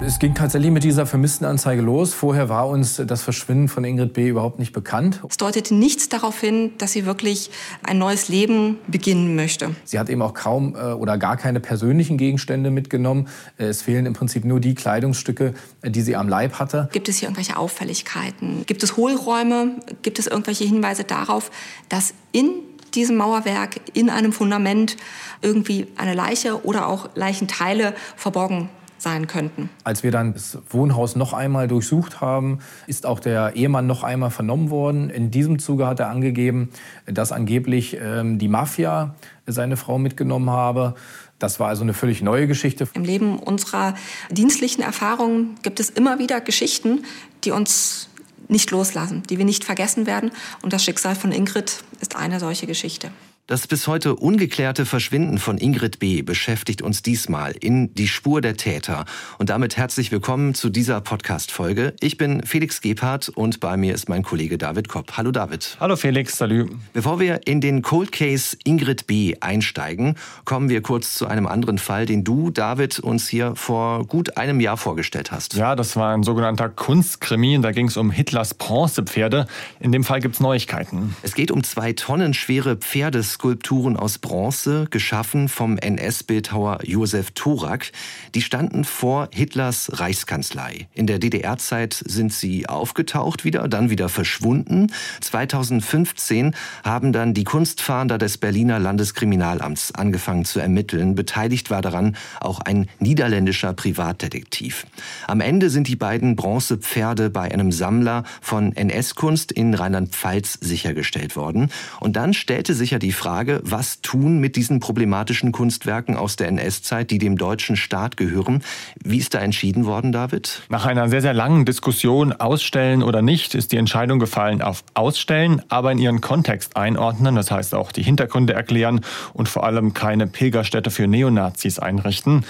Es 0.00 0.20
ging 0.20 0.32
tatsächlich 0.32 0.70
mit 0.70 0.84
dieser 0.84 1.06
Vermisstenanzeige 1.06 1.82
los. 1.82 2.14
Vorher 2.14 2.48
war 2.48 2.68
uns 2.68 3.02
das 3.04 3.22
Verschwinden 3.22 3.66
von 3.66 3.82
Ingrid 3.82 4.12
B. 4.12 4.28
überhaupt 4.28 4.60
nicht 4.60 4.72
bekannt. 4.72 5.20
Es 5.28 5.38
deutete 5.38 5.74
nichts 5.74 6.08
darauf 6.08 6.40
hin, 6.40 6.72
dass 6.78 6.92
sie 6.92 7.04
wirklich 7.04 7.50
ein 7.82 7.98
neues 7.98 8.28
Leben 8.28 8.78
beginnen 8.86 9.34
möchte. 9.34 9.74
Sie 9.84 9.98
hat 9.98 10.08
eben 10.08 10.22
auch 10.22 10.34
kaum 10.34 10.76
äh, 10.76 10.92
oder 10.92 11.18
gar 11.18 11.36
keine 11.36 11.58
persönlichen 11.58 12.16
Gegenstände 12.16 12.70
mitgenommen. 12.70 13.26
Äh, 13.58 13.64
es 13.64 13.82
fehlen 13.82 14.06
im 14.06 14.12
Prinzip 14.12 14.44
nur 14.44 14.60
die 14.60 14.76
Kleidungsstücke, 14.76 15.54
äh, 15.82 15.90
die 15.90 16.02
sie 16.02 16.14
am 16.14 16.28
Leib 16.28 16.60
hatte. 16.60 16.88
Gibt 16.92 17.08
es 17.08 17.16
hier 17.16 17.26
irgendwelche 17.28 17.56
Auffälligkeiten? 17.56 18.64
Gibt 18.66 18.84
es 18.84 18.96
Hohlräume? 18.96 19.80
Gibt 20.02 20.20
es 20.20 20.28
irgendwelche 20.28 20.64
Hinweise 20.64 21.02
darauf, 21.02 21.50
dass 21.88 22.14
in 22.30 22.50
diesem 22.94 23.16
Mauerwerk 23.16 23.80
in 23.94 24.10
einem 24.10 24.32
Fundament 24.32 24.96
irgendwie 25.42 25.88
eine 25.96 26.14
Leiche 26.14 26.64
oder 26.64 26.86
auch 26.86 27.10
Leichenteile 27.16 27.94
verborgen 28.16 28.70
sein 28.98 29.26
könnten. 29.26 29.70
Als 29.84 30.02
wir 30.02 30.10
dann 30.10 30.34
das 30.34 30.58
Wohnhaus 30.70 31.16
noch 31.16 31.32
einmal 31.32 31.68
durchsucht 31.68 32.20
haben, 32.20 32.58
ist 32.86 33.06
auch 33.06 33.20
der 33.20 33.56
Ehemann 33.56 33.86
noch 33.86 34.02
einmal 34.02 34.30
vernommen 34.30 34.70
worden. 34.70 35.10
In 35.10 35.30
diesem 35.30 35.58
Zuge 35.58 35.86
hat 35.86 36.00
er 36.00 36.08
angegeben, 36.08 36.70
dass 37.06 37.32
angeblich 37.32 37.96
ähm, 38.00 38.38
die 38.38 38.48
Mafia 38.48 39.14
seine 39.46 39.76
Frau 39.76 39.98
mitgenommen 39.98 40.50
habe. 40.50 40.94
Das 41.38 41.60
war 41.60 41.68
also 41.68 41.82
eine 41.82 41.94
völlig 41.94 42.20
neue 42.20 42.46
Geschichte. 42.46 42.88
Im 42.94 43.04
Leben 43.04 43.38
unserer 43.38 43.94
dienstlichen 44.30 44.82
Erfahrungen 44.82 45.54
gibt 45.62 45.78
es 45.80 45.88
immer 45.90 46.18
wieder 46.18 46.40
Geschichten, 46.40 47.04
die 47.44 47.52
uns 47.52 48.08
nicht 48.48 48.70
loslassen, 48.70 49.22
die 49.28 49.38
wir 49.38 49.44
nicht 49.44 49.64
vergessen 49.64 50.06
werden. 50.06 50.30
Und 50.62 50.72
das 50.72 50.82
Schicksal 50.82 51.14
von 51.14 51.32
Ingrid 51.32 51.84
ist 52.00 52.16
eine 52.16 52.40
solche 52.40 52.66
Geschichte. 52.66 53.10
Das 53.48 53.66
bis 53.66 53.86
heute 53.86 54.14
ungeklärte 54.14 54.84
Verschwinden 54.84 55.38
von 55.38 55.56
Ingrid 55.56 55.98
B. 55.98 56.20
beschäftigt 56.20 56.82
uns 56.82 57.00
diesmal 57.00 57.52
in 57.52 57.94
Die 57.94 58.06
Spur 58.06 58.42
der 58.42 58.58
Täter. 58.58 59.06
Und 59.38 59.48
damit 59.48 59.78
herzlich 59.78 60.12
willkommen 60.12 60.52
zu 60.52 60.68
dieser 60.68 61.00
Podcast-Folge. 61.00 61.94
Ich 62.00 62.18
bin 62.18 62.42
Felix 62.44 62.82
Gebhardt 62.82 63.30
und 63.30 63.58
bei 63.58 63.78
mir 63.78 63.94
ist 63.94 64.10
mein 64.10 64.22
Kollege 64.22 64.58
David 64.58 64.90
Kopp. 64.90 65.16
Hallo 65.16 65.30
David. 65.30 65.78
Hallo 65.80 65.96
Felix, 65.96 66.36
salut. 66.36 66.70
Bevor 66.92 67.20
wir 67.20 67.40
in 67.46 67.62
den 67.62 67.80
Cold 67.80 68.12
Case 68.12 68.54
Ingrid 68.64 69.06
B. 69.06 69.34
einsteigen, 69.40 70.16
kommen 70.44 70.68
wir 70.68 70.82
kurz 70.82 71.14
zu 71.14 71.26
einem 71.26 71.46
anderen 71.46 71.78
Fall, 71.78 72.04
den 72.04 72.24
du, 72.24 72.50
David, 72.50 72.98
uns 72.98 73.28
hier 73.28 73.56
vor 73.56 74.04
gut 74.04 74.36
einem 74.36 74.60
Jahr 74.60 74.76
vorgestellt 74.76 75.32
hast. 75.32 75.54
Ja, 75.54 75.74
das 75.74 75.96
war 75.96 76.12
ein 76.12 76.22
sogenannter 76.22 76.68
Kunstkrimi. 76.68 77.58
Da 77.62 77.72
ging 77.72 77.88
es 77.88 77.96
um 77.96 78.10
Hitlers 78.10 78.52
Bronzepferde. 78.52 79.46
In 79.80 79.90
dem 79.90 80.04
Fall 80.04 80.20
gibt 80.20 80.34
es 80.34 80.40
Neuigkeiten. 80.42 81.16
Es 81.22 81.32
geht 81.32 81.50
um 81.50 81.64
zwei 81.64 81.94
Tonnen 81.94 82.34
schwere 82.34 82.76
Pferdes 82.76 83.37
Skulpturen 83.38 83.96
aus 83.96 84.18
Bronze, 84.18 84.88
geschaffen 84.90 85.48
vom 85.48 85.78
NS-Bildhauer 85.78 86.80
Josef 86.82 87.30
Thorak. 87.30 87.92
Die 88.34 88.42
standen 88.42 88.82
vor 88.82 89.28
Hitlers 89.32 90.00
Reichskanzlei. 90.00 90.88
In 90.92 91.06
der 91.06 91.20
DDR-Zeit 91.20 92.02
sind 92.04 92.32
sie 92.32 92.68
aufgetaucht 92.68 93.44
wieder, 93.44 93.68
dann 93.68 93.90
wieder 93.90 94.08
verschwunden. 94.08 94.90
2015 95.20 96.56
haben 96.82 97.12
dann 97.12 97.32
die 97.32 97.44
Kunstfahnder 97.44 98.18
des 98.18 98.38
Berliner 98.38 98.80
Landeskriminalamts 98.80 99.94
angefangen 99.94 100.44
zu 100.44 100.58
ermitteln. 100.58 101.14
Beteiligt 101.14 101.70
war 101.70 101.80
daran 101.80 102.16
auch 102.40 102.58
ein 102.58 102.88
niederländischer 102.98 103.72
Privatdetektiv. 103.72 104.84
Am 105.28 105.40
Ende 105.40 105.70
sind 105.70 105.86
die 105.86 105.94
beiden 105.94 106.34
Bronzepferde 106.34 107.30
bei 107.30 107.52
einem 107.52 107.70
Sammler 107.70 108.24
von 108.40 108.74
NS-Kunst 108.74 109.52
in 109.52 109.74
Rheinland-Pfalz 109.74 110.58
sichergestellt 110.60 111.36
worden. 111.36 111.70
Und 112.00 112.16
dann 112.16 112.34
stellte 112.34 112.74
sich 112.74 112.90
ja 112.90 112.98
die 112.98 113.12
Frage, 113.12 113.27
Frage, 113.28 113.60
was 113.62 114.00
tun 114.00 114.38
mit 114.38 114.56
diesen 114.56 114.80
problematischen 114.80 115.52
Kunstwerken 115.52 116.16
aus 116.16 116.36
der 116.36 116.48
NS-Zeit, 116.48 117.10
die 117.10 117.18
dem 117.18 117.36
deutschen 117.36 117.76
Staat 117.76 118.16
gehören. 118.16 118.62
Wie 119.04 119.18
ist 119.18 119.34
da 119.34 119.40
entschieden 119.40 119.84
worden, 119.84 120.12
David? 120.12 120.62
Nach 120.70 120.86
einer 120.86 121.10
sehr, 121.10 121.20
sehr 121.20 121.34
langen 121.34 121.66
Diskussion, 121.66 122.32
ausstellen 122.32 123.02
oder 123.02 123.20
nicht, 123.20 123.54
ist 123.54 123.72
die 123.72 123.76
Entscheidung 123.76 124.18
gefallen 124.18 124.62
auf 124.62 124.82
ausstellen, 124.94 125.60
aber 125.68 125.92
in 125.92 125.98
ihren 125.98 126.22
Kontext 126.22 126.78
einordnen, 126.78 127.34
das 127.34 127.50
heißt 127.50 127.74
auch 127.74 127.92
die 127.92 128.02
Hintergründe 128.02 128.54
erklären 128.54 129.02
und 129.34 129.50
vor 129.50 129.64
allem 129.64 129.92
keine 129.92 130.26
Pilgerstätte 130.26 130.90
für 130.90 131.06
Neonazis 131.06 131.78
einrichten. 131.78 132.46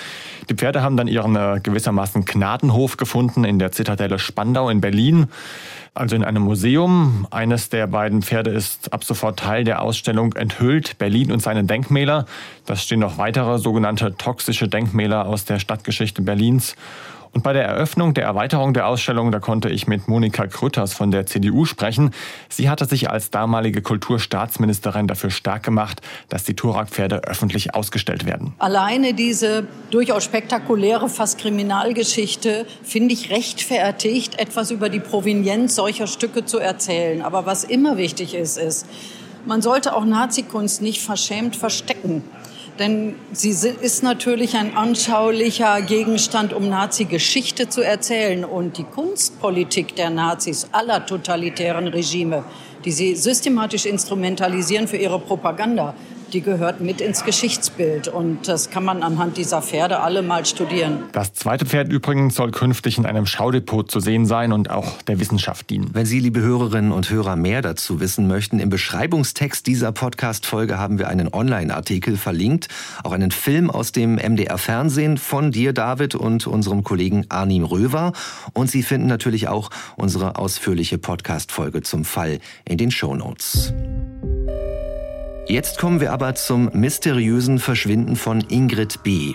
Die 0.48 0.54
Pferde 0.54 0.80
haben 0.80 0.96
dann 0.96 1.08
ihren 1.08 1.34
äh, 1.34 1.58
gewissermaßen 1.60 2.24
Gnadenhof 2.24 2.98
gefunden 2.98 3.42
in 3.42 3.58
der 3.58 3.72
Zitadelle 3.72 4.20
Spandau 4.20 4.70
in 4.70 4.80
Berlin 4.80 5.26
also 5.98 6.16
in 6.16 6.24
einem 6.24 6.42
Museum. 6.42 7.26
Eines 7.30 7.68
der 7.68 7.86
beiden 7.86 8.22
Pferde 8.22 8.50
ist 8.50 8.92
ab 8.92 9.04
sofort 9.04 9.38
Teil 9.38 9.64
der 9.64 9.82
Ausstellung 9.82 10.32
Enthüllt 10.34 10.98
Berlin 10.98 11.32
und 11.32 11.42
seine 11.42 11.64
Denkmäler. 11.64 12.26
Da 12.66 12.76
stehen 12.76 13.00
noch 13.00 13.18
weitere 13.18 13.58
sogenannte 13.58 14.16
toxische 14.16 14.68
Denkmäler 14.68 15.26
aus 15.26 15.44
der 15.44 15.58
Stadtgeschichte 15.58 16.22
Berlins. 16.22 16.76
Und 17.32 17.42
bei 17.42 17.52
der 17.52 17.64
Eröffnung 17.64 18.14
der 18.14 18.24
Erweiterung 18.24 18.74
der 18.74 18.86
Ausstellung, 18.86 19.30
da 19.32 19.38
konnte 19.38 19.68
ich 19.68 19.86
mit 19.86 20.08
Monika 20.08 20.46
Krütters 20.46 20.92
von 20.92 21.10
der 21.10 21.26
CDU 21.26 21.64
sprechen. 21.64 22.10
Sie 22.48 22.70
hatte 22.70 22.84
sich 22.84 23.10
als 23.10 23.30
damalige 23.30 23.82
Kulturstaatsministerin 23.82 25.06
dafür 25.06 25.30
stark 25.30 25.62
gemacht, 25.62 26.00
dass 26.28 26.44
die 26.44 26.54
Turak-Pferde 26.54 27.24
öffentlich 27.24 27.74
ausgestellt 27.74 28.26
werden. 28.26 28.54
Alleine 28.58 29.14
diese 29.14 29.66
durchaus 29.90 30.24
spektakuläre, 30.24 31.08
fast 31.08 31.38
Kriminalgeschichte 31.38 32.66
finde 32.82 33.14
ich 33.14 33.30
rechtfertigt, 33.30 34.38
etwas 34.38 34.70
über 34.70 34.88
die 34.88 35.00
Provenienz 35.00 35.74
solcher 35.74 36.06
Stücke 36.06 36.44
zu 36.44 36.58
erzählen. 36.58 37.22
Aber 37.22 37.46
was 37.46 37.64
immer 37.64 37.96
wichtig 37.96 38.34
ist, 38.34 38.58
ist, 38.58 38.86
man 39.44 39.62
sollte 39.62 39.94
auch 39.94 40.04
Nazikunst 40.04 40.82
nicht 40.82 41.00
verschämt 41.00 41.56
verstecken. 41.56 42.22
Denn 42.78 43.16
sie 43.32 43.50
ist 43.50 44.02
natürlich 44.04 44.56
ein 44.56 44.76
anschaulicher 44.76 45.82
Gegenstand, 45.82 46.52
um 46.52 46.68
Nazi-Geschichte 46.68 47.68
zu 47.68 47.82
erzählen. 47.82 48.44
Und 48.44 48.78
die 48.78 48.84
Kunstpolitik 48.84 49.96
der 49.96 50.10
Nazis 50.10 50.68
aller 50.70 51.04
totalitären 51.04 51.88
Regime, 51.88 52.44
die 52.84 52.92
sie 52.92 53.16
systematisch 53.16 53.84
instrumentalisieren 53.84 54.86
für 54.86 54.96
ihre 54.96 55.18
Propaganda, 55.18 55.94
die 56.32 56.40
gehört 56.40 56.80
mit 56.80 57.00
ins 57.00 57.24
Geschichtsbild. 57.24 58.08
Und 58.08 58.48
das 58.48 58.70
kann 58.70 58.84
man 58.84 59.02
anhand 59.02 59.36
dieser 59.36 59.62
Pferde 59.62 60.00
alle 60.00 60.22
mal 60.22 60.44
studieren. 60.46 61.04
Das 61.12 61.32
zweite 61.32 61.66
Pferd 61.66 61.92
übrigens 61.92 62.34
soll 62.34 62.50
künftig 62.50 62.98
in 62.98 63.06
einem 63.06 63.26
Schaudepot 63.26 63.90
zu 63.90 64.00
sehen 64.00 64.26
sein 64.26 64.52
und 64.52 64.70
auch 64.70 65.02
der 65.02 65.20
Wissenschaft 65.20 65.70
dienen. 65.70 65.90
Wenn 65.92 66.06
Sie, 66.06 66.20
liebe 66.20 66.40
Hörerinnen 66.40 66.92
und 66.92 67.10
Hörer, 67.10 67.36
mehr 67.36 67.62
dazu 67.62 68.00
wissen 68.00 68.26
möchten, 68.28 68.58
im 68.58 68.70
Beschreibungstext 68.70 69.66
dieser 69.66 69.92
Podcast-Folge 69.92 70.78
haben 70.78 70.98
wir 70.98 71.08
einen 71.08 71.32
Online-Artikel 71.32 72.16
verlinkt, 72.16 72.68
auch 73.04 73.12
einen 73.12 73.30
Film 73.30 73.70
aus 73.70 73.92
dem 73.92 74.16
MDR-Fernsehen 74.16 75.18
von 75.18 75.50
dir, 75.50 75.72
David, 75.72 76.14
und 76.14 76.46
unserem 76.46 76.84
Kollegen 76.84 77.26
Arnim 77.28 77.64
Röver. 77.64 78.12
Und 78.52 78.70
Sie 78.70 78.82
finden 78.82 79.06
natürlich 79.06 79.48
auch 79.48 79.70
unsere 79.96 80.36
ausführliche 80.36 80.98
Podcast-Folge 80.98 81.82
zum 81.82 82.04
Fall 82.04 82.38
in 82.64 82.78
den 82.78 82.90
Show 82.90 83.14
Notes. 83.14 83.72
Jetzt 85.50 85.78
kommen 85.78 86.02
wir 86.02 86.12
aber 86.12 86.34
zum 86.34 86.68
mysteriösen 86.74 87.58
Verschwinden 87.58 88.16
von 88.16 88.42
Ingrid 88.42 89.02
B. 89.02 89.32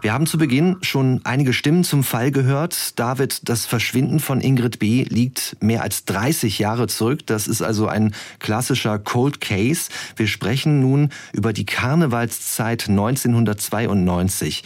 Wir 0.00 0.12
haben 0.12 0.28
zu 0.28 0.38
Beginn 0.38 0.76
schon 0.82 1.20
einige 1.24 1.52
Stimmen 1.52 1.82
zum 1.82 2.04
Fall 2.04 2.30
gehört. 2.30 2.96
David, 3.00 3.48
das 3.48 3.66
Verschwinden 3.66 4.20
von 4.20 4.40
Ingrid 4.40 4.78
B 4.78 5.02
liegt 5.02 5.56
mehr 5.60 5.82
als 5.82 6.04
30 6.04 6.60
Jahre 6.60 6.86
zurück. 6.86 7.26
Das 7.26 7.48
ist 7.48 7.62
also 7.62 7.88
ein 7.88 8.14
klassischer 8.38 9.00
Cold 9.00 9.40
Case. 9.40 9.90
Wir 10.14 10.28
sprechen 10.28 10.78
nun 10.78 11.10
über 11.32 11.52
die 11.52 11.66
Karnevalszeit 11.66 12.88
1992. 12.88 14.62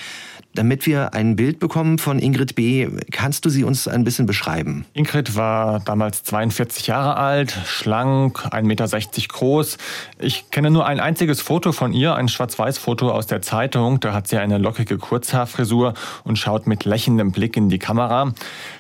Damit 0.55 0.85
wir 0.85 1.15
ein 1.15 1.37
Bild 1.37 1.61
bekommen 1.61 1.99
von 1.99 2.19
Ingrid 2.19 2.57
B., 2.57 2.89
kannst 3.13 3.45
du 3.45 3.51
sie 3.51 3.63
uns 3.63 3.87
ein 3.87 4.03
bisschen 4.03 4.27
beschreiben? 4.27 4.85
Ingrid 4.95 5.37
war 5.37 5.79
damals 5.79 6.25
42 6.25 6.89
Jahre 6.89 7.17
alt, 7.17 7.57
schlank, 7.67 8.47
1,60 8.47 8.63
Meter 8.65 8.89
groß. 9.29 9.79
Ich 10.19 10.51
kenne 10.51 10.73
nur 10.73 10.87
ein 10.87 10.99
einziges 10.99 11.41
Foto 11.41 11.71
von 11.71 11.93
ihr, 11.93 12.17
ein 12.17 12.27
Schwarz-Weiß-Foto 12.27 13.13
aus 13.13 13.29
der 13.29 13.43
Zeitung. 13.43 14.01
Da 14.01 14.13
hat 14.13 14.27
sie 14.27 14.39
eine 14.39 14.59
lockige 14.59 14.99
Kurzhaarfrisur 14.99 15.95
und 16.25 16.37
schaut 16.37 16.67
mit 16.67 16.85
lächelndem 16.85 17.31
Blick 17.31 17.57
in 17.57 17.69
die 17.69 17.79
Kamera. 17.79 18.33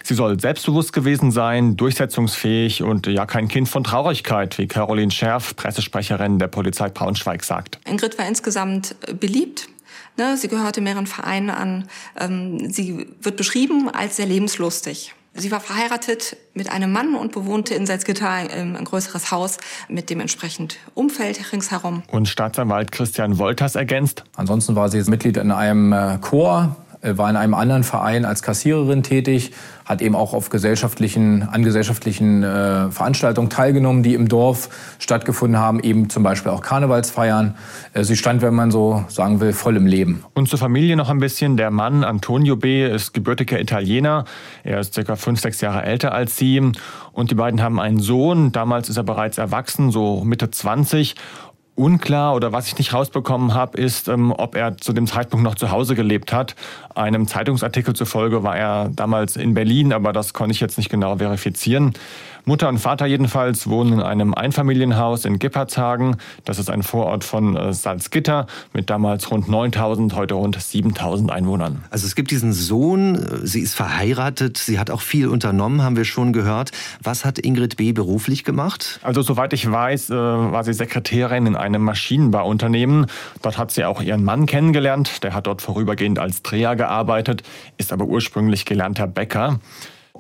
Sie 0.03 0.15
soll 0.15 0.41
selbstbewusst 0.41 0.93
gewesen 0.93 1.31
sein, 1.31 1.77
durchsetzungsfähig 1.77 2.83
und 2.83 3.06
ja 3.06 3.27
kein 3.27 3.47
Kind 3.47 3.69
von 3.69 3.85
Traurigkeit, 3.85 4.59
wie 4.59 4.67
Caroline 4.67 5.12
Scherf, 5.12 5.55
Pressesprecherin 5.55 6.41
der 6.41 6.49
Polizei 6.49 6.89
Braunschweig, 6.89 7.44
sagt. 7.44 7.79
Ingrid 7.89 8.19
war 8.19 8.27
insgesamt 8.27 8.97
beliebt 9.21 9.69
Ne, 10.17 10.37
sie 10.37 10.49
gehörte 10.49 10.81
mehreren 10.81 11.07
Vereinen 11.07 11.51
an. 11.51 11.89
Ähm, 12.19 12.71
sie 12.71 13.07
wird 13.21 13.37
beschrieben 13.37 13.89
als 13.89 14.17
sehr 14.17 14.27
lebenslustig. 14.27 15.15
Sie 15.35 15.51
war 15.53 15.61
verheiratet 15.61 16.37
mit 16.55 16.73
einem 16.73 16.91
Mann 16.91 17.15
und 17.15 17.33
bewohnte 17.33 17.75
in 17.75 17.87
Salzgitter 17.87 18.29
ein, 18.29 18.77
ein 18.77 18.85
größeres 18.85 19.31
Haus 19.31 19.59
mit 19.89 20.11
dem 20.11 20.19
entsprechend 20.21 20.79
Umfeld 20.95 21.53
ringsherum. 21.53 22.03
Und 22.09 22.29
Staatsanwalt 22.29 22.91
Christian 22.91 23.39
Wolters 23.39 23.77
ergänzt. 23.77 24.25
Ansonsten 24.35 24.75
war 24.75 24.89
sie 24.89 24.99
Mitglied 25.09 25.37
in 25.37 25.53
einem 25.53 25.93
äh, 25.93 26.19
Chor 26.21 26.77
war 27.02 27.31
in 27.31 27.37
einem 27.37 27.55
anderen 27.55 27.82
Verein 27.82 28.25
als 28.25 28.43
Kassiererin 28.43 29.02
tätig, 29.02 29.52
hat 29.85 30.02
eben 30.02 30.14
auch 30.14 30.35
auf 30.35 30.50
gesellschaftlichen, 30.50 31.43
an 31.43 31.64
gesellschaftlichen 31.64 32.43
äh, 32.43 32.91
Veranstaltungen 32.91 33.49
teilgenommen, 33.50 34.02
die 34.02 34.14
im 34.14 34.29
Dorf 34.29 34.69
stattgefunden 34.99 35.58
haben, 35.58 35.81
eben 35.81 36.11
zum 36.11 36.23
Beispiel 36.23 36.52
auch 36.52 36.61
Karnevalsfeiern. 36.61 37.56
Äh, 37.94 38.05
sie 38.05 38.17
stand, 38.17 38.43
wenn 38.43 38.55
man 38.55 38.70
so 38.70 39.05
sagen 39.08 39.41
will, 39.41 39.52
voll 39.52 39.76
im 39.76 39.87
Leben. 39.87 40.23
Und 40.35 40.49
zur 40.49 40.58
Familie 40.58 40.97
noch 40.97 41.08
ein 41.08 41.19
bisschen. 41.19 41.56
Der 41.56 41.70
Mann 41.70 42.05
Antonio 42.05 42.56
B. 42.56 42.87
ist 42.87 43.14
gebürtiger 43.14 43.58
Italiener. 43.58 44.26
Er 44.62 44.81
ist 44.81 44.94
circa 44.94 45.17
fünf, 45.17 45.41
sechs 45.41 45.61
Jahre 45.61 45.82
älter 45.82 46.12
als 46.12 46.37
sie. 46.37 46.61
Und 47.12 47.31
die 47.31 47.35
beiden 47.35 47.62
haben 47.62 47.81
einen 47.81 47.99
Sohn. 47.99 48.53
Damals 48.53 48.88
ist 48.88 48.96
er 48.96 49.05
bereits 49.05 49.38
erwachsen, 49.38 49.91
so 49.91 50.23
Mitte 50.25 50.50
20 50.50 51.17
unklar 51.75 52.34
oder 52.34 52.52
was 52.52 52.67
ich 52.67 52.78
nicht 52.78 52.93
rausbekommen 52.93 53.55
habe, 53.55 53.78
ist, 53.78 54.08
ähm, 54.08 54.32
ob 54.32 54.56
er 54.56 54.76
zu 54.76 54.93
dem 54.93 55.06
Zeitpunkt 55.06 55.44
noch 55.44 55.55
zu 55.55 55.70
Hause 55.70 55.94
gelebt 55.94 56.32
hat. 56.32 56.55
Einem 56.94 57.26
Zeitungsartikel 57.26 57.94
zufolge 57.94 58.43
war 58.43 58.56
er 58.56 58.90
damals 58.94 59.37
in 59.37 59.55
Berlin, 59.55 59.93
aber 59.93 60.12
das 60.12 60.34
konnte 60.34 60.52
ich 60.52 60.61
jetzt 60.61 60.78
nicht 60.78 60.90
genau 60.90 61.17
verifizieren. 61.17 61.94
Mutter 62.45 62.69
und 62.69 62.79
Vater 62.79 63.07
jedenfalls 63.07 63.69
wohnen 63.69 63.95
in 63.95 64.01
einem 64.01 64.35
Einfamilienhaus 64.35 65.25
in 65.25 65.39
Gippertshagen. 65.39 66.17
Das 66.45 66.59
ist 66.59 66.71
ein 66.71 66.83
Vorort 66.83 67.25
von 67.25 67.57
äh, 67.57 67.73
Salzgitter 67.73 68.47
mit 68.73 68.91
damals 68.91 69.31
rund 69.31 69.49
9000, 69.49 70.15
heute 70.15 70.35
rund 70.35 70.61
7000 70.61 71.31
Einwohnern. 71.31 71.85
Also 71.91 72.07
es 72.07 72.15
gibt 72.15 72.31
diesen 72.31 72.53
Sohn, 72.53 73.41
sie 73.43 73.61
ist 73.61 73.75
verheiratet, 73.75 74.59
sie 74.59 74.79
hat 74.79 74.91
auch 74.91 75.01
viel 75.01 75.29
unternommen, 75.29 75.83
haben 75.83 75.97
wir 75.97 76.05
schon 76.05 76.33
gehört. 76.33 76.73
Was 77.03 77.25
hat 77.25 77.39
Ingrid 77.39 77.77
B. 77.77 77.93
beruflich 77.93 78.45
gemacht? 78.45 79.01
Also 79.03 79.23
soweit 79.23 79.53
ich 79.53 79.71
weiß, 79.71 80.11
äh, 80.11 80.15
war 80.15 80.65
sie 80.65 80.73
Sekretärin 80.73 81.47
in 81.47 81.57
einem 81.57 81.83
Maschinenbauunternehmen. 81.83 83.07
Dort 83.43 83.59
hat 83.59 83.71
sie 83.71 83.85
auch 83.85 84.01
ihren 84.03 84.25
Mann 84.25 84.47
kennengelernt. 84.47 85.23
Der 85.23 85.35
hat 85.35 85.47
dort 85.47 85.63
vorübergehend 85.63 86.19
als 86.19 86.43
Dreher 86.43 86.77
gearbeitet, 86.77 87.43
ist 87.77 87.93
aber 87.93 88.07
ursprünglich 88.07 88.65
gelernter 88.65 89.07
Bäcker. 89.07 89.61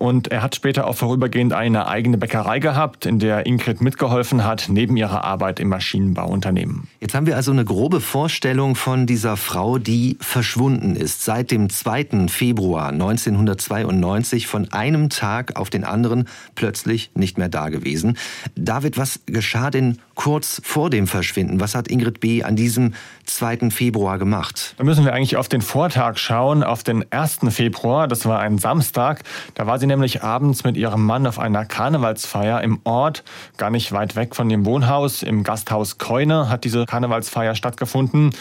Und 0.00 0.28
er 0.28 0.42
hat 0.42 0.56
später 0.56 0.86
auch 0.86 0.96
vorübergehend 0.96 1.52
eine 1.52 1.86
eigene 1.86 2.16
Bäckerei 2.16 2.58
gehabt, 2.58 3.04
in 3.04 3.18
der 3.18 3.44
Ingrid 3.44 3.82
mitgeholfen 3.82 4.44
hat, 4.44 4.70
neben 4.70 4.96
ihrer 4.96 5.24
Arbeit 5.24 5.60
im 5.60 5.68
Maschinenbauunternehmen. 5.68 6.88
Jetzt 7.00 7.14
haben 7.14 7.26
wir 7.26 7.36
also 7.36 7.50
eine 7.50 7.66
grobe 7.66 8.00
Vorstellung 8.00 8.76
von 8.76 9.06
dieser 9.06 9.36
Frau, 9.36 9.76
die 9.76 10.16
verschwunden 10.18 10.96
ist. 10.96 11.26
Seit 11.26 11.50
dem 11.50 11.68
2. 11.68 12.28
Februar 12.28 12.88
1992 12.88 14.46
von 14.46 14.72
einem 14.72 15.10
Tag 15.10 15.56
auf 15.56 15.68
den 15.68 15.84
anderen 15.84 16.26
plötzlich 16.54 17.10
nicht 17.14 17.36
mehr 17.36 17.50
da 17.50 17.68
gewesen. 17.68 18.16
David, 18.56 18.96
was 18.96 19.20
geschah 19.26 19.70
denn 19.70 19.98
kurz 20.20 20.60
vor 20.62 20.90
dem 20.90 21.06
Verschwinden? 21.06 21.60
Was 21.60 21.74
hat 21.74 21.88
Ingrid 21.88 22.20
B. 22.20 22.42
an 22.42 22.54
diesem 22.54 22.92
2. 23.24 23.70
Februar 23.70 24.18
gemacht? 24.18 24.74
Da 24.76 24.84
müssen 24.84 25.06
wir 25.06 25.14
eigentlich 25.14 25.38
auf 25.38 25.48
den 25.48 25.62
Vortag 25.62 26.18
schauen, 26.18 26.62
auf 26.62 26.82
den 26.82 27.10
1. 27.10 27.38
Februar. 27.48 28.06
Das 28.06 28.26
war 28.26 28.38
ein 28.38 28.58
Samstag. 28.58 29.22
Da 29.54 29.66
war 29.66 29.78
sie 29.78 29.86
nämlich 29.86 30.22
abends 30.22 30.62
mit 30.62 30.76
ihrem 30.76 31.06
Mann 31.06 31.26
auf 31.26 31.38
einer 31.38 31.64
Karnevalsfeier 31.64 32.60
im 32.60 32.80
Ort, 32.84 33.24
gar 33.56 33.70
nicht 33.70 33.92
weit 33.92 34.14
weg 34.14 34.36
von 34.36 34.50
dem 34.50 34.66
Wohnhaus, 34.66 35.22
im 35.22 35.42
Gasthaus 35.42 35.96
Keune 35.96 36.50
hat 36.50 36.64
diese 36.64 36.84
Karnevalsfeier 36.84 37.54
stattgefunden. 37.54 38.34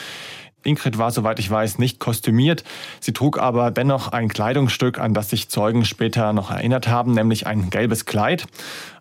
Ingrid 0.64 0.98
war, 0.98 1.12
soweit 1.12 1.40
ich 1.40 1.50
weiß, 1.50 1.78
nicht 1.80 2.00
kostümiert. 2.00 2.66
Sie 3.00 3.14
trug 3.14 3.40
aber 3.40 3.72
dennoch 3.72 4.10
ein 4.10 4.28
Kleidungsstück, 4.28 5.00
an 5.00 5.14
das 5.14 5.30
sich 5.30 5.48
Zeugen 5.48 5.86
später 5.86 6.34
noch 6.34 6.52
erinnert 6.52 6.90
haben, 6.90 7.14
nämlich 7.14 7.48
ein 7.48 7.70
gelbes 7.70 8.06
Kleid. 8.06 8.48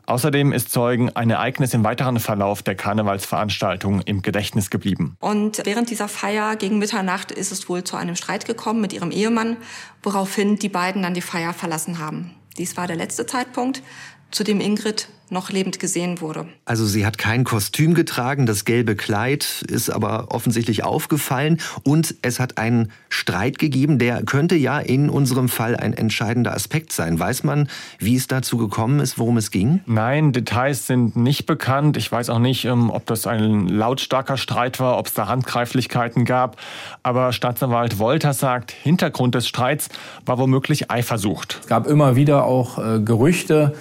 Außerdem 0.09 0.53
ist 0.53 0.73
Zeugen 0.73 1.15
ein 1.15 1.29
Ereignis 1.29 1.75
im 1.75 1.85
weiteren 1.85 2.19
Verlauf 2.19 2.63
der 2.63 2.75
Karnevalsveranstaltung 2.75 4.01
im 4.01 4.23
Gedächtnis 4.23 4.71
geblieben. 4.71 5.19
Und 5.21 5.61
während 5.67 5.91
dieser 5.91 6.09
Feier 6.09 6.57
gegen 6.57 6.79
Mitternacht 6.79 7.31
ist 7.31 7.53
es 7.53 7.69
wohl 7.69 7.85
zu 7.85 7.95
einem 7.95 8.17
Streit 8.17 8.47
gekommen 8.47 8.81
mit 8.81 8.95
ihrem 8.95 9.11
Ehemann, 9.11 9.59
woraufhin 10.03 10.57
die 10.57 10.71
beiden 10.71 11.03
dann 11.03 11.13
die 11.13 11.21
Feier 11.21 11.53
verlassen 11.53 11.99
haben. 11.99 12.31
Dies 12.57 12.79
war 12.79 12.87
der 12.87 12.97
letzte 12.97 13.27
Zeitpunkt, 13.27 13.83
zu 14.31 14.45
dem 14.45 14.61
Ingrid 14.61 15.09
noch 15.31 15.51
lebend 15.51 15.79
gesehen 15.79 16.21
wurde. 16.21 16.47
Also 16.65 16.87
sie 16.87 17.05
hat 17.05 17.19
kein 17.19 17.45
Kostüm 17.45 17.95
getragen, 17.95 18.47
das 18.47 18.65
gelbe 18.65 18.97
Kleid 18.97 19.65
ist 19.69 19.91
aber 19.91 20.29
offensichtlich 20.31 20.85
aufgefallen 20.85 21.61
und 21.85 22.15
es 22.23 22.41
hat 22.41 22.59
einen 22.59 22.91
Streit 23.09 23.59
gegeben, 23.59 23.99
der 23.99 24.23
könnte 24.23 24.55
ja 24.55 24.79
in 24.79 25.11
unserem 25.11 25.49
Fall 25.49 25.77
ein 25.77 25.93
entscheidender 25.93 26.55
Aspekt 26.55 26.93
sein. 26.93 27.19
Weiß 27.19 27.45
man, 27.45 27.69
wie 27.99 28.17
es 28.17 28.27
dazu 28.27 28.57
gekommen 28.57 29.01
ist, 29.01 29.19
worum 29.19 29.37
es 29.37 29.51
ging? 29.51 29.81
Nein, 29.87 30.33
Details 30.33 30.87
sind 30.87 31.17
nicht 31.17 31.47
bekannt. 31.47 31.97
Ich 31.97 32.11
weiß 32.11 32.31
auch 32.31 32.39
nicht, 32.39 32.65
ähm, 32.65 32.91
ob 32.91 33.07
das 33.07 33.27
ein 33.27 33.69
lautstarker 33.69 34.37
Streit 34.37 34.81
war, 34.81 34.99
ob 34.99 35.07
es 35.07 35.15
da 35.15 35.29
Handgreiflichkeiten 35.29 36.25
gab. 36.25 36.57
Aber 37.03 37.33
Staatsanwalt 37.33 37.99
Wolter 37.99 38.33
sagt, 38.33 38.71
Hintergrund 38.71 39.35
des 39.35 39.47
Streits 39.47 39.89
war 40.25 40.39
womöglich 40.39 40.91
Eifersucht. 40.91 41.59
Es 41.63 41.67
gab 41.67 41.87
immer 41.87 42.17
wieder 42.17 42.45
auch 42.45 42.79
äh, 42.79 43.01
Gerüchte, 43.01 43.75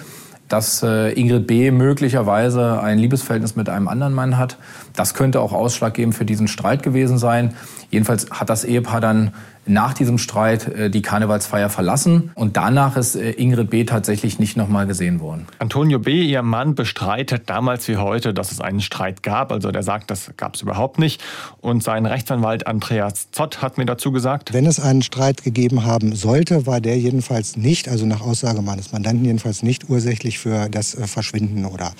dass 0.48 0.82
äh, 0.82 1.12
Ingrid 1.12 1.46
B. 1.46 1.70
möglicherweise 1.70 2.80
ein 2.82 2.98
Liebesverhältnis 2.98 3.54
mit 3.54 3.68
einem 3.68 3.86
anderen 3.88 4.14
Mann 4.14 4.38
hat. 4.38 4.56
Das 4.96 5.14
könnte 5.14 5.40
auch 5.40 5.52
ausschlaggebend 5.52 6.14
für 6.14 6.24
diesen 6.24 6.48
Streit 6.48 6.82
gewesen 6.82 7.18
sein. 7.18 7.54
Jedenfalls 7.90 8.30
hat 8.30 8.50
das 8.50 8.64
Ehepaar 8.64 9.00
dann 9.00 9.32
nach 9.68 9.94
diesem 9.94 10.18
Streit 10.18 10.68
äh, 10.68 10.90
die 10.90 11.02
Karnevalsfeier 11.02 11.70
verlassen 11.70 12.30
und 12.34 12.56
danach 12.56 12.96
ist 12.96 13.16
äh, 13.16 13.32
Ingrid 13.32 13.70
B. 13.70 13.84
tatsächlich 13.84 14.38
nicht 14.38 14.56
nochmal 14.56 14.86
gesehen 14.86 15.20
worden. 15.20 15.46
Antonio 15.58 15.98
B., 15.98 16.22
ihr 16.22 16.42
Mann, 16.42 16.74
bestreitet 16.74 17.48
damals 17.50 17.88
wie 17.88 17.96
heute, 17.96 18.34
dass 18.34 18.52
es 18.52 18.60
einen 18.60 18.80
Streit 18.80 19.22
gab. 19.22 19.52
Also 19.52 19.70
der 19.70 19.82
sagt, 19.82 20.10
das 20.10 20.30
gab 20.36 20.54
es 20.54 20.62
überhaupt 20.62 20.98
nicht. 20.98 21.22
Und 21.60 21.82
sein 21.82 22.06
Rechtsanwalt 22.06 22.66
Andreas 22.66 23.30
Zott 23.32 23.62
hat 23.62 23.78
mir 23.78 23.86
dazu 23.86 24.12
gesagt, 24.12 24.52
wenn 24.52 24.66
es 24.66 24.80
einen 24.80 25.02
Streit 25.02 25.42
gegeben 25.42 25.84
haben 25.84 26.14
sollte, 26.14 26.66
war 26.66 26.80
der 26.80 26.98
jedenfalls 26.98 27.56
nicht, 27.56 27.88
also 27.88 28.06
nach 28.06 28.20
Aussage 28.20 28.62
meines 28.62 28.92
Mandanten 28.92 29.24
jedenfalls 29.24 29.62
nicht 29.62 29.88
ursächlich 29.88 30.38
für 30.38 30.68
das 30.68 30.94
äh, 30.94 31.06
Verschwinden 31.06 31.64
oder, 31.64 31.92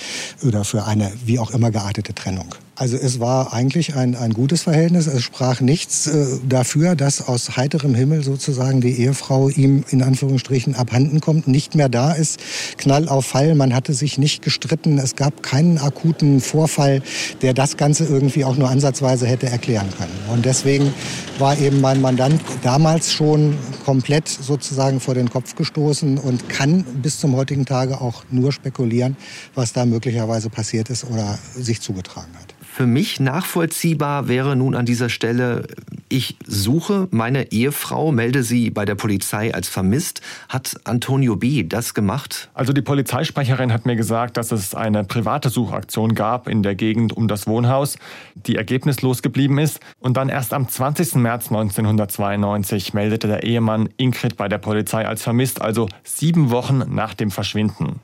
oder 0.46 0.64
für 0.64 0.86
eine 0.86 1.12
wie 1.24 1.38
auch 1.38 1.50
immer 1.50 1.70
geartete 1.70 2.14
Trennung. 2.14 2.54
Also 2.78 2.96
es 2.96 3.18
war 3.18 3.52
eigentlich 3.52 3.96
ein, 3.96 4.14
ein 4.14 4.32
gutes 4.32 4.62
Verhältnis. 4.62 5.08
Es 5.08 5.22
sprach 5.22 5.60
nichts 5.60 6.06
äh, 6.06 6.26
dafür, 6.48 6.94
dass 6.94 7.26
aus 7.26 7.56
heiterem 7.56 7.94
Himmel 7.94 8.22
sozusagen 8.22 8.80
die 8.80 9.00
Ehefrau 9.00 9.48
ihm 9.48 9.84
in 9.90 10.00
Anführungsstrichen 10.00 10.76
abhanden 10.76 11.20
kommt, 11.20 11.48
nicht 11.48 11.74
mehr 11.74 11.88
da 11.88 12.12
ist. 12.12 12.38
Knall 12.76 13.08
auf 13.08 13.26
Fall, 13.26 13.56
man 13.56 13.74
hatte 13.74 13.94
sich 13.94 14.16
nicht 14.16 14.42
gestritten. 14.42 14.98
Es 14.98 15.16
gab 15.16 15.42
keinen 15.42 15.78
akuten 15.78 16.40
Vorfall, 16.40 17.02
der 17.42 17.52
das 17.52 17.76
Ganze 17.76 18.04
irgendwie 18.04 18.44
auch 18.44 18.56
nur 18.56 18.70
ansatzweise 18.70 19.26
hätte 19.26 19.48
erklären 19.48 19.88
können. 19.98 20.14
Und 20.32 20.44
deswegen 20.44 20.94
war 21.40 21.58
eben 21.58 21.80
mein 21.80 22.00
Mandant 22.00 22.40
damals 22.62 23.12
schon 23.12 23.56
komplett 23.84 24.28
sozusagen 24.28 25.00
vor 25.00 25.14
den 25.14 25.30
Kopf 25.30 25.56
gestoßen 25.56 26.16
und 26.16 26.48
kann 26.48 26.84
bis 27.02 27.18
zum 27.18 27.34
heutigen 27.34 27.66
Tage 27.66 28.00
auch 28.00 28.22
nur 28.30 28.52
spekulieren, 28.52 29.16
was 29.56 29.72
da 29.72 29.84
möglicherweise 29.84 30.48
passiert 30.48 30.90
ist 30.90 31.04
oder 31.04 31.38
sich 31.56 31.80
zugetragen 31.80 32.32
hat. 32.38 32.47
Für 32.78 32.86
mich 32.86 33.18
nachvollziehbar 33.18 34.28
wäre 34.28 34.54
nun 34.54 34.76
an 34.76 34.86
dieser 34.86 35.08
Stelle, 35.08 35.66
ich 36.08 36.36
suche 36.46 37.08
meine 37.10 37.50
Ehefrau, 37.50 38.12
melde 38.12 38.44
sie 38.44 38.70
bei 38.70 38.84
der 38.84 38.94
Polizei 38.94 39.52
als 39.52 39.68
vermisst. 39.68 40.20
Hat 40.48 40.76
Antonio 40.84 41.34
B. 41.34 41.64
das 41.64 41.92
gemacht? 41.92 42.50
Also 42.54 42.72
die 42.72 42.80
Polizeisprecherin 42.80 43.72
hat 43.72 43.84
mir 43.84 43.96
gesagt, 43.96 44.36
dass 44.36 44.52
es 44.52 44.76
eine 44.76 45.02
private 45.02 45.50
Suchaktion 45.50 46.14
gab 46.14 46.46
in 46.46 46.62
der 46.62 46.76
Gegend 46.76 47.16
um 47.16 47.26
das 47.26 47.48
Wohnhaus, 47.48 47.98
die 48.46 48.54
ergebnislos 48.54 49.22
geblieben 49.22 49.58
ist. 49.58 49.80
Und 49.98 50.16
dann 50.16 50.28
erst 50.28 50.54
am 50.54 50.68
20. 50.68 51.16
März 51.16 51.48
1992 51.48 52.94
meldete 52.94 53.26
der 53.26 53.42
Ehemann 53.42 53.88
Ingrid 53.96 54.36
bei 54.36 54.46
der 54.46 54.58
Polizei 54.58 55.04
als 55.04 55.24
vermisst, 55.24 55.60
also 55.60 55.88
sieben 56.04 56.50
Wochen 56.52 56.84
nach 56.94 57.14
dem 57.14 57.32
Verschwinden. 57.32 57.98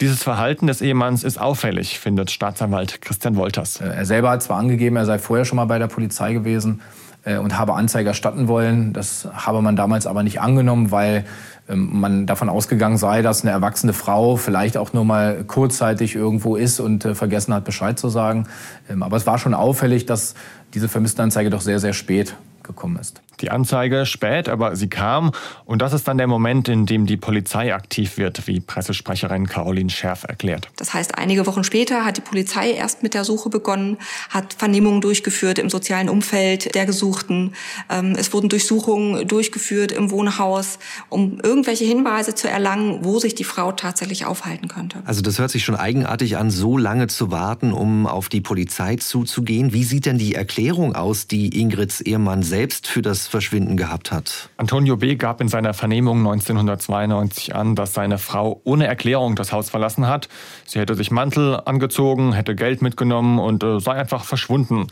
Dieses 0.00 0.24
Verhalten 0.24 0.66
des 0.66 0.82
Ehemanns 0.82 1.22
ist 1.22 1.40
auffällig, 1.40 2.00
findet 2.00 2.32
Staatsanwalt 2.32 3.00
Christian 3.00 3.36
Wolters. 3.36 3.80
Äh, 3.80 3.86
er 3.86 4.06
selber 4.06 4.30
hat 4.30 4.42
zwar 4.42 4.58
angegeben, 4.58 4.96
er 4.96 5.06
sei 5.06 5.18
vorher 5.18 5.44
schon 5.44 5.56
mal 5.56 5.66
bei 5.66 5.78
der 5.78 5.86
Polizei 5.86 6.32
gewesen 6.32 6.80
äh, 7.24 7.36
und 7.36 7.56
habe 7.56 7.74
Anzeige 7.74 8.08
erstatten 8.08 8.48
wollen. 8.48 8.92
Das 8.92 9.28
habe 9.32 9.62
man 9.62 9.76
damals 9.76 10.08
aber 10.08 10.24
nicht 10.24 10.40
angenommen, 10.40 10.90
weil 10.90 11.24
ähm, 11.68 12.00
man 12.00 12.26
davon 12.26 12.48
ausgegangen 12.48 12.96
sei, 12.96 13.22
dass 13.22 13.42
eine 13.42 13.52
erwachsene 13.52 13.92
Frau 13.92 14.34
vielleicht 14.34 14.76
auch 14.76 14.92
nur 14.92 15.04
mal 15.04 15.44
kurzzeitig 15.44 16.16
irgendwo 16.16 16.56
ist 16.56 16.80
und 16.80 17.04
äh, 17.04 17.14
vergessen 17.14 17.54
hat, 17.54 17.64
Bescheid 17.64 17.96
zu 17.96 18.08
sagen. 18.08 18.48
Ähm, 18.90 19.04
aber 19.04 19.16
es 19.16 19.26
war 19.26 19.38
schon 19.38 19.54
auffällig, 19.54 20.06
dass 20.06 20.34
diese 20.74 20.88
Vermisstenanzeige 20.88 21.50
doch 21.50 21.60
sehr, 21.60 21.78
sehr 21.78 21.92
spät 21.92 22.34
gekommen 22.64 22.96
ist. 22.96 23.22
Die 23.40 23.50
Anzeige 23.50 24.06
spät, 24.06 24.48
aber 24.48 24.76
sie 24.76 24.88
kam. 24.88 25.32
Und 25.64 25.82
das 25.82 25.92
ist 25.92 26.06
dann 26.06 26.18
der 26.18 26.26
Moment, 26.26 26.68
in 26.68 26.86
dem 26.86 27.06
die 27.06 27.16
Polizei 27.16 27.74
aktiv 27.74 28.16
wird, 28.16 28.46
wie 28.46 28.60
Pressesprecherin 28.60 29.46
Caroline 29.46 29.90
Scherf 29.90 30.24
erklärt. 30.24 30.68
Das 30.76 30.94
heißt, 30.94 31.18
einige 31.18 31.46
Wochen 31.46 31.64
später 31.64 32.04
hat 32.04 32.16
die 32.16 32.20
Polizei 32.20 32.70
erst 32.72 33.02
mit 33.02 33.14
der 33.14 33.24
Suche 33.24 33.50
begonnen, 33.50 33.98
hat 34.30 34.54
Vernehmungen 34.54 35.00
durchgeführt 35.00 35.58
im 35.58 35.68
sozialen 35.68 36.08
Umfeld 36.08 36.74
der 36.74 36.86
Gesuchten. 36.86 37.52
Ähm, 37.90 38.14
es 38.16 38.32
wurden 38.32 38.48
Durchsuchungen 38.48 39.26
durchgeführt 39.26 39.92
im 39.92 40.10
Wohnhaus, 40.10 40.78
um 41.08 41.40
irgendwelche 41.42 41.84
Hinweise 41.84 42.34
zu 42.34 42.48
erlangen, 42.48 43.00
wo 43.04 43.18
sich 43.18 43.34
die 43.34 43.44
Frau 43.44 43.72
tatsächlich 43.72 44.26
aufhalten 44.26 44.68
könnte. 44.68 45.02
Also 45.04 45.22
das 45.22 45.38
hört 45.38 45.50
sich 45.50 45.64
schon 45.64 45.76
eigenartig 45.76 46.36
an, 46.36 46.50
so 46.50 46.78
lange 46.78 47.08
zu 47.08 47.30
warten, 47.30 47.72
um 47.72 48.06
auf 48.06 48.28
die 48.28 48.40
Polizei 48.40 48.96
zuzugehen. 48.96 49.72
Wie 49.72 49.84
sieht 49.84 50.06
denn 50.06 50.18
die 50.18 50.34
Erklärung 50.34 50.94
aus, 50.94 51.26
die 51.26 51.60
Ingrids 51.60 52.00
Ehemann 52.00 52.42
selbst 52.54 52.86
für 52.86 53.02
das 53.02 53.26
Verschwinden 53.26 53.76
gehabt 53.76 54.12
hat. 54.12 54.48
Antonio 54.58 54.96
B. 54.96 55.16
gab 55.16 55.40
in 55.40 55.48
seiner 55.48 55.74
Vernehmung 55.74 56.18
1992 56.18 57.52
an, 57.52 57.74
dass 57.74 57.94
seine 57.94 58.16
Frau 58.16 58.60
ohne 58.62 58.86
Erklärung 58.86 59.34
das 59.34 59.50
Haus 59.52 59.70
verlassen 59.70 60.06
hat. 60.06 60.28
Sie 60.64 60.78
hätte 60.78 60.94
sich 60.94 61.10
Mantel 61.10 61.60
angezogen, 61.64 62.32
hätte 62.32 62.54
Geld 62.54 62.80
mitgenommen 62.80 63.40
und 63.40 63.64
äh, 63.64 63.80
sei 63.80 63.94
einfach 63.94 64.22
verschwunden. 64.22 64.86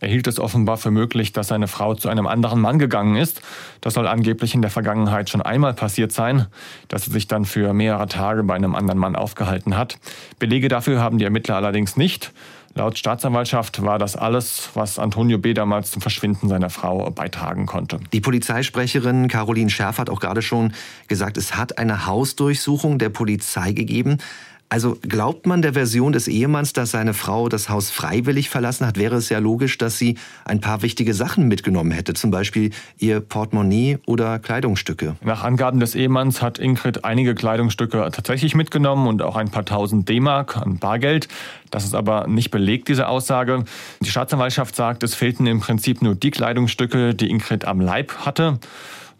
Er 0.00 0.08
hielt 0.08 0.26
es 0.26 0.40
offenbar 0.40 0.76
für 0.76 0.90
möglich, 0.90 1.30
dass 1.30 1.46
seine 1.46 1.68
Frau 1.68 1.94
zu 1.94 2.08
einem 2.08 2.26
anderen 2.26 2.60
Mann 2.60 2.80
gegangen 2.80 3.14
ist. 3.14 3.42
Das 3.80 3.94
soll 3.94 4.08
angeblich 4.08 4.56
in 4.56 4.62
der 4.62 4.72
Vergangenheit 4.72 5.30
schon 5.30 5.40
einmal 5.40 5.72
passiert 5.72 6.10
sein, 6.10 6.46
dass 6.88 7.04
sie 7.04 7.12
sich 7.12 7.28
dann 7.28 7.44
für 7.44 7.72
mehrere 7.74 8.08
Tage 8.08 8.42
bei 8.42 8.54
einem 8.54 8.74
anderen 8.74 8.98
Mann 8.98 9.14
aufgehalten 9.14 9.76
hat. 9.76 9.98
Belege 10.40 10.66
dafür 10.66 11.00
haben 11.00 11.18
die 11.18 11.24
Ermittler 11.24 11.54
allerdings 11.54 11.96
nicht. 11.96 12.32
Laut 12.76 12.98
Staatsanwaltschaft 12.98 13.82
war 13.82 14.00
das 14.00 14.16
alles, 14.16 14.70
was 14.74 14.98
Antonio 14.98 15.38
B. 15.38 15.54
damals 15.54 15.92
zum 15.92 16.02
Verschwinden 16.02 16.48
seiner 16.48 16.70
Frau 16.70 17.08
beitragen 17.12 17.66
konnte. 17.66 18.00
Die 18.12 18.20
Polizeisprecherin 18.20 19.28
Caroline 19.28 19.70
Scherf 19.70 19.98
hat 19.98 20.10
auch 20.10 20.18
gerade 20.18 20.42
schon 20.42 20.72
gesagt, 21.06 21.36
es 21.36 21.56
hat 21.56 21.78
eine 21.78 22.06
Hausdurchsuchung 22.06 22.98
der 22.98 23.10
Polizei 23.10 23.70
gegeben. 23.70 24.18
Also 24.68 24.96
glaubt 25.02 25.46
man 25.46 25.62
der 25.62 25.74
Version 25.74 26.12
des 26.12 26.26
Ehemanns, 26.26 26.72
dass 26.72 26.90
seine 26.90 27.14
Frau 27.14 27.48
das 27.48 27.68
Haus 27.68 27.90
freiwillig 27.90 28.50
verlassen 28.50 28.86
hat, 28.86 28.98
wäre 28.98 29.16
es 29.16 29.28
ja 29.28 29.38
logisch, 29.38 29.78
dass 29.78 29.98
sie 29.98 30.16
ein 30.44 30.60
paar 30.60 30.82
wichtige 30.82 31.14
Sachen 31.14 31.46
mitgenommen 31.46 31.92
hätte, 31.92 32.14
zum 32.14 32.30
Beispiel 32.30 32.70
ihr 32.98 33.20
Portemonnaie 33.20 33.98
oder 34.06 34.38
Kleidungsstücke. 34.38 35.16
Nach 35.22 35.44
Angaben 35.44 35.78
des 35.80 35.94
Ehemanns 35.94 36.42
hat 36.42 36.58
Ingrid 36.58 37.04
einige 37.04 37.34
Kleidungsstücke 37.34 38.08
tatsächlich 38.10 38.54
mitgenommen 38.54 39.06
und 39.06 39.22
auch 39.22 39.36
ein 39.36 39.50
paar 39.50 39.64
tausend 39.64 40.08
D-Mark 40.08 40.56
an 40.56 40.78
Bargeld. 40.78 41.28
Das 41.70 41.84
ist 41.84 41.94
aber 41.94 42.26
nicht 42.26 42.50
belegt, 42.50 42.88
diese 42.88 43.06
Aussage. 43.06 43.64
Die 44.00 44.10
Staatsanwaltschaft 44.10 44.74
sagt, 44.74 45.02
es 45.02 45.14
fehlten 45.14 45.46
im 45.46 45.60
Prinzip 45.60 46.02
nur 46.02 46.14
die 46.14 46.30
Kleidungsstücke, 46.30 47.14
die 47.14 47.30
Ingrid 47.30 47.64
am 47.64 47.80
Leib 47.80 48.12
hatte. 48.24 48.58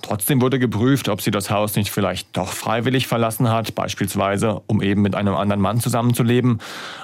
Trotzdem 0.04 0.42
wurde 0.42 0.58
geprüft, 0.58 1.08
ob 1.08 1.22
sie 1.22 1.30
das 1.30 1.48
Haus 1.48 1.76
nicht 1.76 1.90
vielleicht 1.90 2.36
doch 2.36 2.52
freiwillig 2.52 3.06
verlassen 3.06 3.48
hat, 3.48 3.74
beispielsweise 3.74 4.60
um 4.66 4.82
eben 4.82 5.00
mit 5.00 5.14
einem 5.14 5.34
anderen 5.34 5.62
Mann 5.62 5.80
zusammenzuleben. 5.80 6.58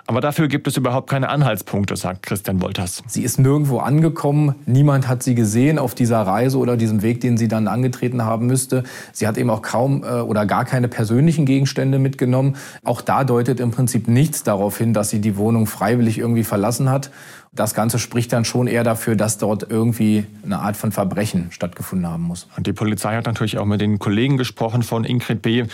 Aber 0.07 0.21
dafür 0.21 0.49
gibt 0.49 0.67
es 0.67 0.77
überhaupt 0.77 1.09
keine 1.09 1.31
Anhaltspunkte, 1.31 1.97
sagt 1.97 2.25
Christian 2.25 2.61
Wolters. 2.61 3.03
Sie 3.07 3.23
ist 3.23 3.39
nirgendwo 3.39 3.79
angekommen, 3.79 4.55
niemand 4.67 5.09
hat 5.09 5.23
sie 5.23 5.35
gesehen 5.35 5.79
auf 5.79 5.95
dieser 5.95 6.21
Reise 6.21 6.59
oder 6.59 6.77
diesem 6.77 7.01
Weg, 7.01 7.23
den 7.23 7.39
sie 7.39 7.49
dann 7.49 7.69
angetreten 7.69 8.23
haben 8.27 8.47
müsste. 8.47 8.85
Sie 9.15 9.27
hat 9.27 9.39
eben 9.39 9.49
auch 9.49 9.63
kaum 9.63 10.05
äh, 10.05 10.21
oder 10.21 10.45
gar 10.45 10.67
keine 10.67 10.89
persönlichen 10.89 11.47
Gegenstände 11.47 11.99
mitgenommen. 11.99 12.57
Auch 12.85 13.01
da 13.01 13.25
deutet 13.25 13.61
im 13.61 13.71
Prinzip 13.71 14.09
nichts 14.09 14.43
darauf 14.43 14.77
hin, 14.77 14.93
dass 14.93 15.09
sie 15.09 15.23
die 15.23 15.39
Wohnung 15.39 15.67
freiwillig 15.67 16.19
irgendwie 16.19 16.45
verlassen 16.45 16.91
hat. 16.91 17.11
Das 17.53 17.75
Ganze 17.75 17.99
spricht 17.99 18.33
dann 18.33 18.45
schon 18.45 18.69
eher 18.69 18.85
dafür, 18.85 19.17
dass 19.17 19.37
dort 19.37 19.69
irgendwie 19.69 20.25
eine 20.45 20.61
Art 20.61 20.77
von 20.77 20.93
Verbrechen 20.93 21.49
stattgefunden 21.51 22.09
haben 22.09 22.23
muss. 22.23 22.47
Und 22.57 22.69
die 22.69 22.73
Polizei 22.73 23.17
hat 23.17 23.27
natürlich 23.27 23.59
auch 23.59 23.65
mit 23.65 23.81
den 23.81 23.99
Kollegen 23.99 24.37
gesprochen 24.37 24.85
von 24.85 25.03
Ingrid 25.03 25.43
B. 25.43 25.65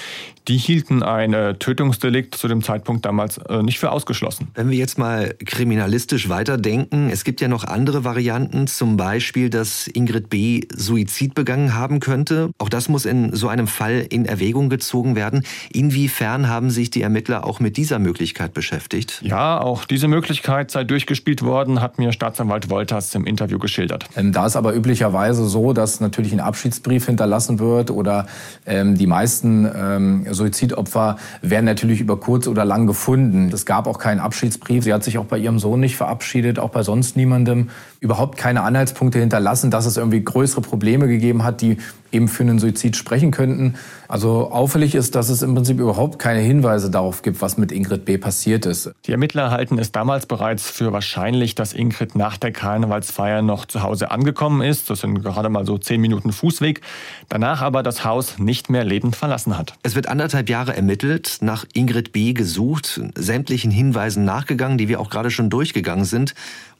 Die 0.48 0.56
hielten 0.56 1.02
ein 1.02 1.34
äh, 1.34 1.54
Tötungsdelikt 1.54 2.34
zu 2.34 2.48
dem 2.48 2.62
Zeitpunkt 2.62 3.04
damals 3.04 3.36
äh, 3.36 3.62
nicht 3.62 3.78
für 3.78 3.92
ausgeschlossen. 3.92 4.48
Wenn 4.54 4.70
wir 4.70 4.78
jetzt 4.78 4.96
mal 4.96 5.34
kriminalistisch 5.44 6.30
weiterdenken, 6.30 7.10
es 7.10 7.24
gibt 7.24 7.42
ja 7.42 7.48
noch 7.48 7.64
andere 7.64 8.04
Varianten, 8.04 8.68
zum 8.68 8.96
Beispiel, 8.96 9.50
dass 9.50 9.86
Ingrid 9.86 10.30
B. 10.30 10.62
Suizid 10.74 11.34
begangen 11.34 11.74
haben 11.74 12.00
könnte. 12.00 12.52
Auch 12.58 12.70
das 12.70 12.88
muss 12.88 13.04
in 13.04 13.34
so 13.34 13.48
einem 13.48 13.66
Fall 13.66 14.06
in 14.08 14.24
Erwägung 14.24 14.70
gezogen 14.70 15.14
werden. 15.14 15.44
Inwiefern 15.70 16.48
haben 16.48 16.70
sich 16.70 16.88
die 16.88 17.02
Ermittler 17.02 17.44
auch 17.44 17.60
mit 17.60 17.76
dieser 17.76 17.98
Möglichkeit 17.98 18.54
beschäftigt? 18.54 19.20
Ja, 19.22 19.60
auch 19.60 19.84
diese 19.84 20.08
Möglichkeit 20.08 20.70
sei 20.70 20.84
durchgespielt 20.84 21.42
worden 21.42 21.65
worden, 21.66 21.82
hat 21.82 21.98
mir 21.98 22.12
Staatsanwalt 22.12 22.70
Wolters 22.70 23.14
im 23.14 23.26
Interview 23.26 23.58
geschildert. 23.58 24.08
Ähm, 24.16 24.32
da 24.32 24.46
ist 24.46 24.56
aber 24.56 24.74
üblicherweise 24.74 25.46
so, 25.46 25.72
dass 25.72 26.00
natürlich 26.00 26.32
ein 26.32 26.40
Abschiedsbrief 26.40 27.06
hinterlassen 27.06 27.58
wird 27.58 27.90
oder 27.90 28.26
ähm, 28.66 28.96
die 28.96 29.06
meisten 29.06 29.68
ähm, 29.74 30.26
Suizidopfer 30.30 31.16
werden 31.42 31.64
natürlich 31.64 32.00
über 32.00 32.18
kurz 32.18 32.46
oder 32.46 32.64
lang 32.64 32.86
gefunden. 32.86 33.50
Es 33.52 33.66
gab 33.66 33.86
auch 33.86 33.98
keinen 33.98 34.20
Abschiedsbrief. 34.20 34.84
Sie 34.84 34.92
hat 34.92 35.04
sich 35.04 35.18
auch 35.18 35.26
bei 35.26 35.38
ihrem 35.38 35.58
Sohn 35.58 35.80
nicht 35.80 35.96
verabschiedet, 35.96 36.58
auch 36.58 36.70
bei 36.70 36.82
sonst 36.82 37.16
niemandem. 37.16 37.70
Überhaupt 38.00 38.38
keine 38.38 38.62
Anhaltspunkte 38.62 39.18
hinterlassen, 39.18 39.70
dass 39.70 39.86
es 39.86 39.96
irgendwie 39.96 40.22
größere 40.22 40.60
Probleme 40.60 41.08
gegeben 41.08 41.42
hat, 41.42 41.60
die 41.60 41.78
eben 42.12 42.28
für 42.28 42.42
einen 42.42 42.58
Suizid 42.58 42.96
sprechen 42.96 43.30
könnten. 43.30 43.74
Also 44.08 44.50
auffällig 44.50 44.94
ist, 44.94 45.14
dass 45.14 45.28
es 45.28 45.42
im 45.42 45.54
Prinzip 45.54 45.80
überhaupt 45.80 46.18
keine 46.18 46.40
Hinweise 46.40 46.90
darauf 46.90 47.22
gibt, 47.22 47.40
was 47.42 47.58
mit 47.58 47.72
Ingrid 47.72 48.04
B. 48.04 48.18
passiert 48.18 48.66
ist. 48.66 48.92
Die 49.06 49.12
Ermittler 49.12 49.50
halten 49.50 49.78
es 49.78 49.92
damals 49.92 50.26
bereits 50.26 50.70
für 50.70 50.92
wahrscheinlich, 50.92 51.54
dass 51.54 51.72
Ingrid 51.72 52.14
nach 52.14 52.36
der 52.36 52.52
Karnevalsfeier 52.52 53.42
noch 53.42 53.64
zu 53.64 53.82
Hause 53.82 54.10
angekommen 54.10 54.62
ist. 54.62 54.90
Das 54.90 55.00
sind 55.00 55.22
gerade 55.22 55.48
mal 55.48 55.66
so 55.66 55.78
zehn 55.78 56.00
Minuten 56.00 56.32
Fußweg. 56.32 56.80
Danach 57.28 57.62
aber 57.62 57.82
das 57.82 58.04
Haus 58.04 58.38
nicht 58.38 58.70
mehr 58.70 58.84
lebend 58.84 59.16
verlassen 59.16 59.58
hat. 59.58 59.74
Es 59.82 59.94
wird 59.94 60.08
anderthalb 60.08 60.48
Jahre 60.48 60.76
ermittelt, 60.76 61.38
nach 61.40 61.64
Ingrid 61.72 62.12
B. 62.12 62.32
gesucht, 62.32 63.00
sämtlichen 63.14 63.70
Hinweisen 63.70 64.24
nachgegangen, 64.24 64.78
die 64.78 64.88
wir 64.88 65.00
auch 65.00 65.10
gerade 65.10 65.30
schon 65.30 65.50
durchgegangen 65.50 66.04
sind 66.04 66.34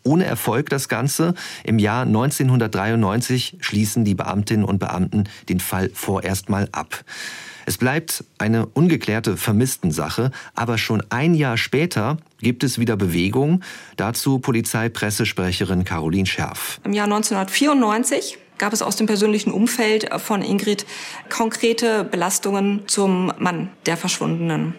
ohne 0.07 0.25
Erfolg 0.25 0.71
das 0.71 0.89
Ganze. 0.89 1.35
Im 1.65 1.79
Jahr 1.79 2.03
1993 2.03 3.59
schließen 3.61 4.05
die 4.05 4.15
Beamtinnen 4.15 4.65
und 4.65 4.79
Beamten 4.79 5.25
den 5.49 5.61
Fall 5.61 5.91
vorerst 5.93 6.49
mal 6.49 6.69
ab. 6.73 7.05
Es 7.69 7.79
bleibt 7.79 8.25
eine 8.39 8.67
ungeklärte 8.67 9.37
Vermisstensache, 9.37 10.31
aber 10.55 10.79
schon 10.79 11.03
ein 11.11 11.35
Jahr 11.35 11.57
später 11.57 12.17
gibt 12.39 12.63
es 12.63 12.79
wieder 12.79 12.97
Bewegung. 12.97 13.63
Dazu 13.97 14.39
Polizeipressesprecherin 14.39 15.85
Caroline 15.85 16.27
Scherf. 16.27 16.81
Im 16.85 16.93
Jahr 16.93 17.07
1994 17.07 18.39
gab 18.59 18.73
es 18.73 18.83
aus 18.83 18.97
dem 18.97 19.07
persönlichen 19.07 19.53
Umfeld 19.53 20.09
von 20.21 20.43
Ingrid 20.43 20.87
konkrete 21.29 22.05
Belastungen 22.05 22.83
zum 22.87 23.33
Mann 23.39 23.71
der 23.87 23.97
Verschwundenen. 23.97 24.75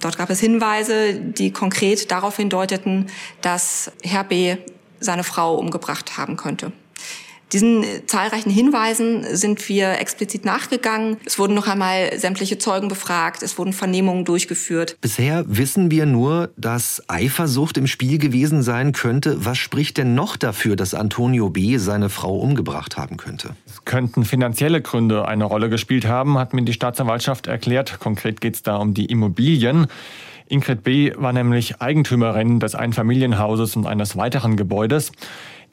Dort 0.00 0.18
gab 0.18 0.30
es 0.30 0.40
Hinweise, 0.40 1.14
die 1.14 1.52
konkret 1.52 2.10
darauf 2.10 2.36
hindeuteten, 2.36 3.08
dass 3.40 3.92
Herr 4.02 4.24
B. 4.24 4.56
seine 5.00 5.24
Frau 5.24 5.56
umgebracht 5.56 6.16
haben 6.16 6.36
könnte. 6.36 6.72
Diesen 7.52 7.84
zahlreichen 8.06 8.50
Hinweisen 8.50 9.24
sind 9.36 9.68
wir 9.68 10.00
explizit 10.00 10.44
nachgegangen. 10.44 11.18
Es 11.26 11.38
wurden 11.38 11.54
noch 11.54 11.68
einmal 11.68 12.18
sämtliche 12.18 12.58
Zeugen 12.58 12.88
befragt, 12.88 13.42
es 13.42 13.58
wurden 13.58 13.72
Vernehmungen 13.72 14.24
durchgeführt. 14.24 14.96
Bisher 15.00 15.44
wissen 15.46 15.90
wir 15.90 16.06
nur, 16.06 16.50
dass 16.56 17.02
Eifersucht 17.08 17.76
im 17.76 17.86
Spiel 17.86 18.18
gewesen 18.18 18.62
sein 18.62 18.92
könnte. 18.92 19.44
Was 19.44 19.58
spricht 19.58 19.98
denn 19.98 20.14
noch 20.14 20.36
dafür, 20.36 20.76
dass 20.76 20.94
Antonio 20.94 21.50
B. 21.50 21.76
seine 21.76 22.08
Frau 22.08 22.38
umgebracht 22.38 22.96
haben 22.96 23.18
könnte? 23.18 23.50
Es 23.66 23.84
könnten 23.84 24.24
finanzielle 24.24 24.80
Gründe 24.80 25.28
eine 25.28 25.44
Rolle 25.44 25.68
gespielt 25.68 26.06
haben, 26.06 26.38
hat 26.38 26.54
mir 26.54 26.62
die 26.62 26.72
Staatsanwaltschaft 26.72 27.48
erklärt. 27.48 28.00
Konkret 28.00 28.40
geht 28.40 28.54
es 28.54 28.62
da 28.62 28.76
um 28.76 28.94
die 28.94 29.06
Immobilien. 29.06 29.88
Ingrid 30.48 30.82
B. 30.84 31.12
war 31.16 31.32
nämlich 31.32 31.80
Eigentümerin 31.80 32.60
des 32.60 32.74
Einfamilienhauses 32.74 33.76
und 33.76 33.86
eines 33.86 34.16
weiteren 34.16 34.56
Gebäudes. 34.56 35.12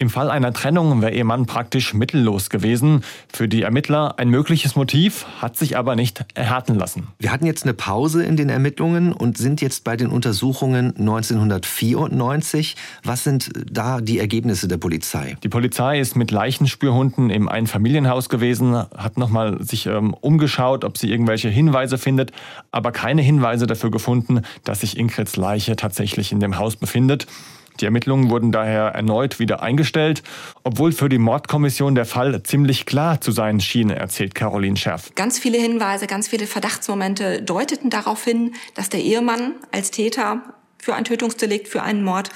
Im 0.01 0.09
Fall 0.09 0.31
einer 0.31 0.53
Trennung 0.53 1.01
wäre 1.01 1.11
ihr 1.11 1.25
Mann 1.25 1.45
praktisch 1.45 1.93
mittellos 1.93 2.49
gewesen. 2.49 3.03
Für 3.27 3.49
die 3.49 3.63
Ermittler 3.63 4.17
ein 4.17 4.29
mögliches 4.29 4.77
Motiv, 4.77 5.25
hat 5.41 5.57
sich 5.57 5.75
aber 5.75 5.97
nicht 5.97 6.23
erhärten 6.35 6.75
lassen. 6.75 7.07
Wir 7.19 7.33
hatten 7.33 7.45
jetzt 7.45 7.63
eine 7.63 7.73
Pause 7.73 8.23
in 8.23 8.37
den 8.37 8.47
Ermittlungen 8.47 9.11
und 9.11 9.37
sind 9.37 9.59
jetzt 9.59 9.83
bei 9.83 9.97
den 9.97 10.07
Untersuchungen 10.07 10.95
1994. 10.95 12.77
Was 13.03 13.25
sind 13.25 13.49
da 13.69 13.99
die 13.99 14.19
Ergebnisse 14.19 14.69
der 14.69 14.77
Polizei? 14.77 15.35
Die 15.43 15.49
Polizei 15.49 15.99
ist 15.99 16.15
mit 16.15 16.31
Leichenspürhunden 16.31 17.29
im 17.29 17.49
Einfamilienhaus 17.49 18.29
gewesen, 18.29 18.75
hat 18.75 19.17
nochmal 19.17 19.61
sich 19.61 19.85
ähm, 19.85 20.13
umgeschaut, 20.13 20.85
ob 20.85 20.97
sie 20.97 21.11
irgendwelche 21.11 21.49
Hinweise 21.49 21.97
findet, 21.97 22.31
aber 22.71 22.93
keine 22.93 23.21
Hinweise 23.21 23.67
dafür 23.67 23.91
gefunden, 23.91 24.43
dass 24.63 24.79
sich 24.79 24.97
Ingrids 24.97 25.35
Leiche 25.35 25.75
tatsächlich 25.75 26.31
in 26.31 26.39
dem 26.39 26.57
Haus 26.57 26.77
befindet. 26.77 27.27
Die 27.79 27.85
Ermittlungen 27.85 28.29
wurden 28.29 28.51
daher 28.51 28.89
erneut 28.89 29.39
wieder 29.39 29.61
eingestellt, 29.61 30.23
obwohl 30.63 30.91
für 30.91 31.09
die 31.09 31.17
Mordkommission 31.17 31.95
der 31.95 32.05
Fall 32.05 32.43
ziemlich 32.43 32.85
klar 32.85 33.21
zu 33.21 33.31
sein 33.31 33.59
schien, 33.59 33.89
erzählt 33.89 34.35
Caroline 34.35 34.77
Scherf. 34.77 35.13
Ganz 35.15 35.39
viele 35.39 35.57
Hinweise, 35.57 36.07
ganz 36.07 36.27
viele 36.27 36.47
Verdachtsmomente 36.47 37.41
deuteten 37.41 37.89
darauf 37.89 38.23
hin, 38.23 38.53
dass 38.75 38.89
der 38.89 39.01
Ehemann 39.01 39.53
als 39.71 39.91
Täter 39.91 40.41
für 40.77 40.95
ein 40.95 41.05
Tötungsdelikt, 41.05 41.67
für 41.67 41.83
einen 41.83 42.03
Mord 42.03 42.29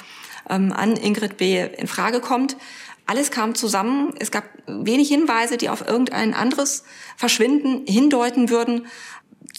ähm, 0.50 0.72
an 0.72 0.96
Ingrid 0.96 1.38
B. 1.38 1.66
in 1.78 1.88
Frage 1.88 2.20
kommt. 2.20 2.58
Alles 3.06 3.32
kam 3.32 3.54
zusammen. 3.54 4.14
Es 4.20 4.32
gab 4.32 4.46
wenig 4.66 5.10
Hinweise, 5.10 5.58
die 5.58 5.70
auf 5.70 5.86
irgendein 5.86 6.34
anderes 6.34 6.86
Verschwinden 7.18 7.86
hindeuten 7.86 8.50
würden. 8.50 8.88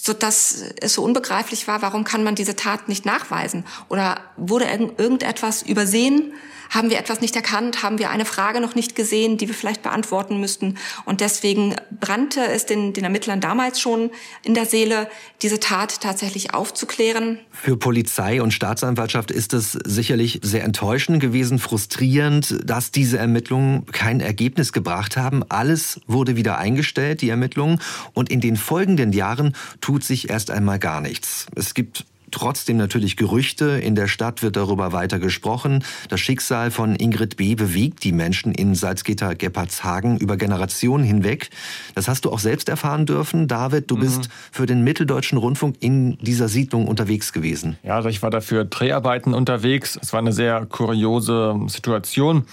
Sodass 0.04 0.62
es 0.82 0.94
so 0.94 1.02
unbegreiflich 1.02 1.66
war, 1.66 1.80
warum 1.80 2.04
kann 2.04 2.25
man 2.25 2.34
diese 2.34 2.56
Tat 2.56 2.88
nicht 2.88 3.06
nachweisen? 3.06 3.64
Oder 3.88 4.20
wurde 4.37 4.66
irgendetwas 4.66 5.62
übersehen? 5.62 6.34
Haben 6.75 6.90
wir 6.90 6.99
etwas 6.99 7.21
nicht 7.21 7.37
erkannt? 7.37 7.85
Haben 7.85 8.00
wir 8.00 8.11
eine 8.11 8.25
Frage 8.25 8.61
noch 8.61 8.75
nicht 8.75 8.97
gesehen, 8.97 9.38
die 9.38 9.47
wir 9.47 9.54
vielleicht 9.54 9.85
beantworten 9.85 10.40
müssten? 10.40 10.76
Und 11.04 11.21
deswegen 11.21 11.76
brannte 12.00 12.45
es 12.45 12.66
den, 12.66 12.93
den 12.93 13.04
Ermittlern 13.04 13.40
damals 13.40 13.81
schon 13.81 14.11
in 14.43 14.54
der 14.54 14.66
Seele, 14.66 15.09
diese 15.40 15.61
Tat 15.61 16.00
tatsächlich 16.00 16.52
aufzuklären. 16.52 17.38
Für 17.52 17.76
Polizei 17.76 18.43
und 18.43 18.52
Staatsanwaltschaft 18.52 19.31
ist 19.31 19.54
es 19.54 19.78
sicherlich 19.85 20.40
sehr 20.43 20.64
enttäuschend 20.64 21.21
gewesen, 21.21 21.61
frustrierend, 21.61 22.57
dass 22.64 22.90
diese 22.90 23.19
Ermittlungen 23.19 23.87
kein 23.87 24.19
Ergebnis 24.21 24.73
gebracht 24.73 25.16
haben. 25.16 25.45
Alles 25.49 26.00
wurde 26.09 26.35
wieder 26.35 26.59
eingestellt, 26.59 27.23
die 27.23 27.28
Ermittlungen. 27.28 27.81
Und 28.14 28.31
in 28.31 28.40
den 28.40 28.57
folgenden 28.57 29.12
Jahren 29.12 29.54
tut 29.81 30.02
sich 30.02 30.28
erst 30.28 30.50
einmal 30.50 30.81
gar 30.81 31.00
nichts. 31.00 31.47
Es 31.54 31.75
gibt 31.75 32.04
trotzdem 32.35 32.76
natürlich 32.76 33.17
Gerüchte. 33.17 33.79
In 33.79 33.95
der 33.95 34.09
Stadt 34.09 34.43
wird 34.43 34.57
darüber 34.57 34.93
weiter 34.93 35.19
gesprochen. 35.19 35.85
Das 36.09 36.21
Schicksal 36.21 36.71
von 36.71 36.97
Ingrid 36.97 37.37
B. 37.37 37.55
bewegt 37.55 38.05
die 38.05 38.12
Menschen 38.12 38.53
in 38.53 38.75
Salzgitter-Geppardshagen 38.75 40.19
über 40.19 40.37
Generationen 40.37 41.05
hinweg. 41.05 41.50
Das 41.95 42.09
hast 42.09 42.25
du 42.25 42.33
auch 42.33 42.41
selbst 42.41 42.69
erfahren 42.69 43.07
dürfen. 43.07 43.47
David, 43.47 43.91
du 43.91 43.97
mhm. 43.97 44.00
bist 44.00 44.29
für 44.50 44.67
den 44.67 44.83
Mitteldeutschen 44.83 45.38
Rundfunk 45.38 45.76
in 45.81 46.19
dieser 46.19 46.49
Siedlung 46.49 46.88
unterwegs 46.88 47.33
gewesen. 47.33 47.79
Ja, 47.83 47.97
also 47.97 48.09
ich 48.09 48.23
war 48.23 48.31
dafür 48.31 48.64
Dreharbeiten 48.64 49.33
unterwegs. 49.33 49.99
Es 50.03 50.12
war 50.12 50.21
eine 50.21 50.33
sehr 50.33 50.67
kuriose 50.67 51.59
Situation 51.69 52.45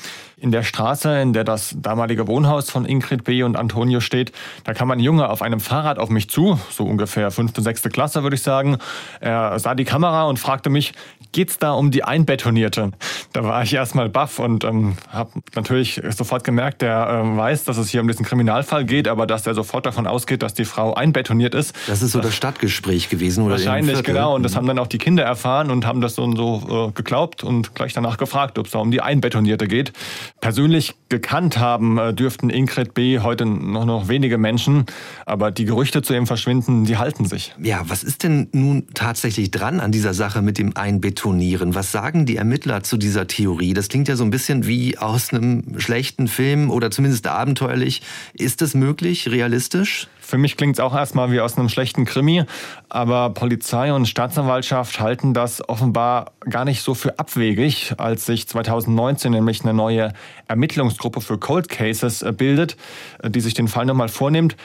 in 0.42 0.52
der 0.52 0.64
Straße, 0.64 1.22
in 1.22 1.34
der 1.34 1.44
das 1.44 1.76
damalige 1.80 2.28
Wohnhaus 2.28 2.72
von 2.72 2.86
Ingrid 2.86 3.24
B. 3.24 3.44
und 3.44 3.56
Antonio 3.56 4.00
steht, 4.00 4.32
da 4.64 4.74
kam 4.74 4.90
ein 4.90 5.00
Junge 5.00 5.30
auf 5.30 5.44
einem 5.44 5.60
Fahrrad 5.60 6.00
auf 6.00 6.10
mich 6.10 6.30
zu, 6.30 6.60
so 6.72 6.84
ungefähr 6.84 7.30
fünfte, 7.30 7.62
sechste 7.62 7.90
Klasse 7.90 8.24
würde 8.24 8.36
ich 8.36 8.42
sagen. 8.42 8.78
Er 9.20 9.60
sah 9.60 9.71
die 9.76 9.86
Kamera 9.86 10.24
und 10.24 10.40
fragte 10.40 10.70
mich, 10.70 10.94
geht's 11.32 11.58
da 11.58 11.74
um 11.74 11.92
die 11.92 12.04
Einbetonierte? 12.04 12.92
Da 13.34 13.44
war 13.44 13.64
ich 13.64 13.74
erstmal 13.74 14.10
baff 14.10 14.40
und 14.40 14.64
ähm, 14.64 14.98
habe 15.10 15.32
natürlich 15.56 16.02
sofort 16.10 16.44
gemerkt, 16.44 16.82
der 16.82 17.24
äh, 17.24 17.38
weiß, 17.38 17.64
dass 17.64 17.78
es 17.78 17.90
hier 17.90 18.02
um 18.02 18.08
diesen 18.08 18.26
Kriminalfall 18.26 18.86
geht, 18.86 19.08
aber 19.08 19.26
dass 19.26 19.48
er 19.48 19.54
sofort 19.54 19.86
davon 19.86 20.08
ausgeht, 20.08 20.44
dass 20.44 20.54
die 20.54 20.66
Frau 20.66 20.94
einbetoniert 20.94 21.56
ist. 21.56 21.76
Das 21.88 22.02
ist 22.02 22.12
so 22.12 22.20
das 22.20 22.36
Stadtgespräch 22.36 23.10
gewesen, 23.10 23.44
oder? 23.44 23.56
Wahrscheinlich, 23.56 24.04
genau. 24.04 24.36
Und 24.36 24.44
das 24.44 24.56
haben 24.56 24.68
dann 24.68 24.80
auch 24.80 24.88
die 24.88 24.98
Kinder 24.98 25.24
erfahren 25.24 25.72
und 25.72 25.86
haben 25.86 26.02
das 26.02 26.16
so 26.16 26.24
und 26.24 26.36
so 26.36 26.90
äh, 26.90 26.92
geglaubt 26.92 27.44
und 27.44 27.76
gleich 27.76 27.94
danach 27.94 28.18
gefragt, 28.18 28.58
ob 28.60 28.66
es 28.66 28.74
da 28.74 28.80
um 28.80 28.92
die 28.92 29.02
Einbetonierte 29.02 29.68
geht. 29.68 29.94
Persönlich 30.42 30.96
gekannt 31.10 31.58
haben 31.58 31.98
äh, 31.98 32.14
dürften 32.14 32.50
Ingrid 32.50 32.94
B. 32.94 33.20
heute 33.20 33.46
noch, 33.46 33.86
noch 33.86 34.08
wenige 34.08 34.38
Menschen, 34.38 34.86
aber 35.26 35.52
die 35.52 35.66
Gerüchte 35.66 36.02
zu 36.02 36.14
ihrem 36.14 36.28
Verschwinden, 36.28 36.86
die 36.86 36.98
halten 36.98 37.26
sich. 37.26 37.54
Ja, 37.62 37.82
was 37.86 38.04
ist 38.04 38.24
denn 38.24 38.50
nun 38.52 38.88
tatsächlich 38.94 39.51
dran 39.52 39.80
an 39.80 39.92
dieser 39.92 40.14
Sache 40.14 40.42
mit 40.42 40.58
dem 40.58 40.76
Einbetonieren? 40.76 41.76
Was 41.76 41.92
sagen 41.92 42.26
die 42.26 42.38
Ermittler 42.38 42.84
zu 42.84 42.98
dieser 42.98 43.28
Theorie? 43.28 43.74
Das 43.74 43.90
klingt 43.90 44.08
ja 44.08 44.16
so 44.16 44.24
ein 44.24 44.32
bisschen 44.32 44.66
wie 44.66 44.98
aus 44.98 45.34
einem 45.34 45.80
schlechten 45.80 46.28
Film 46.28 46.72
oder 46.72 46.92
zumindest 46.92 47.28
abenteuerlich. 47.28 48.02
Ist 48.34 48.62
das 48.62 48.74
möglich, 48.74 49.30
realistisch? 49.30 50.08
Für 50.32 50.38
mich 50.38 50.56
klingt 50.56 50.78
es 50.78 50.80
auch 50.80 50.96
erstmal 50.96 51.30
wie 51.32 51.42
aus 51.42 51.58
einem 51.58 51.68
schlechten 51.68 52.06
Krimi, 52.06 52.46
aber 52.88 53.32
Polizei 53.32 53.92
und 53.94 54.08
Staatsanwaltschaft 54.08 55.00
halten 55.02 55.34
das 55.34 55.68
offenbar 55.68 56.32
gar 56.50 56.64
nicht 56.64 56.84
so 56.84 56.94
für 56.94 57.20
abwegig, 57.20 57.96
als 57.98 58.28
sich 58.28 58.48
2019 58.48 59.34
nämlich 59.34 59.64
eine 59.64 59.74
neue 59.74 60.14
Ermittlungsgruppe 60.48 61.20
für 61.20 61.38
Cold 61.38 61.68
Cases 61.68 62.22
äh, 62.22 62.32
bildet, 62.32 62.78
äh, 63.22 63.30
die 63.30 63.42
sich 63.42 63.56
den 63.56 63.68
Fall 63.68 63.86
nochmal 63.86 64.08
vornimmt. 64.08 64.56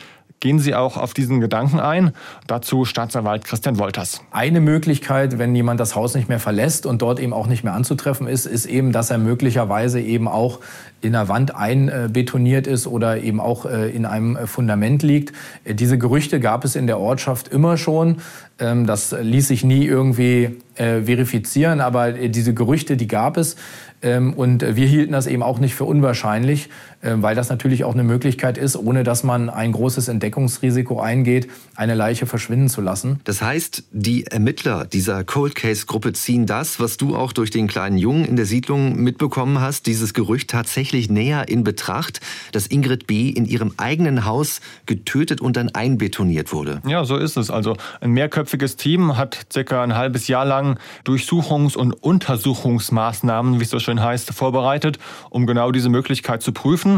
Gehen 0.41 0.59
Sie 0.59 0.75
auch 0.75 0.99
auf 0.99 1.15
diesen 1.15 1.41
Gedanken 1.41 1.81
ein? 1.81 2.13
Dazu 2.47 2.85
Staatsanwalt 2.85 3.45
Christian 3.45 3.79
Wolters. 3.79 4.21
Eine 4.31 4.61
Möglichkeit, 4.61 5.39
wenn 5.39 5.55
jemand 5.55 5.81
das 5.81 5.95
Haus 5.95 6.15
nicht 6.15 6.29
mehr 6.29 6.39
verlässt 6.39 6.85
und 6.85 7.01
dort 7.01 7.21
eben 7.21 7.33
auch 7.33 7.47
nicht 7.47 7.65
mehr 7.65 7.73
anzutreffen 7.73 8.27
ist, 8.27 8.45
ist 8.45 8.67
eben, 8.67 8.93
dass 8.93 9.11
er 9.11 9.17
möglicherweise 9.17 9.99
eben 9.99 10.29
auch 10.29 10.61
in 11.01 11.13
der 11.13 11.29
Wand 11.29 11.55
einbetoniert 11.55 12.67
ist 12.67 12.87
oder 12.87 13.23
eben 13.23 13.41
auch 13.41 13.65
äh, 13.65 13.89
in 13.91 14.05
einem 14.05 14.47
Fundament 14.47 15.03
liegt. 15.03 15.33
Äh, 15.65 15.75
diese 15.75 15.97
Gerüchte 15.97 16.39
gab 16.39 16.65
es 16.65 16.77
in 16.77 16.87
der 16.87 16.99
Ortschaft 16.99 17.49
immer 17.49 17.79
schon. 17.79 18.19
Ähm, 18.59 18.87
das 18.87 19.17
ließ 19.19 19.49
sich 19.49 19.65
nie 19.65 19.87
irgendwie 19.87 20.59
äh, 20.75 21.03
verifizieren, 21.03 21.81
aber 21.81 22.13
diese 22.13 22.53
Gerüchte, 22.55 22.97
die 22.97 23.09
gab 23.09 23.37
es. 23.37 23.57
Ähm, 24.03 24.35
und 24.35 24.77
wir 24.77 24.87
hielten 24.87 25.13
das 25.13 25.27
eben 25.27 25.43
auch 25.43 25.59
nicht 25.59 25.75
für 25.75 25.85
unwahrscheinlich, 25.85 26.69
weil 27.15 27.35
das 27.35 27.49
natürlich 27.49 27.85
auch 27.85 27.95
eine 27.95 28.05
Möglichkeit 28.05 28.59
ist, 28.59 28.77
ohne 28.77 29.05
dass 29.05 29.23
man 29.23 29.49
ein 29.51 29.73
großes 29.73 30.09
Entdeckungsrisiko 30.09 31.01
eingeht, 31.01 31.49
eine 31.75 31.95
Leiche 31.95 32.27
verschwinden 32.27 32.69
zu 32.69 32.81
lassen. 32.81 33.21
Das 33.25 33.43
heißt, 33.43 33.85
die 33.93 34.27
Ermittler 34.27 34.85
dieser 34.85 35.25
Cold 35.25 35.55
Case 35.55 35.87
Gruppe 35.87 36.13
ziehen 36.13 36.47
das, 36.47 36.81
was 36.81 36.97
du 36.97 37.17
auch 37.17 37.33
durch 37.33 37.51
den 37.51 37.67
kleinen 37.67 37.99
Jungen 37.99 38.25
in 38.25 38.37
der 38.37 38.47
Siedlung 38.47 38.97
mitbekommen 38.97 39.61
hast, 39.61 39.87
dieses 39.87 40.15
Gerücht 40.15 40.51
tatsächlich 40.51 41.11
näher 41.11 41.49
in 41.49 41.65
Betracht, 41.65 42.21
dass 42.53 42.67
Ingrid 42.67 43.07
B. 43.07 43.29
in 43.29 43.45
ihrem 43.45 43.73
eigenen 43.77 44.25
Haus 44.25 44.61
getötet 44.87 45.41
und 45.41 45.57
dann 45.57 45.71
einbetoniert 45.71 46.53
wurde. 46.53 46.81
Ja, 46.87 47.05
so 47.05 47.17
ist 47.17 47.37
es. 47.37 47.51
Also 47.51 47.77
ein 48.01 48.11
mehrköpfiges 48.11 48.77
Team 48.77 49.17
hat 49.17 49.47
circa 49.53 49.83
ein 49.83 49.95
halbes 49.95 50.29
Jahr 50.29 50.45
lang 50.45 50.79
Durchsuchungs- 51.05 51.77
und 51.77 51.93
Untersuchungsmaßnahmen, 51.93 53.61
wie 53.61 53.65
es 53.65 53.71
so 53.71 53.79
schön 53.79 54.03
heißt, 54.03 54.33
vorbereitet, 54.33 54.99
um 55.31 55.47
genau 55.47 55.73
diese 55.73 55.89
Möglichkeit 55.89 56.43
zu 56.43 56.53
prüfen. 56.53 56.96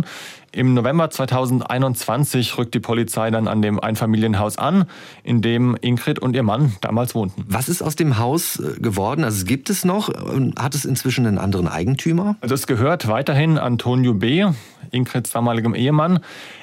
Im 0.53 0.73
November 0.73 1.11
2021 1.11 2.57
rückt 2.57 2.75
die 2.75 2.81
Polizei 2.81 3.31
dann 3.31 3.49
an 3.49 3.61
dem 3.61 3.79
Einfamilienhaus 3.79 4.57
an, 4.57 4.87
in 5.23 5.43
dem 5.43 5.77
Ingrid 5.81 6.19
und 6.19 6.35
ihr 6.35 6.43
Mann 6.43 6.75
damals 6.81 7.15
wohnten. 7.15 7.45
Was 7.47 7.69
ist 7.69 7.83
aus 7.83 7.97
dem 7.97 8.19
Haus 8.19 8.59
äh, 8.59 8.81
geworden? 8.81 9.25
Also 9.25 9.45
gibt 9.45 9.69
es 9.69 9.85
noch? 9.85 10.09
Hat 10.59 10.75
es 10.75 10.85
inzwischen 10.85 11.27
einen 11.27 11.39
anderen 11.39 11.69
Eigentümer? 11.69 12.37
Also 12.41 12.55
es 12.55 12.67
gehört 12.67 13.09
weiterhin 13.09 13.59
Antonio 13.59 14.15
B., 14.15 14.47
Ingrids 14.91 15.31
damaligem 15.31 15.75
Ehemann. 15.75 16.21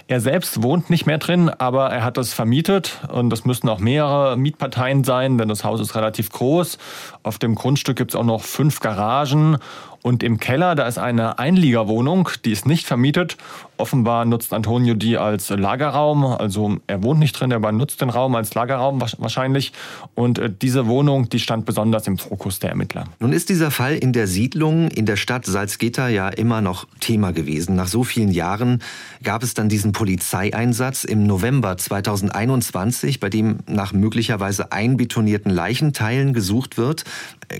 Er 0.07 0.21
selbst 0.21 0.61
wohnt 0.61 0.91
nicht 0.91 1.07
mehr 1.07 1.17
drin, 1.17 1.49
aber 1.49 1.89
er 1.89 2.03
hat 2.03 2.17
das 2.17 2.31
vermietet 2.31 2.99
und 3.11 3.31
das 3.31 3.43
müssten 3.43 3.67
auch 3.69 3.79
mehrere 3.79 4.37
Mietparteien 4.37 5.03
sein, 5.03 5.39
denn 5.39 5.49
das 5.49 5.63
Haus 5.63 5.81
ist 5.81 5.95
relativ 5.95 6.29
groß. 6.29 6.77
Auf 7.23 7.39
dem 7.39 7.55
Grundstück 7.55 7.97
gibt 7.97 8.11
es 8.11 8.15
auch 8.15 8.23
noch 8.23 8.43
fünf 8.43 8.81
Garagen 8.81 9.57
und 10.05 10.21
im 10.21 10.39
Keller, 10.39 10.75
da 10.75 10.85
ist 10.85 10.99
eine 10.99 11.39
Einliegerwohnung, 11.39 12.29
die 12.45 12.51
ist 12.51 12.67
nicht 12.67 12.85
vermietet. 12.85 13.37
Offenbar 13.77 14.25
nutzt 14.25 14.53
Antonio 14.53 14.93
die 14.93 15.17
als 15.17 15.49
Lagerraum. 15.49 16.23
Also 16.23 16.77
er 16.85 17.01
wohnt 17.01 17.17
nicht 17.17 17.33
drin, 17.33 17.49
er 17.49 17.71
nutzt 17.71 18.01
den 18.01 18.11
Raum 18.11 18.35
als 18.35 18.53
Lagerraum 18.53 19.01
wahrscheinlich. 19.01 19.73
Und 20.13 20.37
äh, 20.37 20.51
diese 20.61 20.85
Wohnung, 20.85 21.29
die 21.29 21.39
stand 21.39 21.65
besonders 21.65 22.05
im 22.05 22.19
Fokus 22.19 22.59
der 22.59 22.69
Ermittler. 22.69 23.05
Nun 23.19 23.33
ist 23.33 23.49
dieser 23.49 23.71
Fall 23.71 23.95
in 23.95 24.13
der 24.13 24.27
Siedlung 24.27 24.89
in 24.89 25.07
der 25.07 25.15
Stadt 25.15 25.47
Salzgitter 25.47 26.07
ja 26.07 26.29
immer 26.29 26.61
noch 26.61 26.85
Thema 26.99 27.33
gewesen. 27.33 27.75
Nach 27.75 27.87
so 27.87 28.03
vielen 28.03 28.29
Jahren 28.29 28.83
gab 29.23 29.41
es 29.41 29.55
dann 29.55 29.69
diesen 29.69 29.91
Polizeieinsatz 29.95 31.05
im 31.05 31.25
November 31.25 31.77
2021, 31.77 33.21
bei 33.21 33.29
dem 33.29 33.59
nach 33.65 33.93
möglicherweise 33.93 34.73
einbetonierten 34.73 35.49
Leichenteilen 35.49 36.33
gesucht 36.33 36.77
wird. 36.77 37.05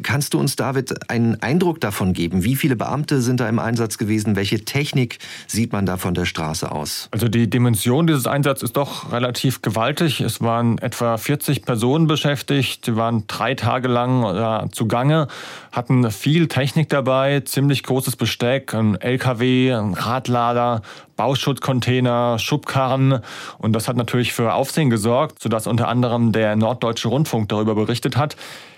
Kannst 0.03 0.33
du 0.33 0.39
uns, 0.39 0.57
David, 0.57 1.09
einen 1.09 1.41
Eindruck 1.41 1.79
davon 1.79 2.11
geben? 2.11 2.43
Wie 2.43 2.57
viele 2.57 2.75
Beamte 2.75 3.21
sind 3.21 3.39
da 3.39 3.47
im 3.47 3.57
Einsatz 3.57 3.97
gewesen? 3.97 4.35
Welche 4.35 4.65
Technik 4.65 5.19
sieht 5.47 5.71
man 5.71 5.85
da 5.85 5.95
von 5.95 6.13
der 6.13 6.25
Straße 6.25 6.69
aus? 6.69 7.07
Also 7.11 7.29
die 7.29 7.49
Dimension 7.49 8.05
dieses 8.05 8.27
Einsatzes 8.27 8.63
ist 8.63 8.75
doch 8.75 9.13
relativ 9.13 9.61
gewaltig. 9.61 10.19
Es 10.19 10.41
waren 10.41 10.77
etwa 10.79 11.17
40 11.17 11.61
Personen 11.63 12.07
beschäftigt. 12.07 12.83
Sie 12.83 12.97
waren 12.97 13.23
drei 13.27 13.53
Tage 13.53 13.87
lang 13.87 14.65
äh, 14.65 14.69
zugange, 14.71 15.27
hatten 15.71 16.11
viel 16.11 16.49
Technik 16.49 16.89
dabei, 16.89 17.39
ziemlich 17.41 17.83
großes 17.83 18.17
Besteck, 18.17 18.73
ein 18.73 18.99
LKW, 18.99 19.71
ein 19.71 19.93
Radlader, 19.93 20.81
Bauschutzcontainer, 21.15 22.37
Schubkarren. 22.39 23.19
Und 23.57 23.73
das 23.73 23.87
hat 23.87 23.97
natürlich 23.97 24.33
für 24.33 24.53
Aufsehen 24.53 24.89
gesorgt, 24.89 25.41
sodass 25.41 25.67
unter 25.67 25.87
anderem 25.87 26.31
der 26.31 26.55
Norddeutsche 26.55 27.07
Rundfunk 27.07 27.49
darüber 27.49 27.75
berichtet 27.75 28.17
hat. 28.17 28.35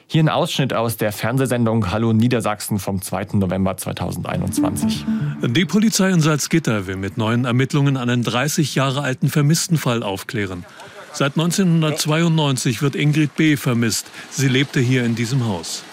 Hier 0.09 0.23
ein 0.23 0.29
Ausschnitt 0.29 0.73
aus 0.73 0.95
der 0.95 1.11
Fernsehsendung 1.11 1.91
Hallo 1.91 2.13
Niedersachsen 2.13 2.79
vom 2.79 3.01
2. 3.01 3.27
November 3.33 3.75
2021. 3.75 5.05
Die 5.41 5.65
Polizei 5.65 6.11
in 6.11 6.21
Salzgitter 6.21 6.87
will 6.87 6.95
mit 6.95 7.17
neuen 7.17 7.43
Ermittlungen 7.43 7.97
einen 7.97 8.23
30 8.23 8.73
Jahre 8.75 9.01
alten 9.01 9.27
Vermisstenfall 9.27 10.03
aufklären. 10.03 10.65
Seit 11.11 11.33
1992 11.33 12.81
wird 12.81 12.95
Ingrid 12.95 13.35
B. 13.35 13.57
vermisst. 13.57 14.05
Sie 14.29 14.47
lebte 14.47 14.79
hier 14.79 15.03
in 15.03 15.15
diesem 15.15 15.45
Haus. 15.45 15.83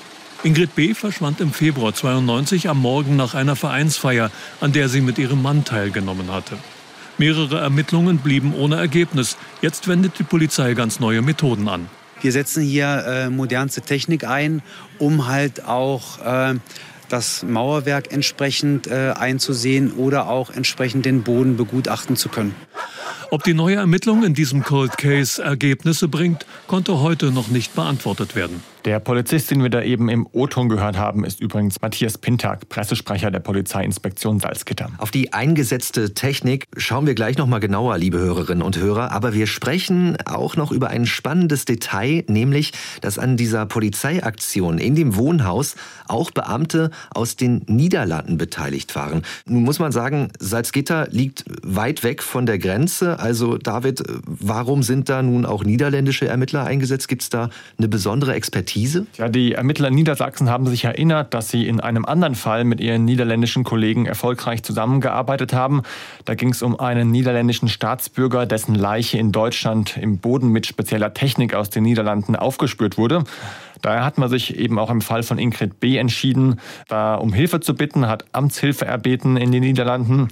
Ingrid 0.45 0.75
B. 0.75 0.93
verschwand 0.93 1.41
im 1.41 1.53
Februar 1.53 1.95
92 1.95 2.69
am 2.69 2.79
Morgen 2.79 3.17
nach 3.17 3.33
einer 3.33 3.57
Vereinsfeier, 3.57 4.31
an 4.61 4.73
der 4.75 4.91
sie 4.91 5.01
mit 5.01 5.17
ihrem 5.17 5.41
Mann 5.41 5.65
teilgenommen 5.65 6.31
hatte. 6.31 6.59
Mehrere 7.17 7.61
Ermittlungen 7.61 8.19
blieben 8.19 8.55
ohne 8.55 8.77
Ergebnis. 8.77 9.39
Jetzt 9.63 9.89
wendet 9.89 10.19
die 10.19 10.23
Polizei 10.23 10.75
ganz 10.75 11.01
neue 11.01 11.23
Methoden 11.23 11.67
an. 11.67 11.89
Wir 12.21 12.31
setzen 12.31 12.63
hier 12.63 13.05
äh, 13.07 13.31
modernste 13.31 13.81
Technik 13.81 14.25
ein, 14.25 14.61
um 14.99 15.29
halt 15.29 15.65
auch 15.65 16.19
äh, 16.23 16.57
das 17.09 17.43
Mauerwerk 17.43 18.13
entsprechend 18.13 18.87
äh, 18.87 19.15
einzusehen 19.17 19.93
oder 19.93 20.29
auch 20.29 20.51
entsprechend 20.51 21.07
den 21.07 21.23
Boden 21.23 21.57
begutachten 21.57 22.17
zu 22.17 22.29
können. 22.29 22.55
Ob 23.35 23.43
die 23.43 23.53
neue 23.53 23.75
Ermittlung 23.75 24.23
in 24.23 24.33
diesem 24.33 24.63
Cold 24.63 24.97
Case 24.97 25.43
Ergebnisse 25.43 26.07
bringt, 26.07 26.47
konnte 26.69 27.01
heute 27.01 27.33
noch 27.33 27.49
nicht 27.49 27.75
beantwortet 27.75 28.37
werden. 28.37 28.63
Der 28.85 29.01
Polizist, 29.01 29.51
den 29.51 29.63
wir 29.63 29.71
da 29.71 29.83
eben 29.83 30.11
im 30.11 30.29
O-Ton 30.33 30.69
gehört 30.69 30.99
haben, 30.99 31.25
ist 31.25 31.41
übrigens 31.41 31.81
Matthias 31.81 32.19
Pintag, 32.19 32.69
Pressesprecher 32.69 33.31
der 33.31 33.41
Polizeiinspektion 33.41 34.41
Salzgitter. 34.41 34.91
Auf 34.99 35.11
die 35.11 35.33
eingesetzte 35.33 36.13
Technik 36.13 36.67
schauen 36.77 37.07
wir 37.07 37.15
gleich 37.15 37.39
noch 37.39 37.47
mal 37.47 37.61
genauer, 37.61 37.97
liebe 37.97 38.19
Hörerinnen 38.19 38.63
und 38.63 38.77
Hörer. 38.77 39.11
Aber 39.11 39.33
wir 39.33 39.47
sprechen 39.47 40.19
auch 40.27 40.57
noch 40.57 40.71
über 40.71 40.89
ein 40.89 41.07
spannendes 41.07 41.65
Detail, 41.65 42.25
nämlich, 42.29 42.73
dass 43.01 43.19
an 43.19 43.39
dieser 43.39 43.65
Polizeiaktion 43.65 44.77
in 44.77 44.95
dem 44.95 45.17
Wohnhaus 45.17 45.77
auch 46.07 46.31
Beamte 46.31 46.91
aus 47.09 47.37
den 47.37 47.63
Niederlanden 47.67 48.37
beteiligt 48.37 48.95
waren. 48.95 49.23
Nun 49.47 49.63
muss 49.63 49.79
man 49.79 49.93
sagen, 49.93 50.29
Salzgitter 50.39 51.09
liegt 51.11 51.47
weit 51.63 52.03
weg 52.03 52.23
von 52.23 52.45
der 52.45 52.59
Grenze. 52.59 53.19
Also 53.25 53.57
David, 53.57 54.03
warum 54.27 54.83
sind 54.83 55.09
da 55.09 55.23
nun 55.23 55.47
auch 55.47 55.65
niederländische 55.65 56.29
Ermittler 56.29 56.65
eingesetzt? 56.65 57.09
Gibt 57.09 57.23
es 57.23 57.31
da 57.31 57.49
eine 57.79 57.89
besondere 57.89 58.35
Expertise? 58.35 59.07
Ja, 59.17 59.31
die 59.31 59.55
Ermittler 59.55 59.89
in 59.89 59.95
Niedersachsen 59.95 60.51
haben 60.51 60.67
sich 60.67 60.85
erinnert, 60.85 61.33
dass 61.33 61.49
sie 61.49 61.67
in 61.67 61.81
einem 61.81 62.05
anderen 62.05 62.35
Fall 62.35 62.65
mit 62.65 62.83
ihren 62.83 63.07
niederländischen 63.07 63.65
Kollegen 63.65 64.05
erfolgreich 64.05 64.63
zusammengearbeitet 64.63 65.55
haben. 65.55 65.85
Da 66.27 66.35
ging 66.35 66.51
es 66.51 66.61
um 66.61 66.79
einen 66.79 67.11
niederländischen 67.13 67.71
Staatsbürger, 67.71 68.45
dessen 68.45 68.75
Leiche 68.75 69.17
in 69.17 69.33
Deutschland 69.33 69.97
im 69.97 70.19
Boden 70.19 70.51
mit 70.51 70.67
spezieller 70.67 71.15
Technik 71.15 71.55
aus 71.55 71.71
den 71.71 71.85
Niederlanden 71.85 72.37
aufgespürt 72.37 72.99
wurde. 72.99 73.25
Daher 73.81 74.05
hat 74.05 74.19
man 74.19 74.29
sich 74.29 74.59
eben 74.59 74.79
auch 74.79 74.91
im 74.91 75.01
Fall 75.01 75.23
von 75.23 75.39
Ingrid 75.39 75.81
B. 75.81 75.97
entschieden, 75.97 76.61
da 76.89 77.15
um 77.15 77.33
Hilfe 77.33 77.61
zu 77.61 77.75
bitten, 77.75 78.07
hat 78.07 78.27
Amtshilfe 78.33 78.85
erbeten 78.85 79.39
in 79.39 79.51
den 79.51 79.63
Niederlanden. 79.63 80.29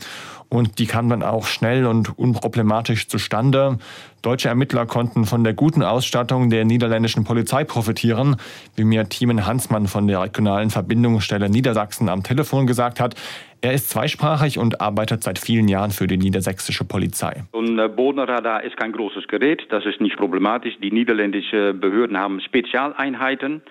Und 0.53 0.79
die 0.79 0.85
kam 0.85 1.09
dann 1.09 1.23
auch 1.23 1.47
schnell 1.47 1.87
und 1.87 2.19
unproblematisch 2.19 3.09
zustande. 3.09 3.79
Deutsche 4.21 4.49
Ermittler 4.49 4.85
konnten 4.85 5.25
von 5.25 5.45
der 5.45 5.55
guten 5.55 5.83
Ausstattung 5.83 6.51
der 6.51 6.67
niederländischen 6.67 7.25
Polizei 7.25 7.65
profitieren, 7.65 8.37
wie 8.77 8.85
mir 8.85 9.09
Thiemen 9.09 9.47
Hansmann 9.47 9.87
von 9.87 10.07
der 10.07 10.21
regionalen 10.21 10.69
Verbindungsstelle 10.69 11.49
Niedersachsen 11.49 12.11
am 12.11 12.23
Telefon 12.23 12.67
gesagt 12.67 13.01
hat. 13.01 13.15
Er 13.63 13.73
ist 13.73 13.89
zweisprachig 13.89 14.59
und 14.59 14.83
arbeitet 14.83 15.23
seit 15.23 15.39
vielen 15.39 15.69
Jahren 15.69 15.91
für 15.91 16.07
die 16.07 16.19
niedersächsische 16.19 16.85
Polizei. 16.85 17.45
Ein 17.55 17.97
Bodenradar 17.97 18.63
ist 18.63 18.77
kein 18.77 18.93
großes 18.93 19.29
Gerät, 19.29 19.63
das 19.71 19.87
ist 19.87 20.03
nicht 20.03 20.19
problematisch. 20.19 20.75
Die 20.83 20.93
niederländischen 20.93 21.81
Behörden 21.81 22.19
haben 22.19 22.43
Spezialeinheiten 22.43 23.63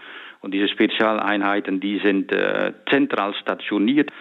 und 0.42 0.56
diese 0.56 0.68
Spezialeinheiten, 0.68 1.80
die 1.80 2.00
sind 2.00 2.32
äh, 2.32 2.74
zentral 2.90 3.36
stationiert. 3.36 4.12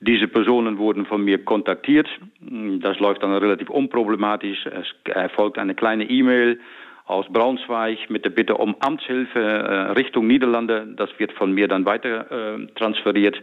Diese 0.00 0.28
Personen 0.28 0.78
wurden 0.78 1.04
von 1.04 1.22
mir 1.22 1.44
kontaktiert. 1.44 2.08
Das 2.40 2.98
läuft 2.98 3.22
dann 3.22 3.34
relativ 3.34 3.68
unproblematisch. 3.68 4.66
Es 4.66 4.86
erfolgt 5.12 5.58
eine 5.58 5.74
kleine 5.74 6.08
E-Mail 6.08 6.58
aus 7.04 7.26
Braunschweig 7.30 8.08
mit 8.08 8.24
der 8.24 8.30
Bitte 8.30 8.56
um 8.56 8.76
Amtshilfe 8.80 9.40
äh, 9.40 9.92
Richtung 9.92 10.26
Niederlande. 10.26 10.86
Das 10.96 11.10
wird 11.18 11.32
von 11.32 11.52
mir 11.52 11.68
dann 11.68 11.84
weiter 11.84 12.56
transferiert. 12.76 13.40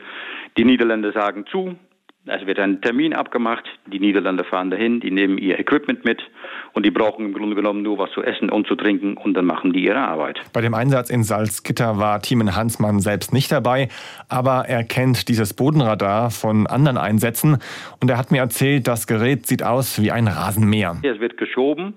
Die 0.58 0.66
Niederländer 0.66 1.12
sagen 1.12 1.46
zu, 1.52 1.76
es 2.30 2.46
wird 2.46 2.60
ein 2.60 2.82
Termin 2.82 3.14
abgemacht, 3.14 3.64
die 3.86 4.00
Niederländer 4.00 4.44
fahren 4.44 4.70
dahin, 4.70 5.00
die 5.00 5.12
nehmen 5.12 5.38
ihr 5.38 5.60
Equipment 5.60 6.06
mit 6.06 6.22
und 6.74 6.86
die 6.86 6.92
brauchen 6.92 7.26
im 7.26 7.34
Grunde 7.34 7.56
genommen 7.56 7.82
nur 7.82 7.98
was 7.98 8.12
zu 8.12 8.24
essen 8.24 8.50
und 8.50 8.68
zu 8.68 8.76
trinken 8.76 9.18
und 9.18 9.34
dann 9.34 9.46
machen 9.46 9.74
die 9.74 9.84
ihre 9.84 10.00
Arbeit. 10.00 10.40
Bei 10.54 10.62
dem 10.62 10.74
Einsatz 10.74 11.10
in 11.10 11.24
Salzgitter 11.24 11.98
war 11.98 12.22
Thiemen 12.22 12.56
Hansmann 12.56 13.00
selbst 13.00 13.34
nicht 13.34 13.52
dabei, 13.52 13.90
aber 14.30 14.66
er 14.68 14.84
kennt 14.84 15.28
dieses 15.30 15.54
Bodenradar 15.54 16.32
von 16.32 16.68
anderen 16.68 16.98
Einsätzen 16.98 17.58
und 18.02 18.10
er 18.10 18.18
hat 18.18 18.32
mir 18.32 18.40
erzählt, 18.40 18.88
das 18.88 19.08
Gerät 19.08 19.46
sieht 19.48 19.64
aus 19.64 20.02
wie 20.02 20.12
ein 20.12 20.28
Rasenmäher. 20.28 20.98
Es 21.04 21.20
wird 21.20 21.38
geschoben 21.38 21.96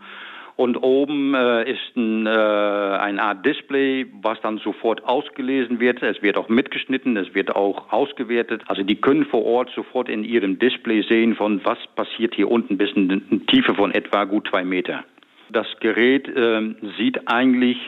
und 0.60 0.76
oben 0.76 1.32
äh, 1.34 1.70
ist 1.70 1.96
ein, 1.96 2.26
äh, 2.26 2.28
eine 2.28 3.22
Art 3.22 3.46
Display, 3.46 4.04
was 4.20 4.38
dann 4.42 4.58
sofort 4.58 5.02
ausgelesen 5.04 5.80
wird. 5.80 6.02
Es 6.02 6.20
wird 6.20 6.36
auch 6.36 6.50
mitgeschnitten, 6.50 7.16
es 7.16 7.34
wird 7.34 7.56
auch 7.56 7.90
ausgewertet. 7.90 8.64
Also 8.66 8.82
die 8.82 8.96
können 8.96 9.24
vor 9.24 9.42
Ort 9.46 9.70
sofort 9.74 10.10
in 10.10 10.22
ihrem 10.22 10.58
Display 10.58 11.00
sehen, 11.00 11.34
von 11.34 11.64
was 11.64 11.78
passiert 11.96 12.34
hier 12.34 12.50
unten 12.50 12.76
bis 12.76 12.90
in 12.92 13.10
eine 13.10 13.46
Tiefe 13.46 13.74
von 13.74 13.90
etwa 13.90 14.24
gut 14.24 14.48
zwei 14.48 14.62
Meter. 14.62 15.02
Das 15.48 15.66
Gerät 15.80 16.28
äh, 16.28 16.74
sieht 16.98 17.26
eigentlich 17.26 17.78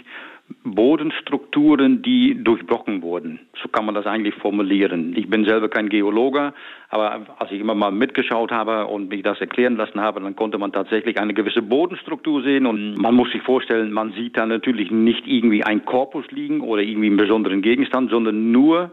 Bodenstrukturen, 0.64 2.02
die 2.02 2.42
durchbrochen 2.42 3.02
wurden. 3.02 3.40
So 3.62 3.68
kann 3.68 3.84
man 3.84 3.94
das 3.94 4.06
eigentlich 4.06 4.34
formulieren. 4.34 5.14
Ich 5.16 5.28
bin 5.28 5.44
selber 5.44 5.68
kein 5.68 5.88
Geologe, 5.88 6.54
aber 6.88 7.26
als 7.38 7.50
ich 7.50 7.60
immer 7.60 7.74
mal 7.74 7.90
mitgeschaut 7.90 8.50
habe 8.50 8.86
und 8.86 9.08
mich 9.08 9.22
das 9.22 9.40
erklären 9.40 9.76
lassen 9.76 10.00
habe, 10.00 10.20
dann 10.20 10.36
konnte 10.36 10.58
man 10.58 10.72
tatsächlich 10.72 11.18
eine 11.18 11.34
gewisse 11.34 11.62
Bodenstruktur 11.62 12.42
sehen 12.42 12.66
und 12.66 12.96
man 12.96 13.14
muss 13.14 13.30
sich 13.32 13.42
vorstellen, 13.42 13.92
man 13.92 14.12
sieht 14.12 14.36
da 14.36 14.46
natürlich 14.46 14.90
nicht 14.90 15.26
irgendwie 15.26 15.64
ein 15.64 15.84
Korpus 15.84 16.30
liegen 16.30 16.60
oder 16.60 16.82
irgendwie 16.82 17.08
einen 17.08 17.16
besonderen 17.16 17.62
Gegenstand, 17.62 18.10
sondern 18.10 18.52
nur, 18.52 18.92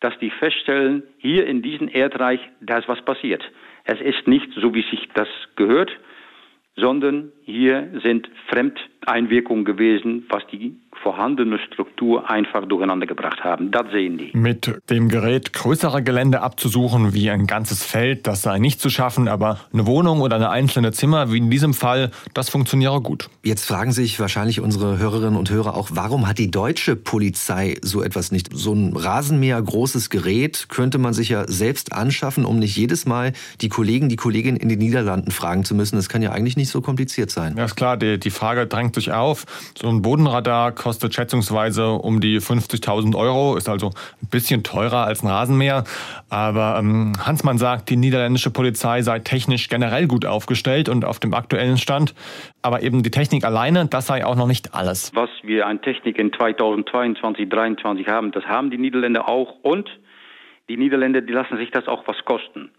dass 0.00 0.18
die 0.18 0.30
feststellen, 0.30 1.02
hier 1.18 1.46
in 1.46 1.62
diesem 1.62 1.88
Erdreich, 1.88 2.40
da 2.60 2.78
ist 2.78 2.88
was 2.88 3.02
passiert. 3.02 3.42
Es 3.84 4.00
ist 4.00 4.26
nicht 4.26 4.50
so, 4.54 4.74
wie 4.74 4.82
sich 4.82 5.08
das 5.14 5.28
gehört, 5.56 5.90
sondern 6.76 7.32
hier 7.44 8.00
sind 8.02 8.28
Fremdeinwirkungen 8.48 9.64
gewesen, 9.64 10.26
was 10.30 10.42
die 10.50 10.76
vorhandene 11.02 11.58
Struktur 11.58 12.30
einfach 12.30 12.66
durcheinander 12.66 13.06
gebracht 13.06 13.44
haben. 13.44 13.70
Das 13.70 13.90
sehen 13.90 14.16
die. 14.16 14.30
Mit 14.32 14.80
dem 14.88 15.08
Gerät 15.08 15.52
größere 15.52 16.02
Gelände 16.02 16.40
abzusuchen, 16.40 17.12
wie 17.12 17.30
ein 17.30 17.46
ganzes 17.46 17.84
Feld, 17.84 18.26
das 18.26 18.42
sei 18.42 18.58
nicht 18.58 18.80
zu 18.80 18.88
schaffen, 18.88 19.28
aber 19.28 19.60
eine 19.72 19.86
Wohnung 19.86 20.20
oder 20.20 20.36
eine 20.36 20.50
einzelne 20.50 20.92
Zimmer, 20.92 21.32
wie 21.32 21.38
in 21.38 21.50
diesem 21.50 21.74
Fall, 21.74 22.10
das 22.32 22.48
funktioniere 22.48 23.02
gut. 23.02 23.28
Jetzt 23.42 23.66
fragen 23.66 23.92
sich 23.92 24.18
wahrscheinlich 24.20 24.60
unsere 24.60 24.98
Hörerinnen 24.98 25.36
und 25.36 25.50
Hörer 25.50 25.76
auch, 25.76 25.90
warum 25.92 26.26
hat 26.26 26.38
die 26.38 26.50
deutsche 26.50 26.96
Polizei 26.96 27.76
so 27.82 28.02
etwas 28.02 28.32
nicht? 28.32 28.48
So 28.52 28.72
ein 28.72 28.96
Rasenmäher 28.96 29.60
großes 29.60 30.08
Gerät 30.08 30.66
könnte 30.70 30.98
man 30.98 31.12
sich 31.12 31.28
ja 31.28 31.46
selbst 31.46 31.92
anschaffen, 31.92 32.44
um 32.46 32.58
nicht 32.58 32.76
jedes 32.76 33.04
Mal 33.04 33.32
die 33.60 33.68
Kollegen, 33.68 34.08
die 34.08 34.16
Kolleginnen 34.16 34.56
in 34.56 34.70
den 34.70 34.78
Niederlanden 34.78 35.30
fragen 35.30 35.64
zu 35.64 35.74
müssen. 35.74 35.96
Das 35.96 36.08
kann 36.08 36.22
ja 36.22 36.32
eigentlich 36.32 36.56
nicht 36.56 36.70
so 36.70 36.80
kompliziert 36.80 37.30
sein. 37.30 37.33
Ja, 37.36 37.64
ist 37.64 37.76
klar, 37.76 37.96
die, 37.96 38.18
die 38.18 38.30
Frage 38.30 38.66
drängt 38.66 38.94
sich 38.94 39.12
auf. 39.12 39.44
So 39.76 39.88
ein 39.88 40.02
Bodenradar 40.02 40.72
kostet 40.72 41.04
kostet 41.04 41.14
schätzungsweise 41.14 41.90
um 41.90 42.20
die 42.20 42.38
50.000 42.38 43.16
Euro, 43.16 43.56
ist 43.56 43.68
also 43.68 43.88
ein 44.22 44.28
bisschen 44.30 44.62
teurer 44.62 45.04
als 45.04 45.22
ein 45.22 45.26
Rasenmäher. 45.26 45.84
Aber 46.30 46.76
ähm, 46.78 47.12
Hansmann 47.18 47.58
sagt, 47.58 47.90
die 47.90 47.96
niederländische 47.96 48.50
Polizei 48.50 49.02
sei 49.02 49.18
technisch 49.18 49.68
generell 49.68 50.06
gut 50.06 50.24
aufgestellt 50.24 50.88
und 50.88 51.04
auf 51.04 51.18
dem 51.18 51.34
aktuellen 51.34 51.76
Stand. 51.76 52.14
Aber 52.62 52.82
eben 52.82 53.02
die 53.02 53.10
Technik 53.10 53.44
alleine, 53.44 53.86
das 53.86 54.06
sei 54.06 54.24
auch 54.24 54.36
noch 54.36 54.46
nicht 54.46 54.74
alles. 54.74 55.10
Was 55.14 55.30
wir 55.42 55.66
an 55.66 55.82
Technik 55.82 56.18
in 56.18 56.32
2022, 56.32 57.20
2023 57.20 58.08
haben, 58.08 58.32
das 58.32 58.44
haben 58.44 58.70
die 58.70 58.78
Niederländer 58.78 59.28
auch. 59.28 59.56
Und 59.62 59.90
die 60.68 60.76
Niederländer, 60.76 61.20
die 61.20 61.32
lassen 61.32 61.58
sich 61.58 61.70
das 61.70 61.86
auch 61.86 62.06
was 62.06 62.16
kosten. 62.24 62.70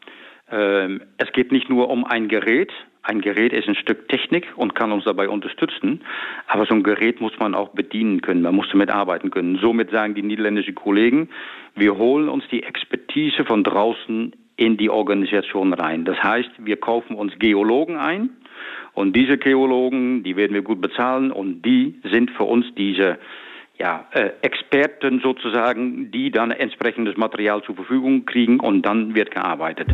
Ähm, 0.50 1.02
es 1.18 1.32
geht 1.34 1.52
nicht 1.52 1.70
nur 1.70 1.90
um 1.90 2.06
ein 2.06 2.28
Gerät, 2.28 2.72
ein 3.06 3.22
Gerät 3.22 3.54
ist 3.54 3.68
ein 3.68 3.76
Stück 3.76 4.10
Technik 4.10 4.48
und 4.56 4.74
kann 4.74 4.92
uns 4.92 5.06
dabei 5.06 5.30
unterstützen, 5.30 6.02
aber 6.48 6.66
so 6.66 6.74
ein 6.74 6.82
Gerät 6.82 7.22
muss 7.22 7.38
man 7.40 7.54
auch 7.54 7.70
bedienen 7.70 8.22
können, 8.22 8.42
man 8.42 8.56
muss 8.56 8.68
damit 8.72 8.90
arbeiten 8.90 9.30
können. 9.30 9.58
Somit 9.62 9.92
sagen 9.92 10.16
die 10.16 10.24
niederländischen 10.24 10.74
Kollegen, 10.74 11.30
wir 11.76 11.98
holen 11.98 12.30
uns 12.30 12.44
die 12.52 12.64
Expertise 12.64 13.46
von 13.46 13.64
draußen 13.64 14.34
in 14.58 14.78
die 14.78 14.90
Organisation 14.90 15.74
rein. 15.74 16.06
Das 16.06 16.18
heißt, 16.22 16.50
wir 16.58 16.78
kaufen 16.78 17.16
uns 17.16 17.38
Geologen 17.38 17.98
ein 17.98 18.32
und 18.94 19.16
diese 19.16 19.38
Geologen, 19.38 20.24
die 20.24 20.36
werden 20.36 20.54
wir 20.54 20.64
gut 20.64 20.82
bezahlen 20.82 21.32
und 21.32 21.62
die 21.62 22.00
sind 22.12 22.32
für 22.32 22.46
uns 22.46 22.66
diese 22.76 23.20
ja, 23.78 24.08
äh, 24.12 24.32
Experten 24.42 25.20
sozusagen, 25.20 26.10
die 26.10 26.32
dann 26.32 26.50
entsprechendes 26.50 27.18
Material 27.18 27.62
zur 27.64 27.76
Verfügung 27.76 28.26
kriegen 28.26 28.60
und 28.60 28.84
dann 28.84 29.14
wird 29.14 29.30
gearbeitet. 29.32 29.90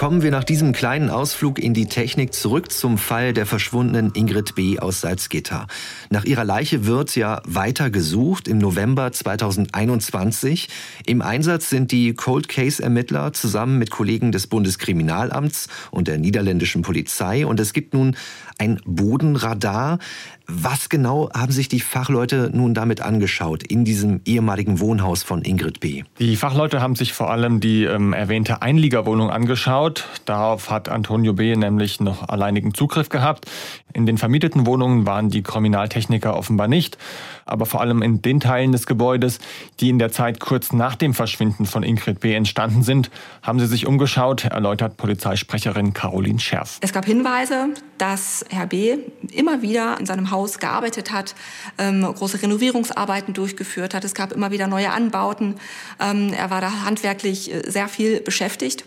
Kommen 0.00 0.22
wir 0.22 0.30
nach 0.30 0.44
diesem 0.44 0.72
kleinen 0.72 1.10
Ausflug 1.10 1.58
in 1.58 1.74
die 1.74 1.84
Technik 1.84 2.32
zurück 2.32 2.72
zum 2.72 2.96
Fall 2.96 3.34
der 3.34 3.44
verschwundenen 3.44 4.12
Ingrid 4.14 4.54
B. 4.54 4.78
aus 4.78 5.02
Salzgitter. 5.02 5.66
Nach 6.08 6.24
ihrer 6.24 6.46
Leiche 6.46 6.86
wird 6.86 7.14
ja 7.16 7.42
weiter 7.44 7.90
gesucht 7.90 8.48
im 8.48 8.56
November 8.56 9.12
2021. 9.12 10.70
Im 11.04 11.20
Einsatz 11.20 11.68
sind 11.68 11.92
die 11.92 12.14
Cold 12.14 12.48
Case 12.48 12.82
Ermittler 12.82 13.34
zusammen 13.34 13.78
mit 13.78 13.90
Kollegen 13.90 14.32
des 14.32 14.46
Bundeskriminalamts 14.46 15.68
und 15.90 16.08
der 16.08 16.16
niederländischen 16.16 16.80
Polizei 16.80 17.44
und 17.44 17.60
es 17.60 17.74
gibt 17.74 17.92
nun 17.92 18.16
ein 18.60 18.80
Bodenradar. 18.84 19.98
Was 20.46 20.88
genau 20.88 21.30
haben 21.32 21.52
sich 21.52 21.68
die 21.68 21.80
Fachleute 21.80 22.50
nun 22.52 22.74
damit 22.74 23.00
angeschaut 23.00 23.62
in 23.62 23.84
diesem 23.84 24.20
ehemaligen 24.24 24.80
Wohnhaus 24.80 25.22
von 25.22 25.42
Ingrid 25.42 25.80
B? 25.80 26.02
Die 26.18 26.36
Fachleute 26.36 26.82
haben 26.82 26.96
sich 26.96 27.12
vor 27.12 27.30
allem 27.30 27.60
die 27.60 27.84
ähm, 27.84 28.12
erwähnte 28.12 28.60
Einliegerwohnung 28.60 29.30
angeschaut. 29.30 30.08
Darauf 30.24 30.70
hat 30.70 30.88
Antonio 30.88 31.34
B. 31.34 31.54
nämlich 31.54 32.00
noch 32.00 32.28
alleinigen 32.28 32.74
Zugriff 32.74 33.08
gehabt. 33.08 33.46
In 33.92 34.06
den 34.06 34.18
vermieteten 34.18 34.66
Wohnungen 34.66 35.06
waren 35.06 35.30
die 35.30 35.42
Kriminaltechniker 35.42 36.36
offenbar 36.36 36.68
nicht, 36.68 36.98
aber 37.44 37.66
vor 37.66 37.80
allem 37.80 38.02
in 38.02 38.22
den 38.22 38.40
Teilen 38.40 38.72
des 38.72 38.86
Gebäudes, 38.86 39.38
die 39.80 39.88
in 39.88 39.98
der 39.98 40.12
Zeit 40.12 40.40
kurz 40.40 40.72
nach 40.72 40.96
dem 40.96 41.14
Verschwinden 41.14 41.64
von 41.64 41.82
Ingrid 41.82 42.20
B. 42.20 42.34
entstanden 42.34 42.82
sind, 42.82 43.10
haben 43.42 43.58
sie 43.58 43.66
sich 43.66 43.86
umgeschaut, 43.86 44.44
erläutert 44.44 44.96
Polizeisprecherin 44.96 45.92
Caroline 45.92 46.40
Scherf. 46.40 46.78
Es 46.80 46.92
gab 46.92 47.04
Hinweise, 47.04 47.68
dass 47.98 48.44
Herr 48.50 48.66
B. 48.66 48.98
immer 49.32 49.62
wieder 49.62 49.98
in 49.98 50.06
seinem 50.06 50.30
Haus 50.30 50.58
gearbeitet 50.58 51.12
hat, 51.12 51.34
ähm, 51.78 52.02
große 52.02 52.42
Renovierungsarbeiten 52.42 53.32
durchgeführt 53.32 53.94
hat. 53.94 54.04
Es 54.04 54.14
gab 54.14 54.32
immer 54.32 54.50
wieder 54.50 54.66
neue 54.66 54.90
Anbauten. 54.90 55.54
Ähm, 56.00 56.32
er 56.32 56.50
war 56.50 56.60
da 56.60 56.84
handwerklich 56.84 57.52
äh, 57.52 57.70
sehr 57.70 57.88
viel 57.88 58.20
beschäftigt 58.20 58.84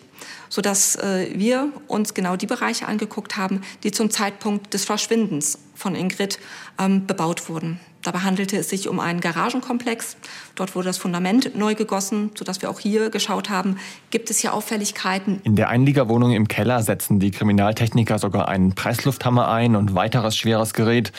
sodass 0.49 0.95
äh, 0.97 1.31
wir 1.33 1.69
uns 1.87 2.13
genau 2.13 2.35
die 2.35 2.45
Bereiche 2.45 2.87
angeguckt 2.87 3.37
haben, 3.37 3.61
die 3.81 3.91
zum 3.91 4.11
Zeitpunkt 4.11 4.73
des 4.75 4.85
Verschwindens 4.85 5.57
von 5.73 5.95
Ingrid 5.95 6.37
ähm, 6.79 7.07
bebaut 7.07 7.49
wurden. 7.49 7.79
Dabei 8.03 8.19
handelte 8.19 8.57
es 8.57 8.69
sich 8.69 8.89
um 8.89 8.99
einen 8.99 9.21
Garagenkomplex. 9.21 10.17
Dort 10.55 10.75
wurde 10.75 10.87
das 10.87 10.97
Fundament 10.97 11.55
neu 11.55 11.73
gegossen, 11.73 12.31
sodass 12.35 12.61
wir 12.61 12.69
auch 12.69 12.79
hier 12.79 13.09
geschaut 13.09 13.49
haben, 13.49 13.77
gibt 14.11 14.29
es 14.29 14.39
hier 14.39 14.53
Auffälligkeiten. 14.53 15.39
In 15.43 15.55
der 15.55 15.69
Einliegerwohnung 15.69 16.33
im 16.33 16.47
Keller 16.47 16.83
setzen 16.83 17.19
die 17.19 17.31
Kriminaltechniker 17.31 18.19
sogar 18.19 18.49
einen 18.49 18.75
Presslufthammer 18.75 19.47
ein 19.47 19.75
und 19.75 19.95
weiteres 19.95 20.35
schweres 20.35 20.73
Gerät, 20.73 21.13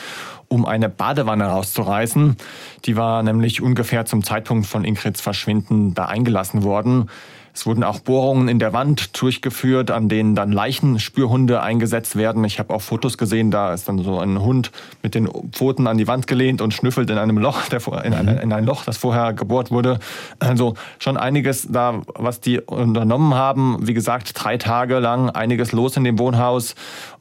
um 0.48 0.66
eine 0.66 0.88
Badewanne 0.90 1.46
rauszureißen. 1.46 2.36
Die 2.84 2.96
war 2.96 3.22
nämlich 3.22 3.62
ungefähr 3.62 4.04
zum 4.04 4.22
Zeitpunkt 4.22 4.66
von 4.66 4.84
Ingrids 4.84 5.20
Verschwinden 5.20 5.94
da 5.94 6.04
eingelassen 6.04 6.62
worden. 6.62 7.08
Es 7.54 7.66
wurden 7.66 7.84
auch 7.84 8.00
Bohrungen 8.00 8.48
in 8.48 8.58
der 8.58 8.72
Wand 8.72 9.20
durchgeführt, 9.20 9.92
an 9.92 10.08
denen 10.08 10.34
dann 10.34 10.50
Leichenspürhunde 10.50 11.62
eingesetzt 11.62 12.16
werden. 12.16 12.42
Ich 12.44 12.58
habe 12.58 12.74
auch 12.74 12.82
Fotos 12.82 13.16
gesehen, 13.16 13.52
da 13.52 13.72
ist 13.72 13.88
dann 13.88 14.00
so 14.00 14.18
ein 14.18 14.40
Hund 14.40 14.72
mit 15.04 15.14
den 15.14 15.28
Pfoten 15.52 15.86
an 15.86 15.96
die 15.96 16.08
Wand 16.08 16.26
gelehnt 16.26 16.60
und 16.60 16.74
schnüffelt 16.74 17.10
in 17.10 17.16
einem 17.16 17.38
Loch, 17.38 17.60
in, 18.02 18.12
ein, 18.12 18.26
mhm. 18.26 18.38
in 18.38 18.52
ein 18.52 18.64
Loch, 18.64 18.84
das 18.84 18.96
vorher 18.96 19.32
gebohrt 19.34 19.70
wurde. 19.70 20.00
Also 20.40 20.74
schon 20.98 21.16
einiges 21.16 21.68
da, 21.70 22.02
was 22.16 22.40
die 22.40 22.58
unternommen 22.60 23.34
haben. 23.34 23.78
Wie 23.86 23.94
gesagt, 23.94 24.32
drei 24.34 24.56
Tage 24.56 24.98
lang 24.98 25.30
einiges 25.30 25.70
los 25.70 25.96
in 25.96 26.02
dem 26.02 26.18
Wohnhaus 26.18 26.74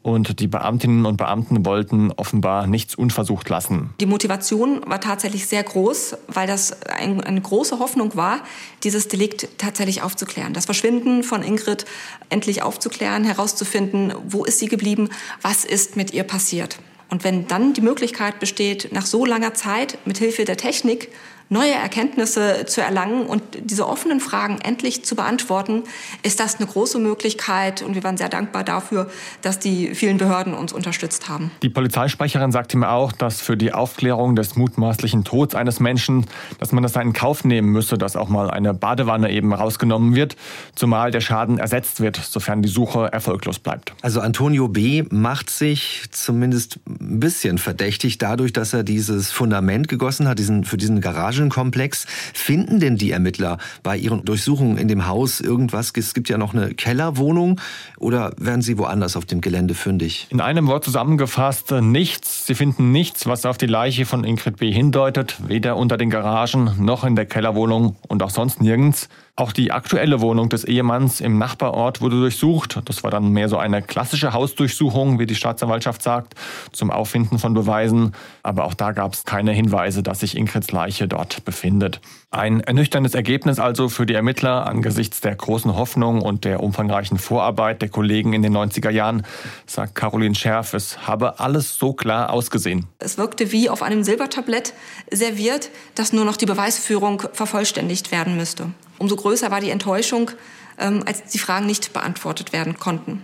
und 0.03 0.39
die 0.41 0.47
Beamtinnen 0.47 1.05
und 1.05 1.17
Beamten 1.17 1.65
wollten 1.65 2.11
offenbar 2.11 2.67
nichts 2.67 2.93
unversucht 2.93 3.49
lassen. 3.49 3.93
Die 3.99 4.05
Motivation 4.05 4.81
war 4.85 4.99
tatsächlich 5.01 5.47
sehr 5.47 5.63
groß, 5.63 6.17
weil 6.27 6.45
das 6.45 6.83
eine 6.83 7.41
große 7.41 7.79
Hoffnung 7.79 8.15
war, 8.15 8.41
dieses 8.83 9.07
Delikt 9.07 9.47
tatsächlich 9.57 10.01
aufzuklären. 10.03 10.53
Das 10.53 10.65
Verschwinden 10.65 11.23
von 11.23 11.41
Ingrid 11.41 11.85
endlich 12.29 12.61
aufzuklären, 12.61 13.23
herauszufinden, 13.23 14.13
wo 14.27 14.43
ist 14.43 14.59
sie 14.59 14.67
geblieben, 14.67 15.09
was 15.41 15.63
ist 15.63 15.95
mit 15.95 16.13
ihr 16.13 16.23
passiert. 16.23 16.79
Und 17.09 17.23
wenn 17.23 17.47
dann 17.47 17.73
die 17.73 17.81
Möglichkeit 17.81 18.39
besteht, 18.39 18.89
nach 18.91 19.05
so 19.05 19.25
langer 19.25 19.53
Zeit 19.53 19.97
mit 20.05 20.17
Hilfe 20.17 20.45
der 20.45 20.57
Technik 20.57 21.09
neue 21.53 21.71
Erkenntnisse 21.71 22.65
zu 22.65 22.81
erlangen 22.81 23.25
und 23.27 23.41
diese 23.61 23.87
offenen 23.87 24.19
Fragen 24.19 24.59
endlich 24.59 25.05
zu 25.05 25.15
beantworten, 25.15 25.83
ist 26.23 26.39
das 26.39 26.57
eine 26.57 26.67
große 26.67 26.99
Möglichkeit. 26.99 27.83
Und 27.83 27.95
wir 27.95 28.03
waren 28.03 28.17
sehr 28.17 28.27
dankbar 28.27 28.63
dafür, 28.63 29.09
dass 29.41 29.59
die 29.59 29.93
vielen 29.95 30.17
Behörden 30.17 30.53
uns 30.53 30.73
unterstützt 30.73 31.29
haben. 31.29 31.51
Die 31.61 31.69
Polizeisprecherin 31.69 32.51
sagte 32.51 32.77
mir 32.77 32.89
auch, 32.89 33.11
dass 33.11 33.39
für 33.39 33.55
die 33.55 33.71
Aufklärung 33.71 34.35
des 34.35 34.55
mutmaßlichen 34.55 35.23
Todes 35.23 35.55
eines 35.55 35.79
Menschen, 35.79 36.25
dass 36.59 36.71
man 36.71 36.83
das 36.83 36.95
in 36.95 37.13
Kauf 37.13 37.43
nehmen 37.43 37.69
müsse, 37.69 37.97
dass 37.97 38.15
auch 38.15 38.29
mal 38.29 38.49
eine 38.49 38.73
Badewanne 38.73 39.31
eben 39.31 39.53
rausgenommen 39.53 40.15
wird, 40.15 40.35
zumal 40.75 41.11
der 41.11 41.21
Schaden 41.21 41.59
ersetzt 41.59 42.01
wird, 42.01 42.17
sofern 42.17 42.63
die 42.63 42.69
Suche 42.69 43.13
erfolglos 43.13 43.59
bleibt. 43.59 43.93
Also 44.01 44.21
Antonio 44.21 44.67
B. 44.67 45.03
macht 45.11 45.51
sich 45.51 46.05
zumindest 46.09 46.79
ein 46.87 47.19
bisschen 47.19 47.59
verdächtig 47.59 48.17
dadurch, 48.17 48.53
dass 48.53 48.73
er 48.73 48.83
dieses 48.83 49.31
Fundament 49.31 49.87
gegossen 49.87 50.27
hat, 50.27 50.39
diesen, 50.39 50.63
für 50.63 50.77
diesen 50.77 50.99
Garage 50.99 51.42
Garagenkomplex. 51.43 52.05
Finden 52.33 52.79
denn 52.79 52.97
die 52.97 53.11
Ermittler 53.11 53.57
bei 53.83 53.97
ihren 53.97 54.25
Durchsuchungen 54.25 54.77
in 54.77 54.87
dem 54.87 55.07
Haus 55.07 55.39
irgendwas? 55.39 55.93
Es 55.95 56.13
gibt 56.13 56.29
ja 56.29 56.37
noch 56.37 56.53
eine 56.53 56.73
Kellerwohnung 56.73 57.59
oder 57.97 58.33
werden 58.37 58.61
sie 58.61 58.77
woanders 58.77 59.15
auf 59.15 59.25
dem 59.25 59.41
Gelände 59.41 59.73
fündig? 59.73 60.27
In 60.29 60.41
einem 60.41 60.67
Wort 60.67 60.83
zusammengefasst, 60.83 61.71
nichts. 61.71 62.45
Sie 62.45 62.55
finden 62.55 62.91
nichts, 62.91 63.25
was 63.25 63.45
auf 63.45 63.57
die 63.57 63.67
Leiche 63.67 64.05
von 64.05 64.23
Ingrid 64.23 64.57
B. 64.57 64.71
hindeutet, 64.71 65.37
weder 65.47 65.77
unter 65.77 65.97
den 65.97 66.09
Garagen 66.09 66.71
noch 66.79 67.03
in 67.03 67.15
der 67.15 67.25
Kellerwohnung 67.25 67.95
und 68.07 68.23
auch 68.23 68.29
sonst 68.29 68.61
nirgends. 68.61 69.09
Auch 69.35 69.51
die 69.51 69.71
aktuelle 69.71 70.21
Wohnung 70.21 70.49
des 70.49 70.63
Ehemanns 70.63 71.19
im 71.19 71.39
Nachbarort 71.39 72.01
wurde 72.01 72.17
durchsucht. 72.17 72.79
Das 72.85 73.03
war 73.03 73.09
dann 73.09 73.29
mehr 73.29 73.49
so 73.49 73.57
eine 73.57 73.81
klassische 73.81 74.31
Hausdurchsuchung, 74.31 75.17
wie 75.17 75.25
die 75.25 75.33
Staatsanwaltschaft 75.33 76.03
sagt, 76.03 76.35
zum 76.71 76.91
Auffinden 76.91 77.39
von 77.39 77.55
Beweisen. 77.55 78.11
Aber 78.43 78.65
auch 78.65 78.75
da 78.75 78.91
gab 78.91 79.15
es 79.15 79.23
keine 79.23 79.51
Hinweise, 79.51 80.03
dass 80.03 80.19
sich 80.19 80.37
Ingrids 80.37 80.71
Leiche 80.71 81.07
dort 81.07 81.45
befindet. 81.45 81.99
Ein 82.29 82.59
ernüchterndes 82.59 83.15
Ergebnis 83.15 83.57
also 83.57 83.89
für 83.89 84.05
die 84.05 84.13
Ermittler 84.13 84.67
angesichts 84.67 85.19
der 85.19 85.33
großen 85.33 85.75
Hoffnung 85.75 86.21
und 86.21 86.45
der 86.45 86.61
umfangreichen 86.61 87.17
Vorarbeit 87.17 87.81
der 87.81 87.89
Kollegen 87.89 88.33
in 88.33 88.43
den 88.43 88.55
90er 88.55 88.91
Jahren, 88.91 89.25
sagt 89.65 89.95
Caroline 89.95 90.35
Scherf. 90.35 90.75
Es 90.75 91.07
habe 91.07 91.39
alles 91.39 91.79
so 91.79 91.93
klar 91.93 92.29
ausgesehen. 92.29 92.85
Es 92.99 93.17
wirkte 93.17 93.51
wie 93.51 93.71
auf 93.71 93.81
einem 93.81 94.03
Silbertablett 94.03 94.75
serviert, 95.09 95.71
dass 95.95 96.13
nur 96.13 96.23
noch 96.23 96.37
die 96.37 96.45
Beweisführung 96.45 97.23
vervollständigt 97.33 98.11
werden 98.11 98.37
müsste. 98.37 98.67
Umso 99.03 99.17
größer 99.17 99.51
war 99.51 99.59
die 99.59 99.69
Enttäuschung, 99.69 100.31
ähm, 100.79 101.03
als 101.05 101.25
die 101.25 101.37
Fragen 101.37 101.65
nicht 101.65 101.91
beantwortet 101.91 102.53
werden 102.53 102.79
konnten. 102.79 103.21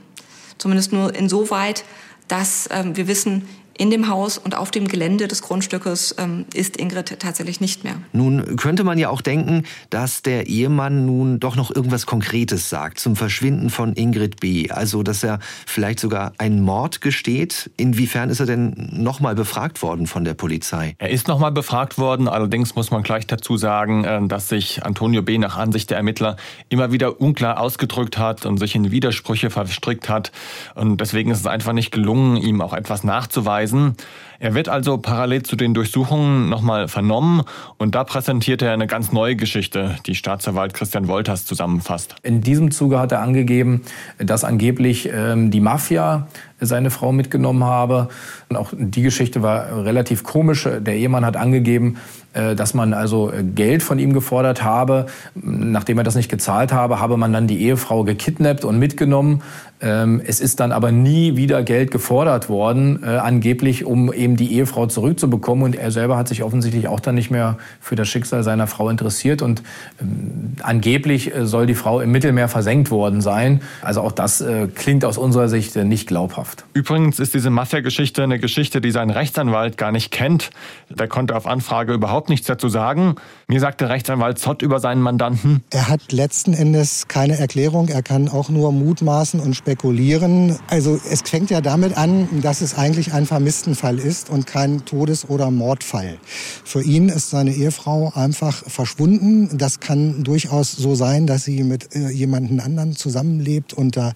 Zumindest 0.57 0.91
nur 0.91 1.15
insoweit, 1.15 1.85
dass 2.27 2.67
ähm, 2.69 2.97
wir 2.97 3.07
wissen, 3.07 3.47
in 3.79 3.89
dem 3.89 4.09
Haus 4.09 4.37
und 4.37 4.57
auf 4.57 4.71
dem 4.71 4.89
Gelände 4.89 5.29
des 5.29 5.41
Grundstückes 5.41 6.13
ähm, 6.17 6.45
ist 6.53 6.75
Ingrid 6.75 7.17
tatsächlich 7.19 7.61
nicht 7.61 7.85
mehr. 7.85 7.95
Nun 8.11 8.57
könnte 8.57 8.83
man 8.83 8.97
ja 8.97 9.09
auch 9.09 9.21
denken, 9.21 9.63
dass 9.89 10.21
der 10.21 10.47
Ehemann 10.47 11.05
nun 11.05 11.39
doch 11.39 11.55
noch 11.55 11.73
irgendwas 11.73 12.05
Konkretes 12.05 12.69
sagt 12.69 12.99
zum 12.99 13.15
Verschwinden 13.15 13.69
von 13.69 13.93
Ingrid 13.93 14.41
B. 14.41 14.69
Also, 14.69 15.01
dass 15.01 15.23
er 15.23 15.39
vielleicht 15.65 16.01
sogar 16.01 16.33
einen 16.37 16.61
Mord 16.61 16.99
gesteht. 16.99 17.71
Inwiefern 17.77 18.29
ist 18.29 18.41
er 18.41 18.45
denn 18.45 18.89
nochmal 18.91 19.33
befragt 19.33 19.81
worden 19.81 20.07
von 20.07 20.25
der 20.25 20.33
Polizei? 20.33 20.95
Er 20.97 21.09
ist 21.09 21.29
nochmal 21.29 21.53
befragt 21.53 21.97
worden. 21.97 22.27
Allerdings 22.27 22.75
muss 22.75 22.91
man 22.91 23.01
gleich 23.01 23.27
dazu 23.27 23.55
sagen, 23.55 24.03
äh, 24.03 24.27
dass 24.27 24.49
sich 24.49 24.83
Antonio 24.83 25.21
B. 25.21 25.37
nach 25.37 25.55
Ansicht 25.57 25.89
der 25.89 25.97
Ermittler 25.97 26.35
immer 26.67 26.91
wieder 26.91 27.21
unklar 27.21 27.61
ausgedrückt 27.61 28.17
hat 28.17 28.45
und 28.45 28.57
sich 28.57 28.75
in 28.75 28.91
Widersprüche 28.91 29.49
verstrickt 29.49 30.09
hat. 30.09 30.33
Und 30.75 30.99
deswegen 30.99 31.31
ist 31.31 31.39
es 31.39 31.47
einfach 31.47 31.71
nicht 31.71 31.91
gelungen, 31.91 32.35
ihm 32.35 32.59
auch 32.59 32.73
etwas 32.73 33.05
nachzuweisen 33.05 33.68
Hinweisen. 33.69 33.95
Er 34.41 34.53
wird 34.53 34.69
also 34.69 34.97
parallel 34.97 35.43
zu 35.43 35.57
den 35.57 35.73
Durchsuchungen 35.73 36.47
nochmal 36.47 36.87
vernommen 36.87 37.43
und 37.77 37.93
da 37.93 38.05
präsentiert 38.05 38.61
er 38.61 38.71
eine 38.71 38.87
ganz 38.87 39.11
neue 39.11 39.35
Geschichte, 39.35 39.97
die 40.05 40.15
Staatsanwalt 40.15 40.73
Christian 40.73 41.09
Wolters 41.09 41.45
zusammenfasst. 41.45 42.15
In 42.23 42.39
diesem 42.39 42.71
Zuge 42.71 42.99
hat 42.99 43.11
er 43.11 43.19
angegeben, 43.19 43.81
dass 44.17 44.45
angeblich 44.45 45.09
ähm, 45.13 45.51
die 45.51 45.59
Mafia 45.59 46.27
seine 46.61 46.89
Frau 46.89 47.11
mitgenommen 47.11 47.65
habe. 47.65 48.07
Und 48.47 48.55
auch 48.55 48.71
die 48.77 49.01
Geschichte 49.01 49.41
war 49.41 49.83
relativ 49.83 50.23
komisch. 50.23 50.63
Der 50.63 50.95
Ehemann 50.95 51.25
hat 51.25 51.35
angegeben, 51.35 51.97
dass 52.33 52.73
man 52.73 52.93
also 52.93 53.31
äh, 53.31 53.43
Geld 53.43 53.81
von 53.81 53.97
ihm 53.97 54.13
gefordert 54.13 54.63
habe. 54.63 55.07
Nachdem 55.35 55.97
er 55.97 56.03
das 56.03 56.15
nicht 56.15 56.29
gezahlt 56.29 56.71
habe, 56.71 56.99
habe 56.99 57.17
man 57.17 57.33
dann 57.33 57.47
die 57.47 57.61
Ehefrau 57.63 58.03
gekidnappt 58.03 58.65
und 58.65 58.77
mitgenommen. 58.77 59.41
Ähm, 59.81 60.21
es 60.25 60.41
ist 60.41 60.59
dann 60.59 60.71
aber 60.71 60.91
nie 60.91 61.37
wieder 61.37 61.63
Geld 61.63 61.89
gefordert 61.89 62.49
worden, 62.49 63.01
äh, 63.01 63.07
angeblich, 63.07 63.85
um 63.85 64.11
eben 64.11 64.35
die 64.35 64.53
Ehefrau 64.53 64.87
zurückzubekommen. 64.87 65.63
Und 65.63 65.75
er 65.75 65.89
selber 65.91 66.17
hat 66.17 66.27
sich 66.27 66.43
offensichtlich 66.43 66.87
auch 66.87 66.99
dann 66.99 67.15
nicht 67.15 67.31
mehr 67.31 67.57
für 67.79 67.95
das 67.95 68.07
Schicksal 68.09 68.43
seiner 68.43 68.67
Frau 68.67 68.89
interessiert. 68.89 69.41
Und 69.41 69.63
ähm, 69.99 70.53
angeblich 70.61 71.31
soll 71.41 71.65
die 71.65 71.75
Frau 71.75 71.99
im 72.01 72.11
Mittelmeer 72.11 72.49
versenkt 72.49 72.91
worden 72.91 73.21
sein. 73.21 73.61
Also 73.81 74.01
auch 74.01 74.11
das 74.11 74.43
klingt 74.75 75.05
aus 75.05 75.17
unserer 75.17 75.47
Sicht 75.47 75.75
nicht 75.75 76.07
glaubhaft. 76.07 76.65
Übrigens 76.73 77.19
ist 77.19 77.33
diese 77.33 77.49
Mafia-Geschichte 77.49 78.23
eine 78.23 78.39
Geschichte, 78.39 78.81
die 78.81 78.91
sein 78.91 79.09
Rechtsanwalt 79.09 79.77
gar 79.77 79.91
nicht 79.91 80.11
kennt. 80.11 80.49
Der 80.89 81.07
konnte 81.07 81.35
auf 81.35 81.47
Anfrage 81.47 81.93
überhaupt 81.93 82.18
überhaupt 82.19 82.29
nichts 82.29 82.47
dazu 82.47 82.67
sagen. 82.67 83.15
Mir 83.47 83.61
sagte 83.61 83.87
Rechtsanwalt 83.87 84.39
Zott 84.39 84.61
über 84.61 84.81
seinen 84.81 85.01
Mandanten. 85.01 85.63
Er 85.69 85.87
hat 85.87 86.11
letzten 86.11 86.53
Endes 86.53 87.07
keine 87.07 87.37
Erklärung. 87.37 87.87
Er 87.87 88.03
kann 88.03 88.27
auch 88.27 88.49
nur 88.49 88.73
mutmaßen 88.73 89.39
und 89.39 89.55
spekulieren. 89.55 90.59
Also 90.67 90.99
es 91.09 91.21
fängt 91.21 91.49
ja 91.49 91.61
damit 91.61 91.95
an, 91.95 92.27
dass 92.41 92.59
es 92.59 92.77
eigentlich 92.77 93.13
ein 93.13 93.25
Vermisstenfall 93.25 93.99
ist 93.99 94.29
und 94.29 94.47
kein 94.47 94.83
Todes- 94.83 95.29
oder 95.29 95.49
Mordfall. 95.49 96.17
Für 96.65 96.83
ihn 96.83 97.07
ist 97.07 97.29
seine 97.29 97.53
Ehefrau 97.53 98.11
einfach 98.13 98.63
verschwunden. 98.67 99.57
Das 99.57 99.79
kann 99.79 100.25
durchaus 100.25 100.73
so 100.73 100.95
sein, 100.95 101.25
dass 101.25 101.45
sie 101.45 101.63
mit 101.63 101.95
äh, 101.95 102.09
jemandem 102.09 102.59
anderen 102.59 102.97
zusammenlebt 102.97 103.71
unter 103.71 104.13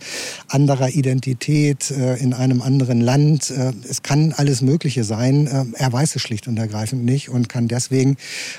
anderer 0.50 0.90
Identität, 0.90 1.90
äh, 1.90 2.16
in 2.18 2.34
einem 2.34 2.62
anderen 2.62 3.00
Land. 3.00 3.50
Äh, 3.50 3.72
es 3.90 4.04
kann 4.04 4.34
alles 4.36 4.62
Mögliche 4.62 5.06
sein. 5.06 5.48
Äh, 5.48 5.66
er 5.76 5.94
weiß 5.94 6.18
es 6.18 6.22
schlicht 6.22 6.50
und 6.50 6.58
ergreifend 6.58 7.06
nicht 7.06 7.30
und 7.30 7.48
kann 7.48 7.70
deswegen 7.70 7.93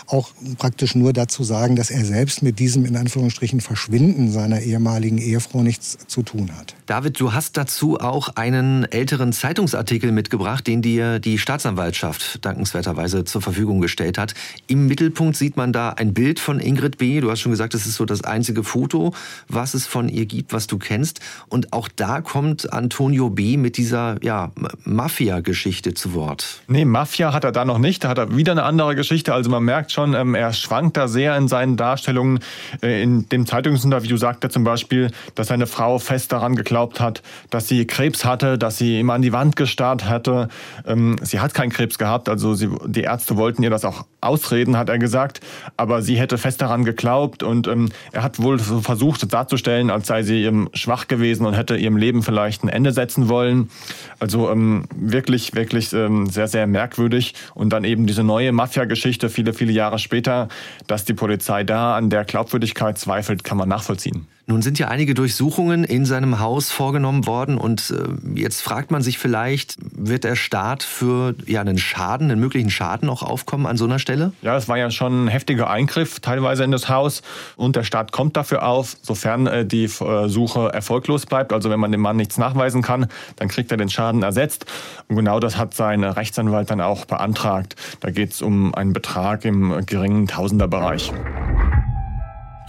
auch 0.06 0.30
praktisch 0.58 0.94
nur 0.94 1.12
dazu 1.12 1.44
sagen, 1.44 1.76
dass 1.76 1.90
er 1.90 2.04
selbst 2.04 2.42
mit 2.42 2.58
diesem 2.58 2.84
in 2.84 2.96
Anführungsstrichen 2.96 3.60
Verschwinden 3.60 4.30
seiner 4.30 4.60
ehemaligen 4.60 5.18
Ehefrau 5.18 5.62
nichts 5.62 5.98
zu 6.06 6.22
tun 6.22 6.50
hat. 6.56 6.74
David, 6.86 7.18
du 7.18 7.32
hast 7.32 7.56
dazu 7.56 7.98
auch 7.98 8.36
einen 8.36 8.84
älteren 8.84 9.32
Zeitungsartikel 9.32 10.12
mitgebracht, 10.12 10.66
den 10.66 10.82
dir 10.82 11.18
die 11.18 11.38
Staatsanwaltschaft 11.38 12.44
dankenswerterweise 12.44 13.24
zur 13.24 13.40
Verfügung 13.40 13.80
gestellt 13.80 14.18
hat. 14.18 14.34
Im 14.66 14.86
Mittelpunkt 14.86 15.36
sieht 15.36 15.56
man 15.56 15.72
da 15.72 15.90
ein 15.90 16.12
Bild 16.14 16.40
von 16.40 16.60
Ingrid 16.60 16.98
B. 16.98 17.20
Du 17.20 17.30
hast 17.30 17.40
schon 17.40 17.52
gesagt, 17.52 17.74
das 17.74 17.86
ist 17.86 17.96
so 17.96 18.04
das 18.04 18.22
einzige 18.22 18.64
Foto, 18.64 19.14
was 19.48 19.74
es 19.74 19.86
von 19.86 20.08
ihr 20.08 20.26
gibt, 20.26 20.52
was 20.52 20.66
du 20.66 20.78
kennst. 20.78 21.20
Und 21.48 21.72
auch 21.72 21.88
da 21.88 22.20
kommt 22.20 22.72
Antonio 22.72 23.30
B. 23.30 23.56
mit 23.56 23.76
dieser 23.76 24.22
ja, 24.22 24.52
Mafia-Geschichte 24.84 25.94
zu 25.94 26.12
Wort. 26.14 26.62
Nee, 26.68 26.84
Mafia 26.84 27.32
hat 27.32 27.44
er 27.44 27.52
da 27.52 27.64
noch 27.64 27.78
nicht. 27.78 28.04
Da 28.04 28.08
hat 28.10 28.18
er 28.18 28.36
wieder 28.36 28.52
eine 28.52 28.64
andere 28.64 28.94
Geschichte. 28.94 29.23
Also 29.32 29.50
man 29.50 29.62
merkt 29.62 29.92
schon, 29.92 30.14
ähm, 30.14 30.34
er 30.34 30.52
schwankt 30.52 30.96
da 30.96 31.08
sehr 31.08 31.36
in 31.36 31.48
seinen 31.48 31.76
Darstellungen. 31.76 32.40
Äh, 32.82 33.02
in 33.02 33.28
dem 33.28 33.46
Zeitungsinterview 33.46 34.16
sagt 34.16 34.44
er 34.44 34.50
zum 34.50 34.64
Beispiel, 34.64 35.10
dass 35.34 35.48
seine 35.48 35.66
Frau 35.66 35.98
fest 35.98 36.32
daran 36.32 36.56
geglaubt 36.56 37.00
hat, 37.00 37.22
dass 37.50 37.68
sie 37.68 37.86
Krebs 37.86 38.24
hatte, 38.24 38.58
dass 38.58 38.78
sie 38.78 39.00
immer 39.00 39.14
an 39.14 39.22
die 39.22 39.32
Wand 39.32 39.56
gestarrt 39.56 40.08
hatte. 40.08 40.48
Ähm, 40.86 41.16
sie 41.22 41.40
hat 41.40 41.54
keinen 41.54 41.70
Krebs 41.70 41.98
gehabt, 41.98 42.28
also 42.28 42.54
sie, 42.54 42.68
die 42.86 43.02
Ärzte 43.02 43.36
wollten 43.36 43.62
ihr 43.62 43.70
das 43.70 43.84
auch 43.84 44.04
ausreden, 44.20 44.76
hat 44.76 44.88
er 44.88 44.98
gesagt. 44.98 45.40
Aber 45.76 46.02
sie 46.02 46.16
hätte 46.16 46.38
fest 46.38 46.60
daran 46.60 46.84
geglaubt 46.84 47.42
und 47.42 47.68
ähm, 47.68 47.90
er 48.12 48.22
hat 48.22 48.40
wohl 48.40 48.58
so 48.58 48.80
versucht 48.80 49.32
darzustellen, 49.32 49.90
als 49.90 50.06
sei 50.06 50.22
sie 50.22 50.44
ihm 50.44 50.68
schwach 50.74 51.08
gewesen 51.08 51.46
und 51.46 51.54
hätte 51.54 51.76
ihrem 51.76 51.96
Leben 51.96 52.22
vielleicht 52.22 52.64
ein 52.64 52.68
Ende 52.68 52.92
setzen 52.92 53.28
wollen. 53.28 53.70
Also 54.18 54.50
ähm, 54.50 54.84
wirklich, 54.94 55.54
wirklich 55.54 55.92
ähm, 55.92 56.26
sehr, 56.26 56.48
sehr 56.48 56.66
merkwürdig. 56.66 57.34
Und 57.54 57.70
dann 57.72 57.84
eben 57.84 58.06
diese 58.06 58.24
neue 58.24 58.52
Mafia-Geschichte 58.52 59.13
viele, 59.28 59.52
viele 59.52 59.72
Jahre 59.72 59.98
später, 59.98 60.48
dass 60.86 61.04
die 61.04 61.14
Polizei 61.14 61.64
da 61.64 61.96
an 61.96 62.10
der 62.10 62.24
Glaubwürdigkeit 62.24 62.98
zweifelt, 62.98 63.44
kann 63.44 63.58
man 63.58 63.68
nachvollziehen. 63.68 64.26
Nun 64.46 64.60
sind 64.60 64.78
ja 64.78 64.88
einige 64.88 65.14
Durchsuchungen 65.14 65.84
in 65.84 66.04
seinem 66.04 66.38
Haus 66.38 66.70
vorgenommen 66.70 67.26
worden 67.26 67.56
und 67.56 67.90
äh, 67.90 68.38
jetzt 68.38 68.60
fragt 68.60 68.90
man 68.90 69.00
sich 69.00 69.18
vielleicht, 69.18 69.76
wird 69.80 70.24
der 70.24 70.36
Staat 70.36 70.82
für 70.82 71.34
ja, 71.46 71.62
einen 71.62 71.78
Schaden, 71.78 72.30
einen 72.30 72.40
möglichen 72.40 72.68
Schaden 72.68 73.08
auch 73.08 73.22
aufkommen 73.22 73.64
an 73.64 73.78
so 73.78 73.86
einer 73.86 73.98
Stelle? 73.98 74.32
Ja, 74.42 74.54
es 74.54 74.68
war 74.68 74.76
ja 74.76 74.90
schon 74.90 75.24
ein 75.24 75.28
heftiger 75.28 75.70
Eingriff 75.70 76.20
teilweise 76.20 76.62
in 76.62 76.72
das 76.72 76.90
Haus 76.90 77.22
und 77.56 77.74
der 77.74 77.84
Staat 77.84 78.12
kommt 78.12 78.36
dafür 78.36 78.66
auf, 78.66 78.98
sofern 79.00 79.46
äh, 79.46 79.64
die 79.64 79.84
äh, 79.84 80.28
Suche 80.28 80.70
erfolglos 80.74 81.24
bleibt. 81.24 81.54
Also 81.54 81.70
wenn 81.70 81.80
man 81.80 81.90
dem 81.90 82.02
Mann 82.02 82.18
nichts 82.18 82.36
nachweisen 82.36 82.82
kann, 82.82 83.06
dann 83.36 83.48
kriegt 83.48 83.70
er 83.70 83.78
den 83.78 83.88
Schaden 83.88 84.22
ersetzt. 84.22 84.66
Und 85.08 85.16
genau 85.16 85.40
das 85.40 85.56
hat 85.56 85.72
sein 85.72 86.04
Rechtsanwalt 86.04 86.70
dann 86.70 86.82
auch 86.82 87.06
beantragt. 87.06 87.76
Da 88.00 88.10
geht 88.10 88.32
es 88.32 88.42
um 88.42 88.74
einen 88.74 88.92
Betrag 88.92 89.46
im 89.46 89.86
geringen 89.86 90.26
Tausenderbereich. 90.26 91.12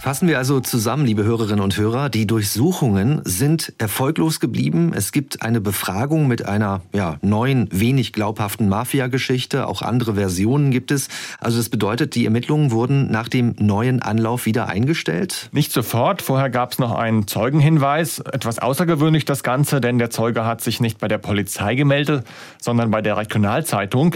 Fassen 0.06 0.28
wir 0.28 0.38
also 0.38 0.60
zusammen, 0.60 1.04
liebe 1.04 1.24
Hörerinnen 1.24 1.58
und 1.58 1.76
Hörer, 1.76 2.10
die 2.10 2.28
Durchsuchungen 2.28 3.22
sind 3.24 3.72
erfolglos 3.78 4.38
geblieben. 4.38 4.92
Es 4.94 5.10
gibt 5.10 5.42
eine 5.42 5.60
Befragung 5.60 6.28
mit 6.28 6.46
einer 6.46 6.82
ja, 6.92 7.16
neuen, 7.22 7.68
wenig 7.72 8.12
glaubhaften 8.12 8.68
Mafia-Geschichte. 8.68 9.66
Auch 9.66 9.82
andere 9.82 10.14
Versionen 10.14 10.70
gibt 10.70 10.92
es. 10.92 11.08
Also 11.40 11.56
das 11.58 11.70
bedeutet, 11.70 12.14
die 12.14 12.24
Ermittlungen 12.24 12.70
wurden 12.70 13.10
nach 13.10 13.28
dem 13.28 13.56
neuen 13.58 14.00
Anlauf 14.00 14.46
wieder 14.46 14.68
eingestellt? 14.68 15.48
Nicht 15.50 15.72
sofort. 15.72 16.22
Vorher 16.22 16.50
gab 16.50 16.70
es 16.70 16.78
noch 16.78 16.94
einen 16.94 17.26
Zeugenhinweis. 17.26 18.20
Etwas 18.20 18.60
außergewöhnlich 18.60 19.24
das 19.24 19.42
Ganze, 19.42 19.80
denn 19.80 19.98
der 19.98 20.10
Zeuge 20.10 20.44
hat 20.44 20.60
sich 20.60 20.78
nicht 20.78 20.98
bei 20.98 21.08
der 21.08 21.18
Polizei 21.18 21.74
gemeldet, 21.74 22.24
sondern 22.62 22.92
bei 22.92 23.02
der 23.02 23.16
Regionalzeitung. 23.16 24.14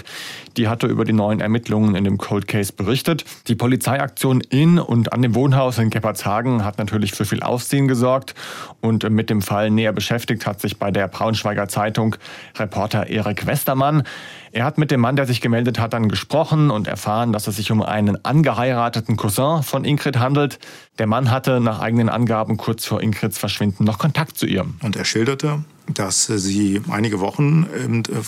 Die 0.57 0.68
hatte 0.68 0.87
über 0.87 1.05
die 1.05 1.12
neuen 1.12 1.40
Ermittlungen 1.40 1.96
in 1.96 2.05
dem 2.05 2.16
Cold 2.16 2.46
Case 2.46 2.72
berichtet. 2.72 3.24
Die 3.48 3.57
Polizeiaktion 3.57 4.40
in 4.40 4.79
und 4.79 5.12
an 5.12 5.22
dem 5.22 5.35
Wohnhaus 5.35 5.80
in 5.81 5.90
Keppershagen 5.90 6.64
hat 6.64 6.79
natürlich 6.79 7.12
für 7.12 7.25
viel 7.25 7.43
Aufsehen 7.43 7.88
gesorgt 7.88 8.35
und 8.81 9.09
mit 9.11 9.31
dem 9.31 9.43
Fall 9.43 9.71
näher 9.71 9.93
beschäftigt 9.93 10.47
hat 10.47 10.61
sich 10.61 10.79
bei 10.79 10.90
der 10.90 11.09
Braunschweiger 11.09 11.69
Zeitung 11.69 12.16
Reporter 12.57 13.09
Erik 13.09 13.47
Westermann. 13.47 14.05
Er 14.53 14.64
hat 14.64 14.79
mit 14.79 14.90
dem 14.90 15.01
Mann, 15.01 15.16
der 15.16 15.27
sich 15.27 15.40
gemeldet 15.40 15.79
hat, 15.79 15.93
dann 15.93 16.09
gesprochen 16.09 16.71
und 16.71 16.88
erfahren, 16.88 17.33
dass 17.33 17.47
es 17.47 17.57
sich 17.57 17.71
um 17.71 17.83
einen 17.83 18.25
angeheirateten 18.25 19.16
Cousin 19.16 19.62
von 19.62 19.85
Ingrid 19.85 20.19
handelt. 20.19 20.59
Der 20.99 21.07
Mann 21.07 21.31
hatte 21.31 21.61
nach 21.61 21.81
eigenen 21.81 22.09
Angaben 22.09 22.57
kurz 22.57 22.85
vor 22.85 23.01
Ingrids 23.03 23.38
Verschwinden 23.38 23.85
noch 23.85 23.99
Kontakt 23.99 24.37
zu 24.37 24.47
ihr. 24.47 24.66
Und 24.83 24.97
er 24.97 25.05
schilderte, 25.05 25.64
dass 25.87 26.27
sie 26.27 26.81
einige 26.90 27.21
Wochen, 27.21 27.66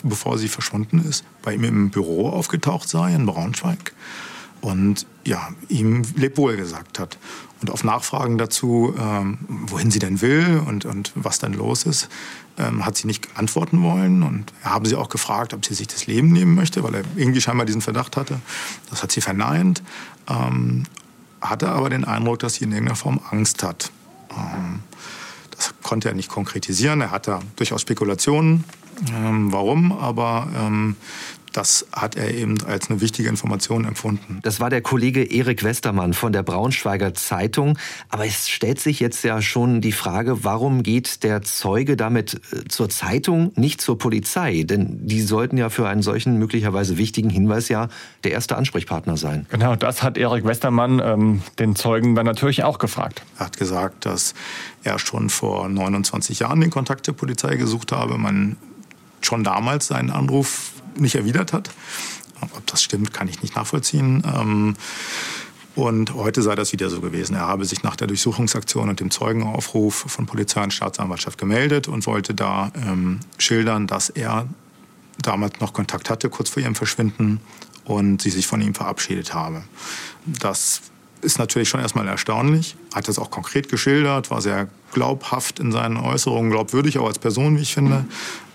bevor 0.05 0.39
sie 0.39 0.49
verschwunden 0.49 1.05
ist, 1.09 1.25
bei 1.43 1.55
ihm 1.55 1.65
im 1.65 1.91
Büro 1.91 2.29
aufgetaucht 2.29 2.89
sei 2.89 3.15
in 3.15 3.27
Braunschweig 3.27 3.93
und 4.61 5.07
ja, 5.25 5.49
ihm 5.69 6.03
Lebwohl 6.17 6.57
gesagt 6.57 6.99
hat. 6.99 7.19
Und 7.61 7.71
auf 7.71 7.85
Nachfragen 7.85 8.39
dazu, 8.39 8.93
ähm, 8.99 9.39
wohin 9.49 9.91
sie 9.91 10.01
denn 10.01 10.21
will 10.21 10.63
und, 10.67 10.85
und 10.85 11.13
was 11.15 11.39
dann 11.39 11.53
los 11.53 11.85
ist, 11.85 12.09
ähm, 12.59 12.85
hat 12.85 12.97
sie 12.97 13.07
nicht 13.07 13.29
antworten 13.37 13.83
wollen. 13.83 14.25
Und 14.25 14.53
haben 14.65 14.85
sie 14.85 14.97
auch 14.97 15.09
gefragt, 15.09 15.55
ob 15.55 15.65
sie 15.65 15.75
sich 15.75 15.87
das 15.87 16.07
Leben 16.07 16.33
nehmen 16.33 16.57
möchte, 16.57 16.83
weil 16.83 16.97
er 16.97 17.03
irgendwie 17.15 17.41
scheinbar 17.41 17.65
diesen 17.65 17.81
Verdacht 17.81 18.17
hatte. 18.17 18.41
Das 18.91 19.03
hat 19.03 19.13
sie 19.13 19.21
verneint. 19.21 19.83
Ähm, 20.29 20.85
hatte 21.41 21.69
aber 21.69 21.91
den 21.91 22.05
Eindruck, 22.05 22.41
dass 22.41 22.55
sie 22.55 22.65
in 22.65 22.73
irgendeiner 22.73 22.97
Form 22.97 23.21
Angst 23.31 23.63
hat. 23.63 23.93
Ähm, 24.31 24.81
das 25.51 25.75
konnte 25.83 26.09
er 26.09 26.15
nicht 26.15 26.29
konkretisieren. 26.29 27.01
Er 27.01 27.11
hatte 27.13 27.39
durchaus 27.57 27.81
Spekulationen, 27.81 28.65
ähm, 29.15 29.53
warum, 29.53 29.93
aber 29.93 30.49
ähm, 30.57 30.97
das 31.53 31.87
hat 31.93 32.17
er 32.17 32.33
eben 32.35 32.57
als 32.65 32.91
eine 32.91 33.01
wichtige 33.01 33.29
Information 33.29 33.85
empfunden. 33.85 34.41
Das 34.43 34.61
war 34.61 34.71
der 34.71 34.81
Kollege 34.81 35.23
Erik 35.23 35.63
Westermann 35.63 36.15
von 36.15 36.33
der 36.33 36.43
Braunschweiger 36.43 37.15
Zeitung. 37.15 37.79
Aber 38.09 38.27
es 38.27 38.49
stellt 38.49 38.81
sich 38.81 39.01
jetzt 39.01 39.23
ja 39.25 39.43
schon 39.43 39.81
die 39.81 39.93
Frage, 39.93 40.45
warum 40.45 40.83
geht 40.83 41.23
der 41.23 41.43
Zeuge 41.43 41.97
damit 41.97 42.41
äh, 42.53 42.69
zur 42.69 42.89
Zeitung, 42.89 43.53
nicht 43.57 43.81
zur 43.81 43.99
Polizei? 43.99 44.65
Denn 44.65 45.07
die 45.07 45.21
sollten 45.21 45.57
ja 45.57 45.71
für 45.71 45.89
einen 45.89 46.03
solchen 46.03 46.39
möglicherweise 46.39 46.99
wichtigen 46.99 47.31
Hinweis 47.31 47.69
ja 47.69 47.89
der 48.25 48.33
erste 48.33 48.57
Ansprechpartner 48.57 49.17
sein. 49.17 49.47
Genau, 49.51 49.77
das 49.77 50.03
hat 50.03 50.17
Erik 50.17 50.45
Westermann 50.45 51.01
ähm, 51.05 51.43
den 51.59 51.77
Zeugen 51.77 52.15
dann 52.15 52.27
natürlich 52.27 52.65
auch 52.65 52.79
gefragt. 52.79 53.23
Er 53.39 53.47
hat 53.47 53.59
gesagt, 53.59 54.07
dass 54.07 54.35
er 54.85 54.99
schon 54.99 55.29
vor 55.29 55.69
29 55.69 56.41
Jahren 56.41 56.61
den 56.61 56.71
Kontakt 56.71 57.07
zur 57.07 57.15
Polizei 57.15 57.57
gesucht 57.57 57.93
habe. 57.93 58.19
Man 58.19 58.57
schon 59.25 59.45
damals 59.45 59.89
seinen 59.89 60.11
Anruf 60.11 60.72
nicht 60.97 61.15
erwidert 61.15 61.53
hat. 61.53 61.71
Ob 62.41 62.67
das 62.67 62.83
stimmt, 62.83 63.13
kann 63.13 63.29
ich 63.29 63.43
nicht 63.43 63.55
nachvollziehen. 63.57 64.23
Ähm, 64.27 64.77
und 65.75 66.15
heute 66.15 66.43
sei 66.43 66.55
das 66.55 66.73
wieder 66.73 66.91
so 66.91 67.01
gewesen. 67.01 67.35
Er 67.35 67.47
habe 67.47 67.65
sich 67.65 67.83
nach 67.83 67.97
der 67.97 68.07
Durchsuchungsaktion 68.07 68.89
und 68.89 69.01
dem 69.01 69.11
Zeugenaufruf 69.11 70.05
von 70.09 70.27
Polizei 70.27 70.63
und 70.63 70.73
Staatsanwaltschaft 70.73 71.39
gemeldet 71.39 71.89
und 71.89 72.07
wollte 72.07 72.35
da 72.35 72.71
ähm, 72.77 73.21
schildern, 73.39 73.87
dass 73.87 74.11
er 74.11 74.47
damals 75.21 75.61
noch 75.61 75.73
Kontakt 75.73 76.11
hatte, 76.11 76.29
kurz 76.29 76.51
vor 76.51 76.63
ihrem 76.63 76.75
Verschwinden, 76.75 77.41
und 77.85 78.23
sie 78.23 78.31
sich 78.31 78.47
von 78.47 78.61
ihm 78.61 78.75
verabschiedet 78.75 79.35
habe. 79.35 79.65
Das 80.27 80.83
ist 81.23 81.39
natürlich 81.39 81.69
schon 81.69 81.81
erstmal 81.81 82.07
erstaunlich. 82.07 82.77
Hat 82.95 83.09
das 83.09 83.19
auch 83.19 83.31
konkret 83.31 83.69
geschildert, 83.69 84.31
war 84.31 84.43
sehr 84.43 84.69
glaubhaft 84.93 85.59
in 85.59 85.73
seinen 85.73 85.97
Äußerungen, 85.97 86.51
glaubwürdig 86.51 86.99
auch 86.99 87.07
als 87.07 87.19
Person, 87.19 87.57
wie 87.57 87.63
ich 87.63 87.75
finde. 87.75 88.05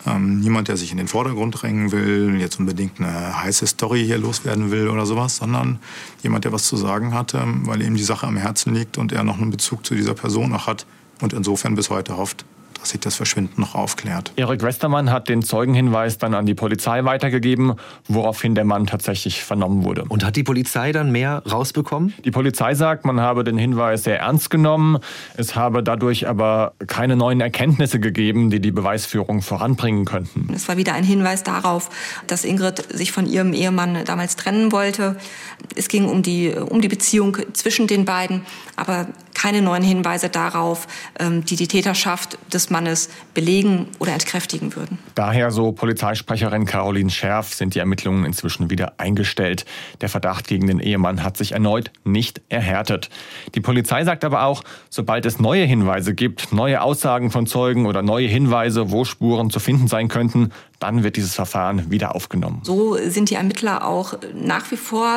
Ähm, 0.05 0.39
niemand, 0.39 0.67
der 0.67 0.77
sich 0.77 0.91
in 0.91 0.97
den 0.97 1.07
Vordergrund 1.07 1.61
drängen 1.61 1.91
will, 1.91 2.35
jetzt 2.39 2.59
unbedingt 2.59 2.99
eine 2.99 3.41
heiße 3.41 3.65
Story 3.65 4.05
hier 4.05 4.17
loswerden 4.17 4.69
will 4.71 4.89
oder 4.89 5.05
sowas, 5.05 5.37
sondern 5.37 5.79
jemand, 6.21 6.45
der 6.45 6.51
was 6.51 6.63
zu 6.63 6.77
sagen 6.77 7.13
hatte, 7.13 7.43
weil 7.63 7.81
ihm 7.81 7.95
die 7.95 8.03
Sache 8.03 8.27
am 8.27 8.37
Herzen 8.37 8.73
liegt 8.73 8.97
und 8.97 9.11
er 9.11 9.23
noch 9.23 9.39
einen 9.39 9.51
Bezug 9.51 9.85
zu 9.85 9.95
dieser 9.95 10.13
Person 10.13 10.53
auch 10.53 10.67
hat 10.67 10.85
und 11.21 11.33
insofern 11.33 11.75
bis 11.75 11.89
heute 11.89 12.17
hofft, 12.17 12.45
dass 12.79 12.89
sich 12.91 12.99
das 12.99 13.15
Verschwinden 13.15 13.61
noch 13.61 13.75
aufklärt. 13.75 14.31
Erik 14.35 14.61
Westermann 14.61 15.11
hat 15.11 15.29
den 15.29 15.41
Zeugenhinweis 15.41 16.17
dann 16.17 16.33
an 16.33 16.45
die 16.45 16.53
Polizei 16.53 17.03
weitergegeben, 17.03 17.75
woraufhin 18.07 18.55
der 18.55 18.65
Mann 18.65 18.87
tatsächlich 18.87 19.43
vernommen 19.43 19.83
wurde. 19.83 20.05
Und 20.07 20.25
hat 20.25 20.35
die 20.35 20.43
Polizei 20.43 20.91
dann 20.91 21.11
mehr 21.11 21.43
rausbekommen? 21.49 22.13
Die 22.23 22.31
Polizei 22.31 22.75
sagt, 22.75 23.05
man 23.05 23.19
habe 23.21 23.43
den 23.43 23.57
Hinweis 23.57 24.03
sehr 24.03 24.19
ernst 24.19 24.49
genommen. 24.49 24.99
Es 25.35 25.55
habe 25.55 25.83
dadurch 25.83 26.27
aber 26.27 26.73
keine 26.87 27.15
neuen 27.15 27.41
Erkenntnisse 27.41 27.99
gegeben, 27.99 28.49
die 28.49 28.59
die 28.59 28.71
Beweisführung 28.71 29.41
voranbringen 29.41 30.05
könnten. 30.05 30.47
Es 30.53 30.67
war 30.67 30.77
wieder 30.77 30.93
ein 30.93 31.03
Hinweis 31.03 31.43
darauf, 31.43 31.89
dass 32.27 32.43
Ingrid 32.43 32.93
sich 32.93 33.11
von 33.11 33.25
ihrem 33.25 33.53
Ehemann 33.53 34.05
damals 34.05 34.35
trennen 34.35 34.71
wollte. 34.71 35.17
Es 35.75 35.87
ging 35.87 36.05
um 36.05 36.23
die, 36.23 36.53
um 36.53 36.81
die 36.81 36.87
Beziehung 36.87 37.37
zwischen 37.53 37.87
den 37.87 38.05
beiden, 38.05 38.41
aber 38.75 39.07
keine 39.37 39.61
neuen 39.61 39.83
Hinweise 39.83 40.29
darauf, 40.29 40.87
ähm, 41.19 41.45
die 41.45 41.55
die 41.55 41.67
Täterschaft 41.67 42.39
des 42.51 42.71
Mannes 42.71 43.09
belegen 43.35 43.87
oder 43.99 44.13
entkräftigen 44.13 44.75
würden. 44.75 44.97
Daher, 45.13 45.51
so 45.51 45.71
Polizeisprecherin 45.71 46.65
Caroline 46.65 47.11
Scherf, 47.11 47.53
sind 47.53 47.75
die 47.75 47.79
Ermittlungen 47.79 48.25
inzwischen 48.25 48.71
wieder 48.71 48.93
eingestellt. 48.97 49.65
Der 50.01 50.09
Verdacht 50.09 50.47
gegen 50.47 50.65
den 50.65 50.79
Ehemann 50.79 51.23
hat 51.23 51.37
sich 51.37 51.51
erneut 51.51 51.91
nicht 52.03 52.41
erhärtet. 52.49 53.09
Die 53.53 53.61
Polizei 53.61 54.03
sagt 54.05 54.25
aber 54.25 54.43
auch, 54.43 54.63
sobald 54.89 55.25
es 55.27 55.39
neue 55.39 55.65
Hinweise 55.65 56.15
gibt, 56.15 56.51
neue 56.51 56.81
Aussagen 56.81 57.29
von 57.29 57.45
Zeugen 57.45 57.85
oder 57.85 58.01
neue 58.01 58.27
Hinweise, 58.27 58.89
wo 58.89 59.05
Spuren 59.05 59.51
zu 59.51 59.59
finden 59.59 59.87
sein 59.87 60.07
könnten, 60.07 60.51
dann 60.79 61.03
wird 61.03 61.15
dieses 61.15 61.33
Verfahren 61.33 61.89
wieder 61.89 62.15
aufgenommen. 62.15 62.61
So 62.63 62.97
sind 63.09 63.29
die 63.29 63.35
Ermittler 63.35 63.87
auch 63.87 64.15
nach 64.33 64.69
wie 64.71 64.77
vor 64.77 65.11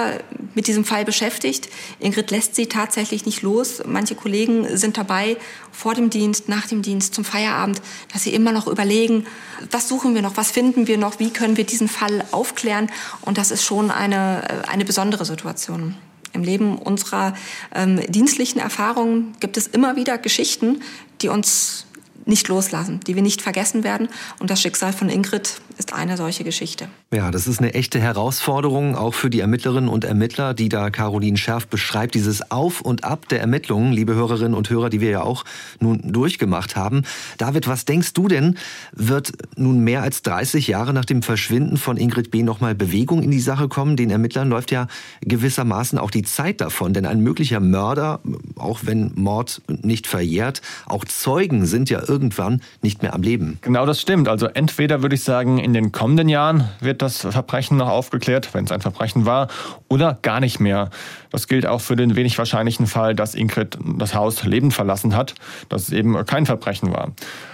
mit 0.54 0.66
diesem 0.66 0.84
Fall 0.84 1.04
beschäftigt. 1.04 1.68
Ingrid 1.98 2.30
lässt 2.30 2.54
sie 2.54 2.66
tatsächlich 2.66 3.26
nicht 3.26 3.42
los. 3.42 3.82
Manche 3.86 4.09
Kollegen 4.14 4.76
sind 4.76 4.96
dabei 4.96 5.36
vor 5.72 5.94
dem 5.94 6.10
Dienst, 6.10 6.48
nach 6.48 6.66
dem 6.66 6.82
Dienst, 6.82 7.14
zum 7.14 7.24
Feierabend, 7.24 7.80
dass 8.12 8.24
sie 8.24 8.34
immer 8.34 8.52
noch 8.52 8.66
überlegen, 8.66 9.26
was 9.70 9.88
suchen 9.88 10.14
wir 10.14 10.22
noch, 10.22 10.36
was 10.36 10.50
finden 10.50 10.86
wir 10.86 10.98
noch, 10.98 11.18
wie 11.18 11.30
können 11.30 11.56
wir 11.56 11.64
diesen 11.64 11.88
Fall 11.88 12.24
aufklären. 12.30 12.90
Und 13.22 13.38
das 13.38 13.50
ist 13.50 13.64
schon 13.64 13.90
eine, 13.90 14.68
eine 14.68 14.84
besondere 14.84 15.24
Situation. 15.24 15.96
Im 16.32 16.44
Leben 16.44 16.78
unserer 16.78 17.34
ähm, 17.74 18.00
dienstlichen 18.08 18.60
Erfahrungen 18.60 19.34
gibt 19.40 19.56
es 19.56 19.66
immer 19.66 19.96
wieder 19.96 20.16
Geschichten, 20.18 20.80
die 21.22 21.28
uns 21.28 21.86
nicht 22.24 22.48
loslassen, 22.48 23.00
die 23.06 23.16
wir 23.16 23.22
nicht 23.22 23.42
vergessen 23.42 23.82
werden. 23.82 24.08
Und 24.38 24.50
das 24.50 24.60
Schicksal 24.60 24.92
von 24.92 25.08
Ingrid 25.08 25.60
ist 25.78 25.92
eine 25.92 26.16
solche 26.16 26.44
Geschichte. 26.44 26.88
Ja, 27.12 27.32
das 27.32 27.48
ist 27.48 27.58
eine 27.58 27.74
echte 27.74 27.98
Herausforderung, 27.98 28.94
auch 28.94 29.14
für 29.14 29.30
die 29.30 29.40
Ermittlerinnen 29.40 29.90
und 29.90 30.04
Ermittler, 30.04 30.54
die 30.54 30.68
da 30.68 30.90
Caroline 30.90 31.36
Schärf 31.36 31.66
beschreibt. 31.66 32.14
Dieses 32.14 32.52
Auf 32.52 32.82
und 32.82 33.02
Ab 33.02 33.28
der 33.28 33.40
Ermittlungen, 33.40 33.92
liebe 33.92 34.14
Hörerinnen 34.14 34.54
und 34.54 34.70
Hörer, 34.70 34.90
die 34.90 35.00
wir 35.00 35.10
ja 35.10 35.22
auch 35.22 35.44
nun 35.80 36.00
durchgemacht 36.04 36.76
haben. 36.76 37.02
David, 37.36 37.66
was 37.66 37.84
denkst 37.84 38.12
du 38.12 38.28
denn, 38.28 38.58
wird 38.92 39.32
nun 39.56 39.80
mehr 39.80 40.02
als 40.02 40.22
30 40.22 40.68
Jahre 40.68 40.92
nach 40.92 41.04
dem 41.04 41.22
Verschwinden 41.22 41.78
von 41.78 41.96
Ingrid 41.96 42.30
B. 42.30 42.44
nochmal 42.44 42.76
Bewegung 42.76 43.24
in 43.24 43.32
die 43.32 43.40
Sache 43.40 43.66
kommen? 43.66 43.96
Den 43.96 44.10
Ermittlern 44.10 44.48
läuft 44.48 44.70
ja 44.70 44.86
gewissermaßen 45.22 45.98
auch 45.98 46.12
die 46.12 46.22
Zeit 46.22 46.60
davon, 46.60 46.94
denn 46.94 47.06
ein 47.06 47.18
möglicher 47.18 47.58
Mörder, 47.58 48.20
auch 48.54 48.82
wenn 48.84 49.10
Mord 49.16 49.62
nicht 49.66 50.06
verjährt, 50.06 50.62
auch 50.86 51.04
Zeugen 51.04 51.66
sind 51.66 51.90
ja 51.90 52.08
irgendwann 52.08 52.60
nicht 52.82 53.02
mehr 53.02 53.14
am 53.14 53.22
Leben. 53.22 53.58
Genau 53.62 53.84
das 53.84 54.00
stimmt. 54.00 54.28
Also 54.28 54.46
entweder 54.46 55.02
würde 55.02 55.16
ich 55.16 55.24
sagen, 55.24 55.58
in 55.58 55.74
den 55.74 55.90
kommenden 55.90 56.28
Jahren 56.28 56.68
wird 56.78 56.99
das 57.02 57.18
Verbrechen 57.18 57.76
noch 57.76 57.88
aufgeklärt, 57.88 58.52
wenn 58.54 58.64
es 58.64 58.72
ein 58.72 58.80
Verbrechen 58.80 59.26
war, 59.26 59.48
oder 59.88 60.18
gar 60.22 60.40
nicht 60.40 60.60
mehr. 60.60 60.90
Das 61.30 61.46
gilt 61.46 61.66
auch 61.66 61.80
für 61.80 61.96
den 61.96 62.16
wenig 62.16 62.36
wahrscheinlichen 62.38 62.86
Fall, 62.86 63.14
dass 63.14 63.34
Ingrid 63.34 63.78
das 63.98 64.14
Haus 64.14 64.44
lebend 64.44 64.74
verlassen 64.74 65.16
hat, 65.16 65.34
dass 65.68 65.82
es 65.82 65.92
eben 65.92 66.24
kein 66.26 66.46
Verbrechen 66.46 66.92
war. 66.92 67.12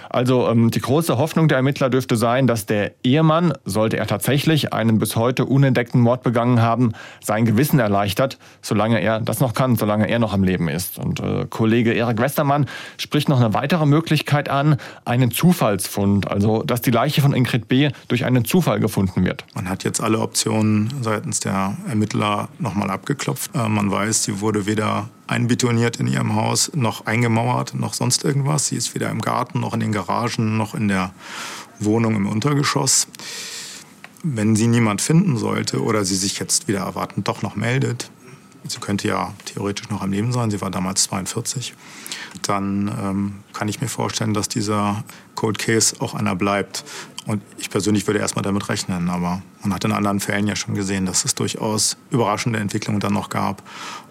Also 0.09 0.47
ähm, 0.49 0.71
die 0.71 0.79
große 0.79 1.17
Hoffnung 1.17 1.47
der 1.47 1.57
Ermittler 1.57 1.89
dürfte 1.89 2.15
sein, 2.15 2.47
dass 2.47 2.65
der 2.65 2.93
Ehemann, 3.03 3.53
sollte 3.65 3.97
er 3.97 4.07
tatsächlich 4.07 4.73
einen 4.73 4.99
bis 4.99 5.15
heute 5.15 5.45
unentdeckten 5.45 6.01
Mord 6.01 6.23
begangen 6.23 6.61
haben, 6.61 6.93
sein 7.21 7.45
Gewissen 7.45 7.79
erleichtert, 7.79 8.37
solange 8.61 9.01
er 9.01 9.19
das 9.19 9.39
noch 9.39 9.53
kann, 9.53 9.75
solange 9.75 10.09
er 10.09 10.19
noch 10.19 10.33
am 10.33 10.43
Leben 10.43 10.69
ist. 10.69 10.97
Und 10.97 11.19
äh, 11.19 11.45
Kollege 11.49 11.93
Erik 11.93 12.19
Westermann 12.19 12.67
spricht 12.97 13.29
noch 13.29 13.39
eine 13.39 13.53
weitere 13.53 13.85
Möglichkeit 13.85 14.49
an, 14.49 14.77
einen 15.05 15.31
Zufallsfund, 15.31 16.29
also 16.29 16.63
dass 16.63 16.81
die 16.81 16.91
Leiche 16.91 17.21
von 17.21 17.33
Ingrid 17.33 17.67
B. 17.67 17.89
durch 18.07 18.25
einen 18.25 18.45
Zufall 18.45 18.79
gefunden 18.79 19.25
wird. 19.25 19.45
Man 19.55 19.69
hat 19.69 19.83
jetzt 19.83 20.01
alle 20.01 20.19
Optionen 20.19 20.93
seitens 21.01 21.39
der 21.39 21.75
Ermittler 21.87 22.49
nochmal 22.59 22.89
abgeklopft. 22.89 23.51
Äh, 23.53 23.66
man 23.73 23.91
weiß, 23.91 24.23
sie 24.23 24.41
wurde 24.41 24.65
weder 24.65 25.09
einbetoniert 25.27 25.97
in 25.97 26.07
ihrem 26.07 26.35
Haus, 26.35 26.71
noch 26.73 27.05
eingemauert, 27.05 27.73
noch 27.73 27.93
sonst 27.93 28.23
irgendwas. 28.23 28.67
Sie 28.67 28.75
ist 28.75 28.93
weder 28.95 29.09
im 29.09 29.21
Garten, 29.21 29.59
noch 29.59 29.73
in 29.73 29.79
den 29.79 29.91
Garagen, 29.91 30.57
noch 30.57 30.75
in 30.75 30.87
der 30.87 31.13
Wohnung 31.79 32.15
im 32.15 32.27
Untergeschoss. 32.27 33.07
Wenn 34.23 34.55
sie 34.55 34.67
niemand 34.67 35.01
finden 35.01 35.37
sollte 35.37 35.81
oder 35.81 36.05
sie 36.05 36.15
sich 36.15 36.39
jetzt 36.39 36.67
wieder 36.67 36.79
erwartend 36.79 37.27
doch 37.27 37.41
noch 37.41 37.55
meldet, 37.55 38.09
sie 38.63 38.79
könnte 38.79 39.07
ja 39.07 39.33
theoretisch 39.45 39.89
noch 39.89 40.01
am 40.01 40.11
Leben 40.11 40.31
sein, 40.31 40.51
sie 40.51 40.61
war 40.61 40.71
damals 40.71 41.03
42, 41.03 41.73
dann 42.41 42.87
ähm, 43.01 43.35
kann 43.53 43.67
ich 43.67 43.81
mir 43.81 43.87
vorstellen, 43.87 44.33
dass 44.33 44.49
dieser 44.49 45.03
Cold 45.35 45.59
Case 45.59 45.95
auch 45.99 46.13
einer 46.13 46.35
bleibt. 46.35 46.83
Und 47.25 47.41
ich 47.57 47.69
persönlich 47.69 48.07
würde 48.07 48.19
erstmal 48.19 48.43
damit 48.43 48.69
rechnen, 48.69 49.09
aber 49.09 49.41
man 49.61 49.73
hat 49.73 49.83
in 49.83 49.91
anderen 49.91 50.19
Fällen 50.19 50.47
ja 50.47 50.55
schon 50.55 50.75
gesehen, 50.75 51.05
dass 51.05 51.25
es 51.25 51.35
durchaus 51.35 51.97
überraschende 52.09 52.59
Entwicklungen 52.59 53.01
dann 53.01 53.13
noch 53.13 53.29
gab 53.29 53.63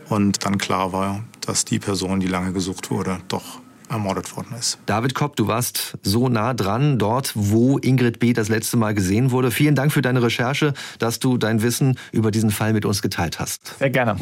und 0.09 0.45
dann 0.45 0.59
klar 0.59 0.93
war, 0.93 1.25
dass 1.41 1.65
die 1.65 1.79
Person, 1.79 2.21
die 2.21 2.27
lange 2.27 2.53
gesucht 2.53 2.91
wurde, 2.91 3.19
doch 3.29 3.61
ermordet 3.89 4.37
worden 4.37 4.55
ist. 4.59 4.79
David 4.87 5.15
Kopp, 5.15 5.37
du 5.37 5.47
warst 5.47 5.97
so 6.03 6.29
nah 6.29 6.55
dran, 6.55 6.99
dort, 6.99 7.33
wo 7.35 7.79
Ingrid 7.79 8.19
B. 8.19 8.33
das 8.33 8.49
letzte 8.49 8.77
Mal 8.77 8.95
gesehen 8.95 9.31
wurde. 9.31 9.51
Vielen 9.51 9.75
Dank 9.75 9.93
für 9.93 10.03
deine 10.03 10.23
Recherche, 10.23 10.75
dass 10.99 11.19
du 11.19 11.39
dein 11.39 11.63
Wissen 11.63 11.99
über 12.13 12.31
diesen 12.31 12.51
Fall 12.51 12.73
mit 12.73 12.85
uns 12.85 13.01
geteilt 13.01 13.39
hast. 13.39 13.79
Sehr 13.79 13.91
gerne. 13.91 14.17